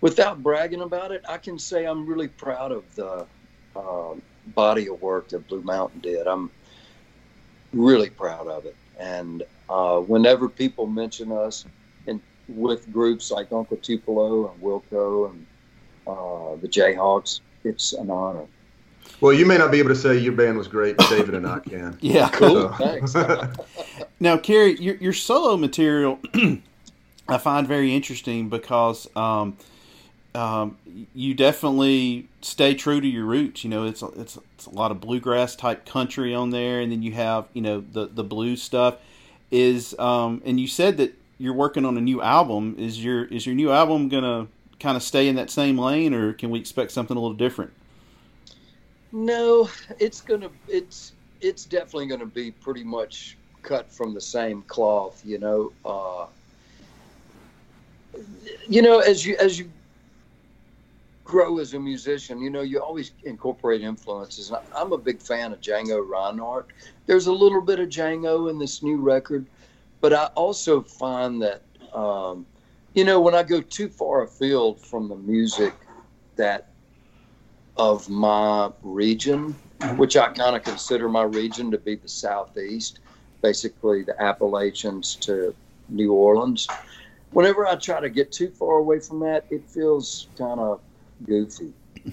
without 0.00 0.40
bragging 0.42 0.82
about 0.82 1.10
it, 1.10 1.24
I 1.28 1.38
can 1.38 1.58
say 1.58 1.84
I'm 1.84 2.06
really 2.06 2.28
proud 2.28 2.70
of 2.72 2.94
the 2.94 3.26
um 3.74 4.22
body 4.46 4.88
of 4.88 5.02
work 5.02 5.28
that 5.30 5.46
Blue 5.48 5.62
Mountain 5.62 6.00
did. 6.00 6.26
I'm 6.26 6.50
really 7.78 8.10
proud 8.10 8.46
of 8.48 8.66
it. 8.66 8.76
And 8.98 9.42
uh, 9.68 10.00
whenever 10.00 10.48
people 10.48 10.86
mention 10.86 11.32
us 11.32 11.64
and 12.06 12.20
with 12.48 12.92
groups 12.92 13.30
like 13.30 13.52
Uncle 13.52 13.76
Tupelo 13.76 14.50
and 14.50 14.62
Wilco 14.62 15.30
and 15.30 15.46
uh, 16.06 16.56
the 16.60 16.68
Jayhawks, 16.68 17.40
it's 17.64 17.92
an 17.92 18.10
honor. 18.10 18.46
Well, 19.20 19.32
you 19.32 19.46
may 19.46 19.56
not 19.58 19.70
be 19.70 19.78
able 19.78 19.88
to 19.88 19.96
say 19.96 20.18
your 20.18 20.32
band 20.32 20.58
was 20.58 20.68
great, 20.68 20.96
but 20.96 21.08
David 21.08 21.34
and 21.34 21.46
I 21.46 21.60
can. 21.60 21.98
Yeah. 22.02 22.28
Cool, 22.30 22.68
thanks. 22.74 23.14
Now, 24.20 24.36
Cary, 24.36 24.76
your, 24.80 24.96
your 24.96 25.12
solo 25.12 25.56
material 25.56 26.18
I 27.28 27.38
find 27.38 27.68
very 27.68 27.94
interesting 27.94 28.48
because 28.48 29.06
um, 29.14 29.56
um, 30.34 30.78
you 31.14 31.34
definitely 31.34 32.28
stay 32.42 32.74
true 32.74 33.00
to 33.00 33.06
your 33.06 33.24
roots. 33.24 33.64
You 33.64 33.70
know, 33.70 33.84
it's 33.84 34.02
a, 34.02 34.06
it's, 34.08 34.38
it's 34.54 34.66
a 34.66 34.70
lot 34.70 34.90
of 34.90 35.00
bluegrass 35.00 35.56
type 35.56 35.86
country 35.86 36.34
on 36.34 36.50
there, 36.50 36.80
and 36.80 36.92
then 36.92 37.02
you 37.02 37.12
have 37.12 37.46
you 37.54 37.62
know 37.62 37.80
the 37.80 38.06
the 38.06 38.24
blues 38.24 38.62
stuff. 38.62 38.96
Is 39.50 39.98
um, 39.98 40.42
and 40.44 40.60
you 40.60 40.66
said 40.66 40.98
that 40.98 41.14
you're 41.38 41.54
working 41.54 41.84
on 41.84 41.96
a 41.96 42.00
new 42.00 42.20
album. 42.20 42.76
Is 42.78 43.02
your 43.02 43.24
is 43.24 43.46
your 43.46 43.54
new 43.54 43.70
album 43.70 44.08
gonna 44.08 44.48
kind 44.78 44.96
of 44.96 45.02
stay 45.02 45.28
in 45.28 45.36
that 45.36 45.50
same 45.50 45.78
lane, 45.78 46.12
or 46.12 46.32
can 46.32 46.50
we 46.50 46.58
expect 46.58 46.92
something 46.92 47.16
a 47.16 47.20
little 47.20 47.36
different? 47.36 47.72
No, 49.12 49.70
it's 49.98 50.20
gonna 50.20 50.50
it's 50.68 51.12
it's 51.40 51.64
definitely 51.64 52.06
gonna 52.06 52.26
be 52.26 52.50
pretty 52.50 52.84
much 52.84 53.36
cut 53.62 53.90
from 53.90 54.14
the 54.14 54.20
same 54.20 54.62
cloth, 54.62 55.22
you 55.24 55.38
know. 55.38 55.72
Uh, 55.84 56.26
you 58.68 58.82
know, 58.82 58.98
as 58.98 59.24
you 59.24 59.36
as 59.38 59.58
you 59.58 59.70
grow 61.28 61.58
as 61.58 61.74
a 61.74 61.78
musician, 61.78 62.40
you 62.40 62.48
know, 62.48 62.62
you 62.62 62.82
always 62.82 63.12
incorporate 63.22 63.82
influences. 63.82 64.50
And 64.50 64.58
I'm 64.74 64.92
a 64.92 64.98
big 64.98 65.20
fan 65.20 65.52
of 65.52 65.60
Django 65.60 66.02
Reinhardt. 66.04 66.68
There's 67.06 67.26
a 67.26 67.32
little 67.32 67.60
bit 67.60 67.78
of 67.78 67.90
Django 67.90 68.50
in 68.50 68.58
this 68.58 68.82
new 68.82 68.96
record, 68.96 69.46
but 70.00 70.14
I 70.14 70.26
also 70.34 70.80
find 70.80 71.40
that 71.42 71.62
um, 71.94 72.46
you 72.94 73.04
know 73.04 73.20
when 73.20 73.34
I 73.34 73.42
go 73.42 73.60
too 73.60 73.88
far 73.88 74.22
afield 74.22 74.80
from 74.80 75.08
the 75.08 75.16
music 75.16 75.74
that 76.36 76.70
of 77.76 78.08
my 78.08 78.70
region, 78.82 79.54
which 79.96 80.16
I 80.16 80.32
kind 80.32 80.56
of 80.56 80.64
consider 80.64 81.08
my 81.08 81.22
region 81.22 81.70
to 81.70 81.78
be 81.78 81.94
the 81.94 82.08
Southeast, 82.08 83.00
basically 83.42 84.02
the 84.02 84.20
Appalachians 84.20 85.14
to 85.16 85.54
New 85.90 86.12
Orleans. 86.12 86.66
Whenever 87.32 87.66
I 87.66 87.76
try 87.76 88.00
to 88.00 88.08
get 88.08 88.32
too 88.32 88.48
far 88.48 88.78
away 88.78 88.98
from 89.00 89.20
that, 89.20 89.44
it 89.50 89.68
feels 89.68 90.28
kind 90.38 90.58
of 90.58 90.80
goofy, 91.24 91.72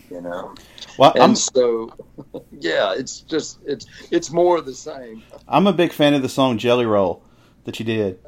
you 0.10 0.22
know. 0.22 0.56
Well, 0.98 1.12
And 1.14 1.24
I'm 1.24 1.36
so, 1.36 1.94
yeah, 2.60 2.94
it's 2.94 3.22
just 3.22 3.60
it's 3.66 3.86
it's 4.12 4.32
more 4.32 4.58
of 4.58 4.66
the 4.66 4.74
same. 4.74 5.24
I'm 5.48 5.68
a 5.68 5.74
big 5.74 5.92
fan 5.92 6.14
of 6.14 6.22
the 6.22 6.30
song 6.30 6.58
Jelly 6.58 6.86
Roll 6.86 7.24
that 7.66 7.80
you 7.80 7.86
did. 7.86 8.20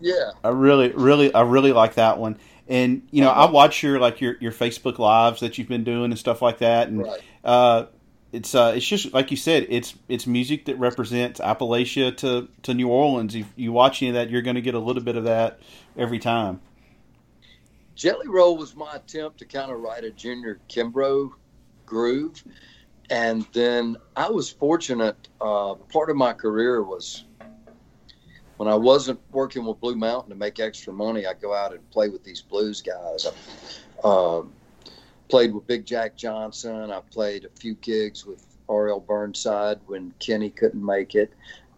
Yeah, 0.00 0.32
I 0.44 0.48
really, 0.48 0.90
really, 0.90 1.32
I 1.32 1.42
really 1.42 1.72
like 1.72 1.94
that 1.94 2.18
one. 2.18 2.38
And 2.68 3.06
you 3.10 3.22
know, 3.22 3.30
I 3.30 3.50
watch 3.50 3.82
your 3.82 3.98
like 3.98 4.20
your 4.20 4.36
your 4.40 4.52
Facebook 4.52 4.98
lives 4.98 5.40
that 5.40 5.58
you've 5.58 5.68
been 5.68 5.84
doing 5.84 6.10
and 6.10 6.18
stuff 6.18 6.42
like 6.42 6.58
that. 6.58 6.88
And 6.88 7.02
right. 7.02 7.20
uh, 7.44 7.86
it's 8.32 8.54
uh, 8.54 8.72
it's 8.76 8.86
just 8.86 9.12
like 9.14 9.30
you 9.30 9.36
said, 9.36 9.66
it's 9.68 9.94
it's 10.08 10.26
music 10.26 10.66
that 10.66 10.78
represents 10.78 11.40
Appalachia 11.40 12.16
to 12.18 12.48
to 12.62 12.74
New 12.74 12.88
Orleans. 12.88 13.34
If 13.34 13.46
you 13.56 13.72
watch 13.72 14.02
any 14.02 14.10
of 14.10 14.14
that, 14.14 14.30
you're 14.30 14.42
going 14.42 14.56
to 14.56 14.62
get 14.62 14.74
a 14.74 14.78
little 14.78 15.02
bit 15.02 15.16
of 15.16 15.24
that 15.24 15.60
every 15.96 16.18
time. 16.18 16.60
Jelly 17.96 18.28
Roll 18.28 18.58
was 18.58 18.76
my 18.76 18.94
attempt 18.94 19.38
to 19.38 19.46
kind 19.46 19.72
of 19.72 19.80
write 19.80 20.04
a 20.04 20.10
Junior 20.10 20.60
Kimbrough 20.68 21.32
groove. 21.86 22.44
And 23.08 23.46
then 23.54 23.96
I 24.14 24.28
was 24.28 24.50
fortunate. 24.50 25.28
Uh, 25.40 25.74
part 25.74 26.10
of 26.10 26.16
my 26.16 26.34
career 26.34 26.82
was 26.82 27.24
when 28.58 28.68
I 28.68 28.74
wasn't 28.74 29.18
working 29.32 29.64
with 29.64 29.80
Blue 29.80 29.96
Mountain 29.96 30.30
to 30.30 30.36
make 30.36 30.60
extra 30.60 30.92
money, 30.92 31.26
I'd 31.26 31.40
go 31.40 31.54
out 31.54 31.72
and 31.72 31.90
play 31.90 32.10
with 32.10 32.22
these 32.22 32.42
blues 32.42 32.82
guys. 32.82 33.26
I 34.04 34.38
um, 34.38 34.52
played 35.28 35.54
with 35.54 35.66
Big 35.66 35.86
Jack 35.86 36.16
Johnson. 36.16 36.90
I 36.90 37.00
played 37.00 37.46
a 37.46 37.50
few 37.60 37.74
gigs 37.76 38.26
with 38.26 38.44
R.L. 38.68 39.00
Burnside 39.00 39.80
when 39.86 40.12
Kenny 40.18 40.50
couldn't 40.50 40.84
make 40.84 41.14
it. 41.14 41.32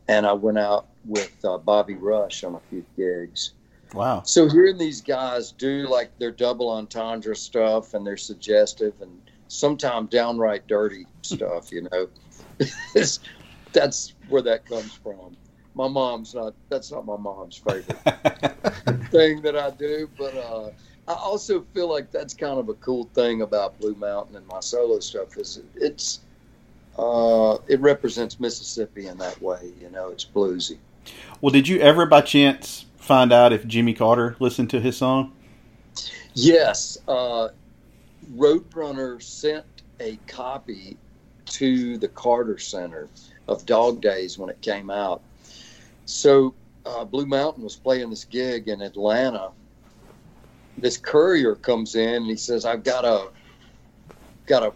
And 0.09 0.27
I 0.27 0.33
went 0.33 0.59
out 0.59 0.89
with 1.05 1.33
uh, 1.45 1.59
Bobby 1.59 1.95
Rush 1.95 2.43
on 2.43 2.55
a 2.55 2.61
few 2.71 2.85
gigs. 2.97 3.53
Wow. 3.95 4.23
So 4.25 4.49
hearing 4.49 4.79
these 4.79 5.01
guys 5.01 5.53
do 5.53 5.89
like 5.89 6.17
their 6.19 6.31
double 6.31 6.71
entendre 6.71 7.35
stuff 7.35 7.95
and 7.95 8.07
they're 8.07 8.17
suggestive 8.17 8.95
and 9.01 9.19
sometimes 9.49 10.11
downright 10.11 10.67
dirty 10.67 11.07
stuff, 11.23 11.73
you 11.73 11.89
know, 11.91 12.09
that's 13.73 14.15
where 14.29 14.43
that 14.43 14.67
comes 14.67 14.93
from. 14.93 15.37
My 15.75 15.89
mom's 15.89 16.35
not. 16.35 16.55
That's 16.71 16.91
not 16.91 17.07
my 17.07 17.17
mom's 17.17 17.57
favorite 17.57 17.85
thing 19.11 19.43
that 19.43 19.57
I 19.57 19.71
do, 19.71 20.11
but 20.19 20.35
uh, 20.37 20.71
I 21.07 21.13
also 21.13 21.65
feel 21.73 21.89
like 21.89 22.11
that's 22.11 22.35
kind 22.35 22.59
of 22.59 22.69
a 22.69 22.75
cool 22.75 23.05
thing 23.15 23.43
about 23.43 23.79
Blue 23.79 23.95
Mountain 23.95 24.35
and 24.35 24.47
my 24.49 24.59
solo 24.59 24.99
stuff 24.99 25.37
is 25.37 25.61
it's 25.77 26.21
uh, 26.99 27.59
it 27.69 27.81
represents 27.81 28.41
Mississippi 28.41 29.07
in 29.07 29.19
that 29.19 29.41
way. 29.41 29.73
You 29.81 29.89
know, 29.91 30.09
it's 30.09 30.25
bluesy. 30.25 30.79
Well, 31.41 31.53
did 31.53 31.69
you 31.69 31.79
ever 31.79 32.07
by 32.07 32.23
chance 32.23 32.87
find 33.09 33.33
out 33.33 33.55
if 33.55 33.67
Jimmy 33.67 33.95
Carter 33.95 34.37
listened 34.39 34.69
to 34.69 34.81
his 34.81 34.99
song? 34.99 35.33
Yes, 36.35 36.99
uh, 37.09 37.49
Roadrunner 38.37 39.21
sent 39.23 39.65
a 39.99 40.17
copy 40.27 40.99
to 41.47 41.97
the 41.97 42.09
Carter 42.09 42.59
Center 42.59 43.09
of 43.49 43.65
Dog 43.65 44.03
Days 44.03 44.39
when 44.39 44.51
it 44.51 44.61
came 44.61 44.91
out. 44.91 45.23
So 46.05 46.55
uh, 46.85 47.07
Blue 47.07 47.25
Mountain 47.25 47.65
was 47.65 47.77
playing 47.77 48.11
this 48.11 48.25
gig 48.25 48.69
in 48.69 48.83
Atlanta. 48.83 49.53
This 50.77 50.99
courier 50.99 51.55
comes 51.55 51.95
in 51.95 52.15
and 52.15 52.27
he 52.27 52.37
says, 52.37 52.67
"I've 52.67 52.85
got 52.85 53.07
a 53.07 53.29
got 54.47 54.63
a 54.63 54.73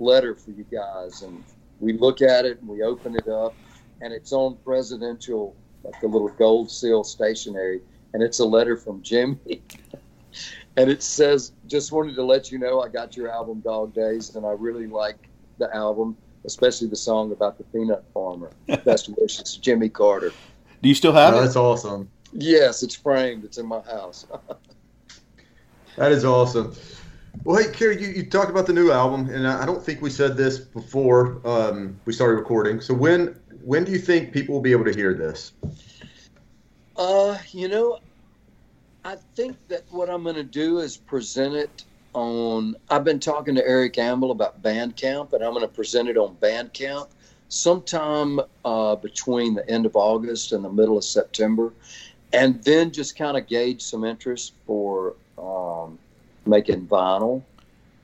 letter 0.00 0.34
for 0.34 0.50
you 0.50 0.64
guys." 0.64 1.22
And 1.22 1.44
we 1.78 1.92
look 1.92 2.20
at 2.20 2.44
it 2.44 2.58
and 2.58 2.68
we 2.68 2.82
open 2.82 3.14
it 3.14 3.28
up, 3.28 3.54
and 4.00 4.12
it's 4.12 4.32
on 4.32 4.56
presidential, 4.64 5.54
like 5.92 6.02
a 6.02 6.06
little 6.06 6.28
gold 6.28 6.70
seal 6.70 7.04
stationery, 7.04 7.80
and 8.12 8.22
it's 8.22 8.38
a 8.40 8.44
letter 8.44 8.76
from 8.76 9.02
Jimmy. 9.02 9.62
and 10.76 10.90
it 10.90 11.02
says, 11.02 11.52
"Just 11.66 11.92
wanted 11.92 12.14
to 12.16 12.22
let 12.24 12.50
you 12.50 12.58
know 12.58 12.80
I 12.80 12.88
got 12.88 13.16
your 13.16 13.30
album 13.30 13.60
Dog 13.60 13.94
Days, 13.94 14.34
and 14.34 14.44
I 14.44 14.50
really 14.50 14.86
like 14.86 15.28
the 15.58 15.74
album, 15.74 16.16
especially 16.44 16.88
the 16.88 16.96
song 16.96 17.32
about 17.32 17.58
the 17.58 17.64
peanut 17.64 18.04
farmer. 18.12 18.50
Best 18.84 19.08
wishes, 19.18 19.56
Jimmy 19.56 19.88
Carter." 19.88 20.32
Do 20.82 20.88
you 20.88 20.94
still 20.94 21.12
have 21.12 21.34
Oh, 21.34 21.38
it? 21.38 21.40
that's 21.42 21.56
awesome. 21.56 22.10
Yes, 22.32 22.82
it's 22.82 22.94
framed. 22.94 23.44
It's 23.44 23.58
in 23.58 23.66
my 23.66 23.80
house. 23.80 24.26
That 25.96 26.12
is 26.12 26.26
awesome. 26.26 26.74
Well, 27.44 27.56
hey, 27.62 27.70
Cary, 27.72 27.98
you, 28.00 28.08
you 28.08 28.26
talked 28.26 28.50
about 28.50 28.66
the 28.66 28.72
new 28.74 28.90
album, 28.90 29.30
and 29.30 29.46
I 29.46 29.62
I 29.62 29.66
don't 29.66 29.82
think 29.82 30.02
we 30.02 30.10
said 30.10 30.36
this 30.36 30.58
before 30.58 31.40
um, 31.44 31.98
we 32.04 32.12
started 32.12 32.34
recording. 32.34 32.80
So 32.82 32.92
when 32.92 33.34
when 33.66 33.82
do 33.82 33.90
you 33.90 33.98
think 33.98 34.32
people 34.32 34.54
will 34.54 34.62
be 34.62 34.70
able 34.70 34.84
to 34.84 34.94
hear 34.94 35.12
this? 35.12 35.50
Uh, 36.96 37.36
you 37.50 37.66
know, 37.66 37.98
I 39.04 39.16
think 39.34 39.56
that 39.66 39.82
what 39.90 40.08
I'm 40.08 40.22
going 40.22 40.36
to 40.36 40.44
do 40.44 40.78
is 40.78 40.96
present 40.96 41.56
it 41.56 41.84
on. 42.12 42.76
I've 42.88 43.02
been 43.02 43.18
talking 43.18 43.56
to 43.56 43.66
Eric 43.66 43.94
Ambel 43.94 44.30
about 44.30 44.62
Bandcamp, 44.62 45.32
and 45.32 45.42
I'm 45.42 45.50
going 45.50 45.66
to 45.66 45.74
present 45.74 46.08
it 46.08 46.16
on 46.16 46.36
Bandcamp 46.36 47.08
sometime 47.48 48.38
uh, 48.64 48.94
between 48.94 49.56
the 49.56 49.68
end 49.68 49.84
of 49.84 49.96
August 49.96 50.52
and 50.52 50.64
the 50.64 50.70
middle 50.70 50.96
of 50.96 51.02
September, 51.02 51.72
and 52.32 52.62
then 52.62 52.92
just 52.92 53.18
kind 53.18 53.36
of 53.36 53.48
gauge 53.48 53.82
some 53.82 54.04
interest 54.04 54.52
for 54.64 55.16
um, 55.38 55.98
making 56.46 56.86
vinyl 56.86 57.42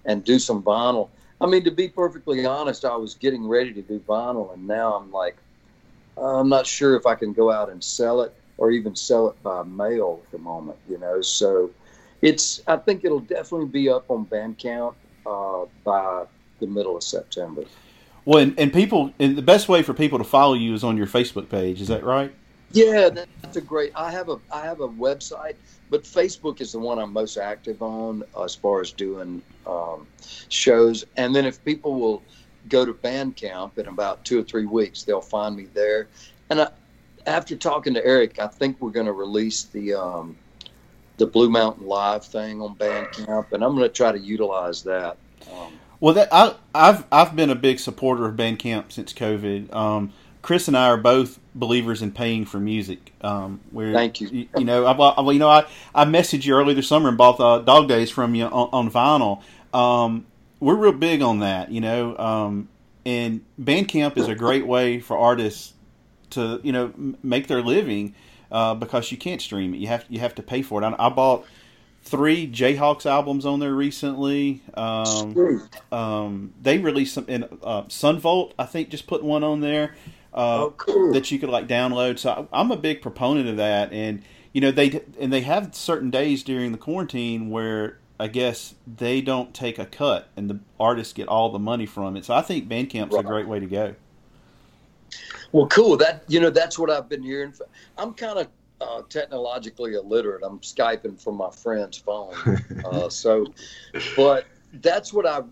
and 0.07 0.25
do 0.25 0.41
some 0.41 0.61
vinyl. 0.61 1.09
I 1.41 1.47
mean, 1.47 1.63
to 1.63 1.71
be 1.71 1.89
perfectly 1.89 2.45
honest, 2.47 2.85
I 2.85 2.97
was 2.97 3.15
getting 3.15 3.47
ready 3.47 3.73
to 3.75 3.83
do 3.83 4.01
vinyl, 4.01 4.53
and 4.55 4.67
now 4.67 4.95
I'm 4.95 5.13
like, 5.13 5.37
I'm 6.17 6.49
not 6.49 6.67
sure 6.67 6.97
if 6.97 7.07
I 7.07 7.15
can 7.15 7.33
go 7.33 7.51
out 7.51 7.71
and 7.71 7.83
sell 7.83 8.23
it 8.23 8.35
or 8.59 8.71
even 8.71 8.95
sell 8.95 9.29
it 9.29 9.43
by 9.43 9.63
mail 9.63 10.21
at 10.25 10.31
the 10.31 10.39
moment, 10.39 10.79
you 10.89 10.99
know. 10.99 11.23
So 11.23 11.71
it's 12.21 12.63
I 12.67 12.77
think 12.77 13.05
it'll 13.05 13.21
definitely 13.21 13.69
be 13.69 13.89
up 13.89 14.11
on 14.11 14.27
Bandcamp 14.27 14.95
uh, 15.27 15.65
by 15.85 16.25
the 16.61 16.67
middle 16.67 16.97
of 16.97 17.03
September. 17.03 17.65
Well, 18.25 18.39
and, 18.39 18.59
and 18.59 18.73
people, 18.73 19.13
and 19.19 19.37
the 19.37 19.43
best 19.43 19.69
way 19.69 19.83
for 19.83 19.95
people 19.95 20.19
to 20.19 20.25
follow 20.25 20.55
you 20.55 20.75
is 20.75 20.85
on 20.85 20.97
your 20.97 21.09
Facebook 21.09 21.49
page. 21.49 21.81
Is 21.81 21.89
that 21.89 22.05
right? 22.05 22.33
Yeah, 22.71 23.11
that's 23.11 23.57
a 23.57 23.61
great. 23.61 23.93
I 23.95 24.11
have 24.11 24.29
a 24.29 24.39
I 24.51 24.63
have 24.63 24.81
a 24.81 24.89
website, 24.89 25.57
but 25.91 26.05
Facebook 26.05 26.61
is 26.61 26.73
the 26.73 26.79
one 26.79 26.99
I'm 26.99 27.13
most 27.13 27.37
active 27.37 27.83
on 27.83 28.23
as 28.43 28.55
far 28.55 28.81
as 28.81 28.93
doing 28.93 29.43
um, 29.67 30.07
shows. 30.49 31.05
And 31.17 31.35
then 31.35 31.45
if 31.45 31.63
people 31.65 31.95
will 32.01 32.23
go 32.69 32.85
to 32.85 32.93
Bandcamp 32.93 33.79
in 33.79 33.89
about 33.89 34.25
two 34.25 34.41
or 34.41 34.43
three 34.43 34.67
weeks, 34.67 35.03
they'll 35.03 35.21
find 35.21 35.57
me 35.57 35.67
there. 35.75 36.09
And 36.51 36.63
I, 36.63 36.69
after 37.27 37.57
talking 37.57 37.95
to 37.95 38.05
Eric, 38.05 38.39
I 38.39 38.49
think 38.49 38.79
we're 38.81 38.91
going 38.91 39.07
to 39.07 39.13
release 39.13 39.65
the 39.65 39.95
um, 39.95 40.37
the 41.19 41.27
Blue 41.27 41.51
Mountain 41.51 41.87
Live 41.87 42.25
thing 42.25 42.61
on 42.61 42.75
Bandcamp, 42.75 43.53
and 43.53 43.63
I'm 43.63 43.77
going 43.77 43.89
to 43.89 43.95
try 43.95 44.13
to 44.13 44.19
utilize 44.19 44.83
that. 44.85 45.17
Um, 45.53 45.73
Well, 46.01 46.15
that 46.15 46.29
I, 46.33 46.55
I've 46.75 47.05
I've 47.13 47.37
been 47.37 47.51
a 47.51 47.55
big 47.55 47.79
supporter 47.79 48.27
of 48.27 48.35
Bandcamp 48.35 48.91
since 48.91 49.13
COVID. 49.13 49.73
Um, 49.73 50.13
Chris 50.43 50.67
and 50.67 50.77
I 50.77 50.89
are 50.89 50.97
both 50.97 51.39
believers 51.55 52.03
in 52.03 52.11
paying 52.11 52.45
for 52.45 52.59
music. 52.59 53.13
Um, 53.21 53.61
we're, 53.71 53.93
Thank 53.93 54.21
you. 54.21 54.29
You, 54.29 54.49
you 54.59 54.65
know, 54.65 54.85
I, 54.85 54.97
well, 54.97 55.33
you 55.33 55.39
know, 55.39 55.49
I, 55.49 55.67
I 55.95 56.05
messaged 56.05 56.45
you 56.45 56.57
earlier 56.57 56.75
this 56.75 56.89
summer 56.89 57.09
and 57.09 57.17
bought 57.17 57.39
uh, 57.39 57.61
Dog 57.61 57.87
Days 57.87 58.11
from 58.11 58.35
you 58.35 58.47
on, 58.47 58.69
on 58.73 58.91
vinyl. 58.91 59.43
Um, 59.73 60.27
we're 60.63 60.77
real 60.77 60.93
big 60.93 61.23
on 61.23 61.41
that, 61.41 61.73
you 61.73 61.81
know. 61.81 62.17
Um, 62.17 62.69
and 63.05 63.45
Bandcamp 63.61 64.17
is 64.17 64.29
a 64.29 64.35
great 64.35 64.65
way 64.67 65.01
for 65.01 65.19
artists 65.19 65.73
to, 66.31 66.61
you 66.63 66.71
know, 66.73 66.93
make 67.23 67.49
their 67.49 67.61
living 67.63 68.15
uh, 68.51 68.75
because 68.75 69.11
you 69.11 69.19
can't 69.19 69.41
stream 69.43 69.75
it. 69.75 69.79
You 69.79 69.89
have 69.89 70.05
you 70.09 70.21
have 70.21 70.35
to 70.37 70.43
pay 70.43 70.63
for 70.63 70.81
it. 70.83 70.87
I, 70.87 70.95
I 70.99 71.09
bought 71.09 71.45
three 72.05 72.47
Jayhawks 72.51 73.07
albums 73.07 73.45
on 73.45 73.59
there 73.59 73.75
recently. 73.75 74.63
Um, 74.75 75.69
um, 75.91 76.53
they 76.63 76.79
released 76.79 77.15
some 77.15 77.27
in 77.29 77.45
uh, 77.63 77.85
Son 77.89 78.19
Volt. 78.21 78.55
I 78.59 78.65
think 78.67 78.89
just 78.91 79.07
put 79.09 79.23
one 79.25 79.43
on 79.43 79.61
there 79.61 79.97
uh, 80.33 80.65
Oh, 80.65 80.71
cool. 80.77 81.13
that 81.13 81.31
you 81.33 81.39
could 81.41 81.49
like 81.51 81.67
download. 81.67 82.19
So 82.21 82.49
I, 82.53 82.61
I'm 82.61 82.71
a 82.71 82.77
big 82.77 83.03
proponent 83.03 83.49
of 83.49 83.57
that, 83.57 83.93
and 83.93 84.23
you 84.53 84.61
know 84.61 84.71
they 84.71 85.01
and 85.19 85.33
they 85.33 85.41
have 85.43 85.75
certain 85.75 86.11
days 86.11 86.43
during 86.45 86.71
the 86.73 86.79
quarantine 86.79 87.51
where 87.51 87.99
I 88.23 88.29
guess 88.29 88.77
they 88.87 89.21
don't 89.21 89.53
take 89.53 89.81
a 89.81 89.85
cut, 89.85 90.29
and 90.37 90.49
the 90.49 90.61
artists 90.79 91.13
get 91.13 91.27
all 91.27 91.51
the 91.51 91.59
money 91.59 91.87
from 91.87 92.17
it. 92.17 92.25
So 92.25 92.35
I 92.35 92.41
think 92.41 92.69
Bandcamp's 92.69 93.17
a 93.17 93.23
great 93.25 93.49
way 93.49 93.59
to 93.59 93.67
go. 93.67 93.97
Well, 95.51 95.67
cool. 95.67 95.97
That 95.97 96.23
you 96.29 96.39
know, 96.39 96.49
that's 96.49 96.79
what 96.79 96.89
I've 96.89 97.09
been 97.09 97.25
hearing. 97.25 97.53
I'm 97.99 98.15
kind 98.15 98.39
of 98.39 98.49
uh, 98.81 99.03
technologically 99.09 99.95
illiterate. 99.95 100.43
I'm 100.45 100.61
skyping 100.61 101.21
from 101.21 101.35
my 101.35 101.51
friend's 101.51 101.99
phone, 101.99 102.35
uh, 102.85 103.09
so. 103.09 103.45
But 104.15 104.47
that's 104.75 105.13
what 105.13 105.27
I. 105.27 105.43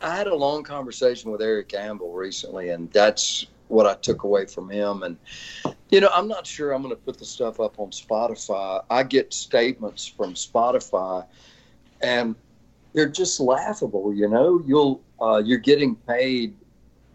I 0.00 0.14
had 0.14 0.28
a 0.28 0.34
long 0.36 0.62
conversation 0.62 1.32
with 1.32 1.42
Eric 1.42 1.70
Ambel 1.70 2.14
recently, 2.14 2.68
and 2.68 2.92
that's 2.92 3.46
what 3.66 3.86
I 3.86 3.94
took 3.94 4.22
away 4.22 4.46
from 4.46 4.70
him. 4.70 5.02
And 5.02 5.16
you 5.90 6.00
know, 6.00 6.10
I'm 6.14 6.28
not 6.28 6.46
sure 6.46 6.70
I'm 6.70 6.82
going 6.82 6.94
to 6.94 7.02
put 7.02 7.18
the 7.18 7.24
stuff 7.24 7.58
up 7.58 7.80
on 7.80 7.90
Spotify. 7.90 8.84
I 8.88 9.02
get 9.02 9.34
statements 9.34 10.06
from 10.06 10.34
Spotify, 10.34 11.26
and 12.04 12.36
they're 12.92 13.08
just 13.08 13.40
laughable. 13.40 14.14
You 14.14 14.28
know, 14.28 14.62
you'll 14.66 15.02
uh, 15.20 15.42
you're 15.44 15.58
getting 15.58 15.96
paid 15.96 16.54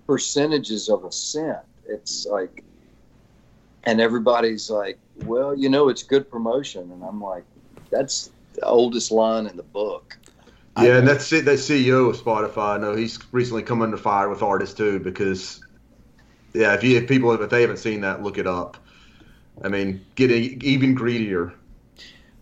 percentages 0.07 0.89
of 0.89 1.05
a 1.05 1.11
cent. 1.11 1.59
It's 1.87 2.25
like, 2.25 2.63
and 3.83 4.01
everybody's 4.01 4.69
like, 4.69 4.97
well, 5.23 5.55
you 5.55 5.69
know, 5.69 5.89
it's 5.89 6.03
good 6.03 6.29
promotion. 6.29 6.91
And 6.91 7.03
I'm 7.03 7.21
like, 7.21 7.43
that's 7.91 8.31
the 8.53 8.65
oldest 8.65 9.11
line 9.11 9.45
in 9.47 9.55
the 9.55 9.63
book. 9.63 10.17
Yeah, 10.79 10.97
and 10.97 11.07
that's 11.07 11.31
it. 11.33 11.45
That 11.45 11.59
CEO 11.59 12.09
of 12.09 12.17
Spotify, 12.17 12.75
I 12.75 12.77
know 12.77 12.95
he's 12.95 13.19
recently 13.31 13.63
come 13.63 13.81
under 13.81 13.97
fire 13.97 14.29
with 14.29 14.41
artists 14.41 14.75
too 14.75 14.99
because, 14.99 15.63
yeah, 16.53 16.73
if 16.73 16.83
you 16.83 16.97
if 16.97 17.07
people 17.07 17.31
if 17.31 17.49
they 17.49 17.61
haven't 17.61 17.77
seen 17.77 18.01
that, 18.01 18.23
look 18.23 18.37
it 18.37 18.47
up. 18.47 18.77
I 19.61 19.67
mean, 19.67 20.05
getting 20.15 20.61
even 20.63 20.95
greedier. 20.95 21.53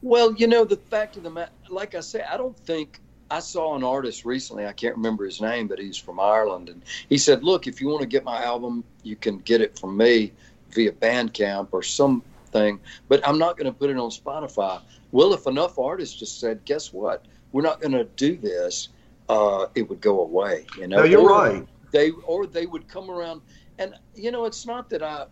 Well, 0.01 0.33
you 0.33 0.45
know, 0.45 0.63
the 0.65 0.77
fact 0.77 1.17
of 1.17 1.23
the 1.23 1.31
matter, 1.31 1.51
like 1.69 1.95
I 1.95 2.01
say, 2.01 2.23
I 2.23 2.37
don't 2.37 2.57
think 2.57 2.99
I 3.29 3.39
saw 3.39 3.75
an 3.75 3.83
artist 3.83 4.25
recently. 4.25 4.65
I 4.65 4.73
can't 4.73 4.95
remember 4.95 5.25
his 5.25 5.41
name, 5.41 5.67
but 5.67 5.79
he's 5.79 5.97
from 5.97 6.19
Ireland, 6.19 6.69
and 6.69 6.81
he 7.09 7.17
said, 7.17 7.43
"Look, 7.43 7.67
if 7.67 7.81
you 7.81 7.87
want 7.87 8.01
to 8.01 8.07
get 8.07 8.23
my 8.23 8.43
album, 8.43 8.83
you 9.03 9.15
can 9.15 9.39
get 9.39 9.61
it 9.61 9.77
from 9.77 9.97
me 9.97 10.33
via 10.71 10.91
Bandcamp 10.91 11.69
or 11.71 11.83
something, 11.83 12.79
but 13.07 13.27
I'm 13.27 13.37
not 13.37 13.57
going 13.57 13.71
to 13.71 13.77
put 13.77 13.89
it 13.89 13.97
on 13.97 14.09
Spotify." 14.09 14.81
Well, 15.11 15.33
if 15.33 15.47
enough 15.47 15.77
artists 15.77 16.17
just 16.17 16.39
said, 16.39 16.63
"Guess 16.65 16.93
what? 16.93 17.25
We're 17.51 17.63
not 17.63 17.81
going 17.81 17.93
to 17.93 18.05
do 18.05 18.37
this," 18.37 18.89
uh, 19.29 19.65
it 19.75 19.89
would 19.89 20.01
go 20.01 20.21
away. 20.21 20.65
You 20.77 20.87
know, 20.87 20.97
No, 20.97 21.03
you're 21.03 21.21
Or 21.21 21.29
right. 21.29 21.67
They 21.91 22.11
or 22.11 22.45
they 22.47 22.65
would 22.65 22.87
come 22.87 23.09
around, 23.09 23.41
and 23.79 23.93
you 24.15 24.31
know, 24.31 24.45
it's 24.45 24.65
not 24.65 24.89
that 24.89 25.03
I, 25.03 25.25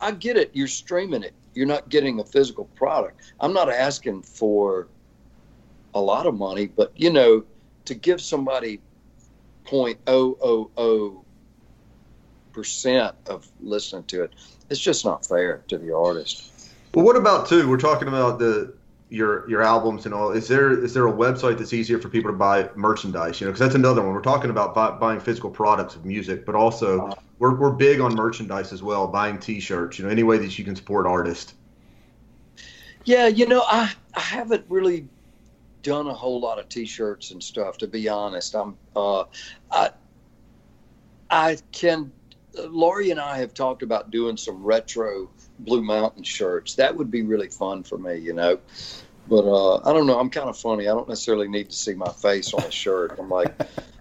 I 0.00 0.12
get 0.12 0.36
it. 0.36 0.50
You're 0.52 0.68
streaming 0.68 1.22
it. 1.22 1.34
You're 1.54 1.66
not 1.66 1.88
getting 1.88 2.18
a 2.20 2.24
physical 2.24 2.64
product. 2.76 3.32
I'm 3.40 3.52
not 3.52 3.70
asking 3.70 4.22
for 4.22 4.88
a 5.94 6.00
lot 6.00 6.26
of 6.26 6.34
money, 6.34 6.66
but 6.66 6.92
you 6.96 7.10
know, 7.10 7.44
to 7.86 7.94
give 7.94 8.20
somebody 8.20 8.80
point 9.64 9.98
oh 10.06 10.36
oh 10.42 10.70
oh 10.76 11.24
percent 12.52 13.14
of 13.26 13.46
listening 13.60 14.04
to 14.04 14.22
it, 14.22 14.32
it's 14.70 14.80
just 14.80 15.04
not 15.04 15.26
fair 15.26 15.62
to 15.68 15.78
the 15.78 15.94
artist. 15.94 16.50
Well, 16.94 17.04
what 17.04 17.16
about 17.16 17.48
too? 17.48 17.68
We're 17.68 17.78
talking 17.78 18.08
about 18.08 18.38
the 18.38 18.74
your 19.08 19.48
your 19.48 19.62
albums 19.62 20.06
and 20.06 20.14
all. 20.14 20.32
Is 20.32 20.48
there 20.48 20.72
is 20.84 20.94
there 20.94 21.06
a 21.06 21.12
website 21.12 21.58
that's 21.58 21.72
easier 21.72 21.98
for 21.98 22.08
people 22.08 22.30
to 22.30 22.36
buy 22.36 22.68
merchandise? 22.74 23.40
You 23.40 23.46
know, 23.46 23.52
because 23.52 23.60
that's 23.60 23.74
another 23.74 24.02
one. 24.02 24.12
We're 24.14 24.22
talking 24.22 24.50
about 24.50 24.74
buy, 24.74 24.90
buying 24.92 25.20
physical 25.20 25.50
products 25.50 25.94
of 25.94 26.04
music, 26.04 26.44
but 26.44 26.54
also 26.54 27.16
we're 27.38 27.54
we're 27.54 27.72
big 27.72 28.00
on 28.00 28.14
merchandise 28.14 28.72
as 28.72 28.82
well. 28.82 29.06
Buying 29.06 29.38
T-shirts. 29.38 29.98
You 29.98 30.04
know, 30.04 30.10
any 30.10 30.22
way 30.22 30.38
that 30.38 30.58
you 30.58 30.64
can 30.64 30.76
support 30.76 31.06
artists. 31.06 31.54
Yeah, 33.04 33.26
you 33.26 33.46
know, 33.46 33.62
I 33.66 33.92
I 34.14 34.20
haven't 34.20 34.64
really 34.68 35.08
done 35.84 36.08
a 36.08 36.14
whole 36.14 36.40
lot 36.40 36.58
of 36.58 36.68
T-shirts 36.68 37.30
and 37.30 37.40
stuff. 37.42 37.78
To 37.78 37.86
be 37.86 38.08
honest, 38.08 38.56
I'm 38.56 38.76
uh, 38.96 39.24
I 39.70 39.90
I 41.30 41.58
can. 41.70 42.10
Laurie 42.56 43.10
and 43.10 43.20
I 43.20 43.38
have 43.38 43.52
talked 43.52 43.82
about 43.82 44.10
doing 44.10 44.36
some 44.36 44.62
retro 44.62 45.28
Blue 45.60 45.82
Mountain 45.82 46.22
shirts. 46.22 46.74
That 46.74 46.96
would 46.96 47.10
be 47.10 47.22
really 47.22 47.48
fun 47.48 47.82
for 47.82 47.98
me, 47.98 48.16
you 48.16 48.32
know. 48.32 48.58
But 49.28 49.44
uh, 49.44 49.76
I 49.88 49.92
don't 49.92 50.06
know. 50.06 50.18
I'm 50.18 50.30
kind 50.30 50.48
of 50.48 50.58
funny. 50.58 50.88
I 50.88 50.92
don't 50.92 51.08
necessarily 51.08 51.48
need 51.48 51.70
to 51.70 51.76
see 51.76 51.94
my 51.94 52.10
face 52.10 52.52
on 52.54 52.62
a 52.62 52.70
shirt. 52.70 53.16
I'm 53.18 53.28
like, 53.28 53.54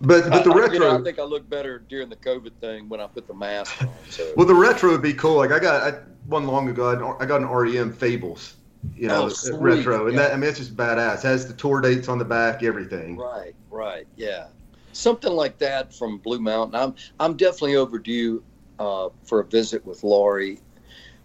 But 0.00 0.30
but 0.30 0.44
the 0.44 0.50
I, 0.50 0.56
retro. 0.56 0.74
you 0.74 0.80
know, 0.80 0.98
I 0.98 1.02
think 1.02 1.18
I 1.18 1.24
look 1.24 1.48
better 1.48 1.80
during 1.80 2.08
the 2.08 2.16
COVID 2.16 2.52
thing 2.60 2.88
when 2.88 3.00
I 3.00 3.06
put 3.08 3.26
the 3.26 3.34
mask 3.34 3.82
on. 3.82 3.90
So. 4.10 4.32
Well, 4.36 4.46
the 4.46 4.54
retro 4.54 4.92
would 4.92 5.02
be 5.02 5.14
cool. 5.14 5.36
Like 5.36 5.50
I 5.50 5.58
got 5.58 5.94
I, 5.94 5.98
one 6.26 6.46
long 6.46 6.68
ago. 6.68 7.16
I 7.18 7.24
I 7.24 7.26
got 7.26 7.40
an 7.40 7.48
REM 7.48 7.92
Fables, 7.92 8.54
you 8.94 9.08
know, 9.08 9.30
Oh, 9.30 9.58
retro, 9.58 10.06
and 10.06 10.16
Yeah. 10.16 10.28
that 10.28 10.32
I 10.32 10.36
mean 10.36 10.50
it's 10.50 10.58
just 10.58 10.76
badass. 10.76 11.24
It 11.24 11.28
has 11.28 11.46
the 11.46 11.54
tour 11.54 11.80
dates 11.80 12.08
on 12.08 12.18
the 12.18 12.24
back, 12.24 12.62
everything. 12.62 13.16
Right, 13.16 13.54
right, 13.70 14.06
yeah, 14.16 14.46
something 14.92 15.32
like 15.32 15.58
that 15.58 15.94
from 15.94 16.18
Blue 16.18 16.40
Mountain. 16.40 16.80
I'm 16.80 16.94
I'm 17.20 17.36
definitely 17.36 17.76
overdue 17.76 18.42
uh, 18.78 19.08
for 19.24 19.40
a 19.40 19.44
visit 19.44 19.84
with 19.86 20.02
Laurie. 20.04 20.60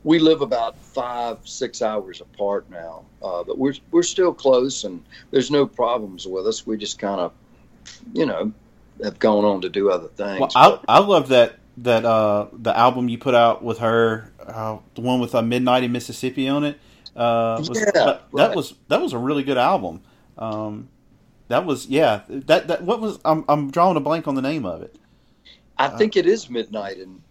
We 0.03 0.19
live 0.19 0.41
about 0.41 0.77
five 0.77 1.39
six 1.45 1.81
hours 1.81 2.21
apart 2.21 2.69
now, 2.69 3.05
uh, 3.21 3.43
but 3.43 3.57
we're 3.57 3.75
we're 3.91 4.03
still 4.03 4.33
close, 4.33 4.83
and 4.83 5.03
there's 5.31 5.49
no 5.49 5.65
problems 5.65 6.27
with 6.27 6.45
us. 6.45 6.67
We 6.67 6.77
just 6.77 6.99
kind 6.99 7.21
of, 7.21 7.31
you 8.13 8.25
know, 8.25 8.51
have 9.03 9.19
gone 9.19 9.45
on 9.45 9.61
to 9.61 9.69
do 9.69 9.89
other 9.89 10.09
things. 10.09 10.39
Well, 10.55 10.81
I 10.87 10.97
I 10.97 10.99
love 10.99 11.29
that 11.29 11.57
that 11.77 12.05
uh 12.05 12.47
the 12.53 12.77
album 12.77 13.09
you 13.09 13.17
put 13.17 13.33
out 13.33 13.63
with 13.63 13.79
her, 13.79 14.31
uh, 14.45 14.77
the 14.95 15.01
one 15.01 15.19
with 15.19 15.33
uh, 15.33 15.41
Midnight 15.41 15.83
in 15.83 15.91
Mississippi 15.91 16.47
on 16.47 16.63
it. 16.63 16.79
Uh, 17.15 17.57
was, 17.59 17.69
Yeah, 17.77 17.91
that, 17.91 18.31
that 18.33 18.55
was 18.55 18.73
that 18.87 19.01
was 19.01 19.13
a 19.13 19.17
really 19.17 19.43
good 19.43 19.57
album. 19.57 20.01
Um, 20.37 20.89
that 21.47 21.65
was 21.65 21.87
yeah. 21.87 22.21
That 22.27 22.67
that 22.67 22.83
what 22.83 22.99
was 22.99 23.19
I'm 23.23 23.45
I'm 23.47 23.71
drawing 23.71 23.97
a 23.97 23.99
blank 23.99 24.27
on 24.27 24.35
the 24.35 24.41
name 24.41 24.65
of 24.65 24.81
it. 24.81 24.95
I 25.77 25.89
think 25.89 26.15
it 26.15 26.25
is 26.25 26.49
midnight 26.49 26.97
and 26.97 27.21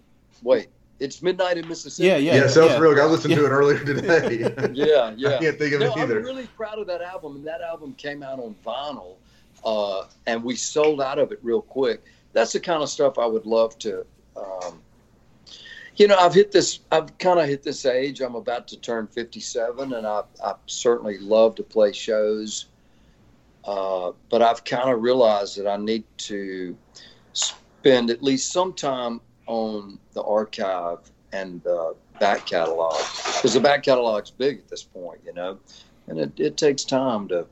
wait, 0.43 0.69
it's 1.03 1.23
midnight 1.23 1.59
in 1.59 1.69
Mississippi. 1.69 2.07
Yeah, 2.07 2.17
yeah, 2.17 2.35
Yeah, 2.35 2.47
sounds 2.47 2.73
yeah. 2.73 2.79
real. 2.79 3.01
I 3.01 3.05
listened 3.05 3.35
to 3.35 3.45
it 3.45 3.49
earlier 3.49 3.85
today. 3.85 4.39
yeah, 4.73 5.13
yeah. 5.17 5.37
I 5.37 5.39
can't 5.39 5.59
think 5.59 5.75
of 5.75 5.81
no, 5.81 5.87
it 5.87 5.99
either. 5.99 6.19
I'm 6.19 6.25
really 6.25 6.47
proud 6.47 6.79
of 6.79 6.87
that 6.87 7.03
album, 7.03 7.37
and 7.37 7.47
that 7.47 7.61
album 7.61 7.95
came 7.95 8.23
out 8.23 8.39
on 8.39 8.55
vinyl, 8.65 9.17
uh, 9.65 10.07
and 10.27 10.43
we 10.45 10.55
sold 10.55 11.01
out 11.01 11.19
of 11.19 11.33
it 11.33 11.41
real 11.43 11.63
quick. 11.63 12.05
That's 12.33 12.53
the 12.53 12.61
kind 12.61 12.83
of 12.83 12.89
stuff 12.89 13.19
I 13.19 13.27
would 13.27 13.47
love 13.47 13.79
to. 13.81 14.07
Um, 14.37 14.81
you 16.03 16.09
know, 16.09 16.17
I've 16.17 16.35
hit 16.35 16.51
this. 16.51 16.81
I've 16.91 17.17
kind 17.19 17.39
of 17.39 17.47
hit 17.47 17.63
this 17.63 17.87
age. 17.87 18.21
I'm 18.21 18.35
about 18.35 18.67
to 18.69 18.77
turn 18.77 19.07
57, 19.07 19.93
and 19.93 20.05
I, 20.05 20.23
I 20.45 20.55
certainly 20.67 21.17
love 21.19 21.55
to 21.55 21.63
play 21.63 21.93
shows. 21.93 22.67
Uh, 23.65 24.11
but 24.29 24.43
I've 24.43 24.65
kind 24.65 24.91
of 24.91 25.01
realized 25.01 25.57
that 25.59 25.69
I 25.69 25.77
need 25.77 26.03
to 26.17 26.77
spend 27.35 28.11
at 28.11 28.21
least 28.21 28.51
some 28.51 28.73
time 28.73 29.21
on 29.47 30.01
the 30.15 30.25
archive 30.25 30.99
and 31.33 31.63
the 31.63 31.95
back 32.19 32.47
catalog 32.47 32.97
because 33.37 33.55
the 33.55 33.61
back 33.61 33.85
catalog's 33.85 34.33
big 34.33 34.59
at 34.59 34.69
this 34.69 34.83
point, 34.83 35.21
you 35.25 35.33
know, 35.33 35.57
and 36.09 36.19
it, 36.19 36.33
it 36.37 36.57
takes 36.57 36.83
time 36.83 37.29
to. 37.29 37.47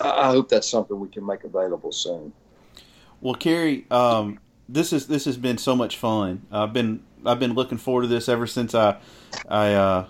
I 0.00 0.28
hope 0.28 0.50
that's 0.50 0.68
something 0.68 1.00
we 1.00 1.08
can 1.08 1.24
make 1.24 1.44
available 1.44 1.92
soon. 1.92 2.34
Well, 3.22 3.36
Cary, 3.36 3.86
um, 3.90 4.38
this 4.68 4.92
is 4.92 5.06
this 5.06 5.24
has 5.24 5.36
been 5.36 5.58
so 5.58 5.76
much 5.76 5.96
fun. 5.96 6.46
I've 6.50 6.72
been 6.72 7.02
I've 7.24 7.38
been 7.38 7.54
looking 7.54 7.78
forward 7.78 8.02
to 8.02 8.08
this 8.08 8.28
ever 8.28 8.46
since 8.46 8.74
I 8.74 8.96
I 9.48 9.74
uh, 9.74 10.06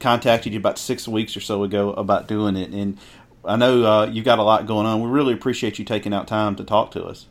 contacted 0.00 0.52
you 0.52 0.58
about 0.58 0.78
six 0.78 1.08
weeks 1.08 1.36
or 1.36 1.40
so 1.40 1.62
ago 1.64 1.92
about 1.92 2.28
doing 2.28 2.56
it, 2.56 2.70
and 2.70 2.98
I 3.44 3.56
know 3.56 3.84
uh, 3.84 4.06
you've 4.06 4.24
got 4.24 4.38
a 4.38 4.42
lot 4.42 4.66
going 4.66 4.86
on. 4.86 5.02
We 5.02 5.08
really 5.08 5.34
appreciate 5.34 5.78
you 5.78 5.84
taking 5.84 6.12
out 6.12 6.26
time 6.26 6.56
to 6.56 6.64
talk 6.64 6.90
to 6.92 7.04
us. 7.04 7.26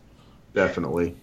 Definitely. 0.53 1.15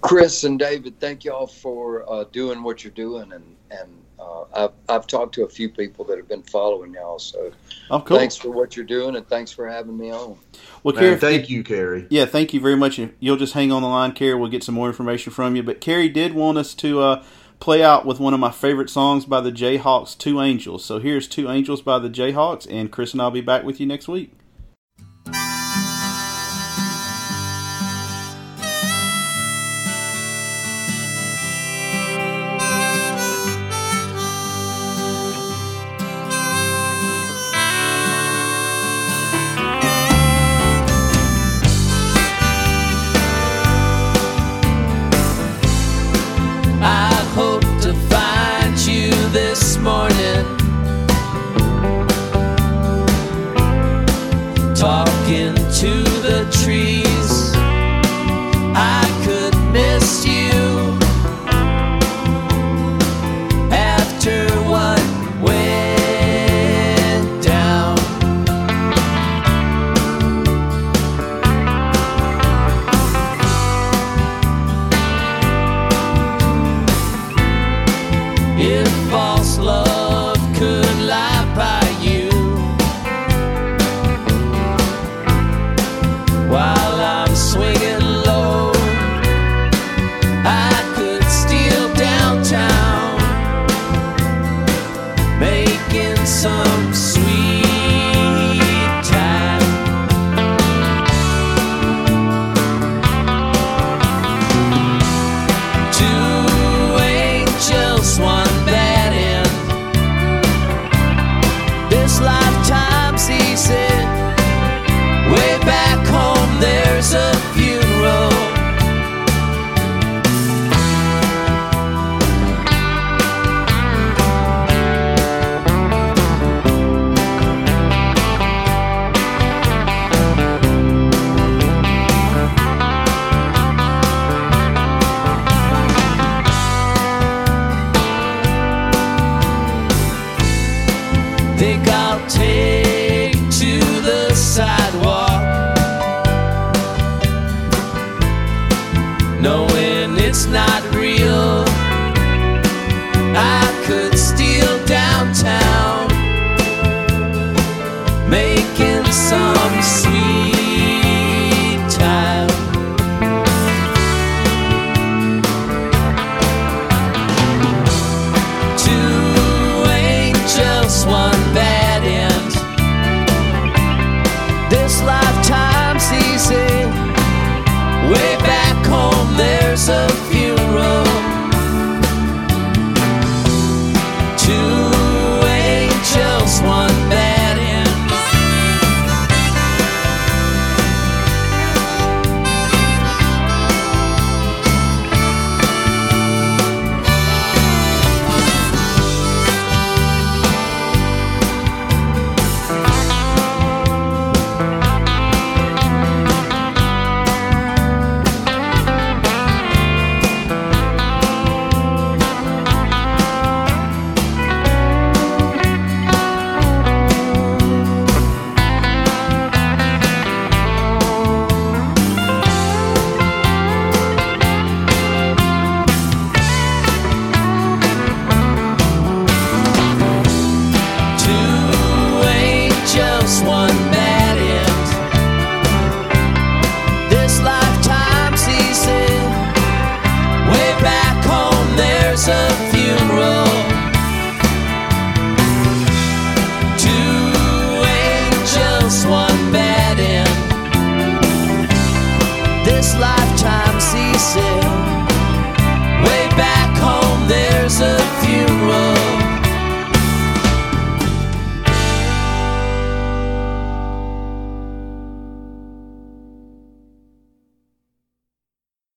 Chris 0.00 0.44
and 0.44 0.58
David, 0.58 0.98
thank 1.00 1.24
y'all 1.24 1.46
for 1.46 2.10
uh, 2.10 2.24
doing 2.32 2.62
what 2.62 2.82
you're 2.84 2.92
doing, 2.92 3.32
and 3.32 3.56
and 3.70 3.90
uh, 4.18 4.44
I've 4.54 4.72
I've 4.88 5.06
talked 5.06 5.34
to 5.36 5.44
a 5.44 5.48
few 5.48 5.68
people 5.68 6.04
that 6.06 6.16
have 6.16 6.28
been 6.28 6.42
following 6.42 6.92
y'all. 6.94 7.18
So 7.18 7.52
Oh, 7.90 8.00
cool. 8.00 8.18
thanks 8.18 8.36
for 8.36 8.50
what 8.50 8.76
you're 8.76 8.84
doing, 8.84 9.16
and 9.16 9.26
thanks 9.28 9.52
for 9.52 9.68
having 9.68 9.96
me 9.96 10.10
on. 10.10 10.36
Well, 10.82 10.94
Man, 10.94 11.04
Cary, 11.04 11.16
thank 11.18 11.50
you, 11.50 11.62
Cary. 11.62 12.06
Yeah, 12.10 12.24
thank 12.26 12.52
you 12.52 12.60
very 12.60 12.76
much. 12.76 13.00
You'll 13.20 13.36
just 13.36 13.54
hang 13.54 13.70
on 13.70 13.82
the 13.82 13.88
line, 13.88 14.12
Cary. 14.12 14.34
We'll 14.34 14.50
get 14.50 14.64
some 14.64 14.74
more 14.74 14.88
information 14.88 15.32
from 15.32 15.56
you. 15.56 15.62
But 15.62 15.80
Cary 15.80 16.08
did 16.08 16.34
want 16.34 16.58
us 16.58 16.74
to 16.74 17.00
uh, 17.00 17.24
play 17.60 17.82
out 17.84 18.04
with 18.04 18.18
one 18.18 18.34
of 18.34 18.40
my 18.40 18.50
favorite 18.50 18.90
songs 18.90 19.24
by 19.24 19.40
the 19.40 19.52
Jayhawks, 19.52 20.16
Two 20.18 20.40
Angels. 20.40 20.84
So 20.84 20.98
here's 20.98 21.28
Two 21.28 21.48
Angels 21.50 21.82
by 21.82 21.98
the 21.98 22.10
Jayhawks, 22.10 22.66
and 22.70 22.90
Chris 22.90 23.12
and 23.12 23.22
I'll 23.22 23.30
be 23.30 23.40
back 23.40 23.62
with 23.64 23.78
you 23.78 23.86
next 23.86 24.08
week. 24.08 24.32
If 78.64 78.88
false 79.10 79.58
love 79.58 79.91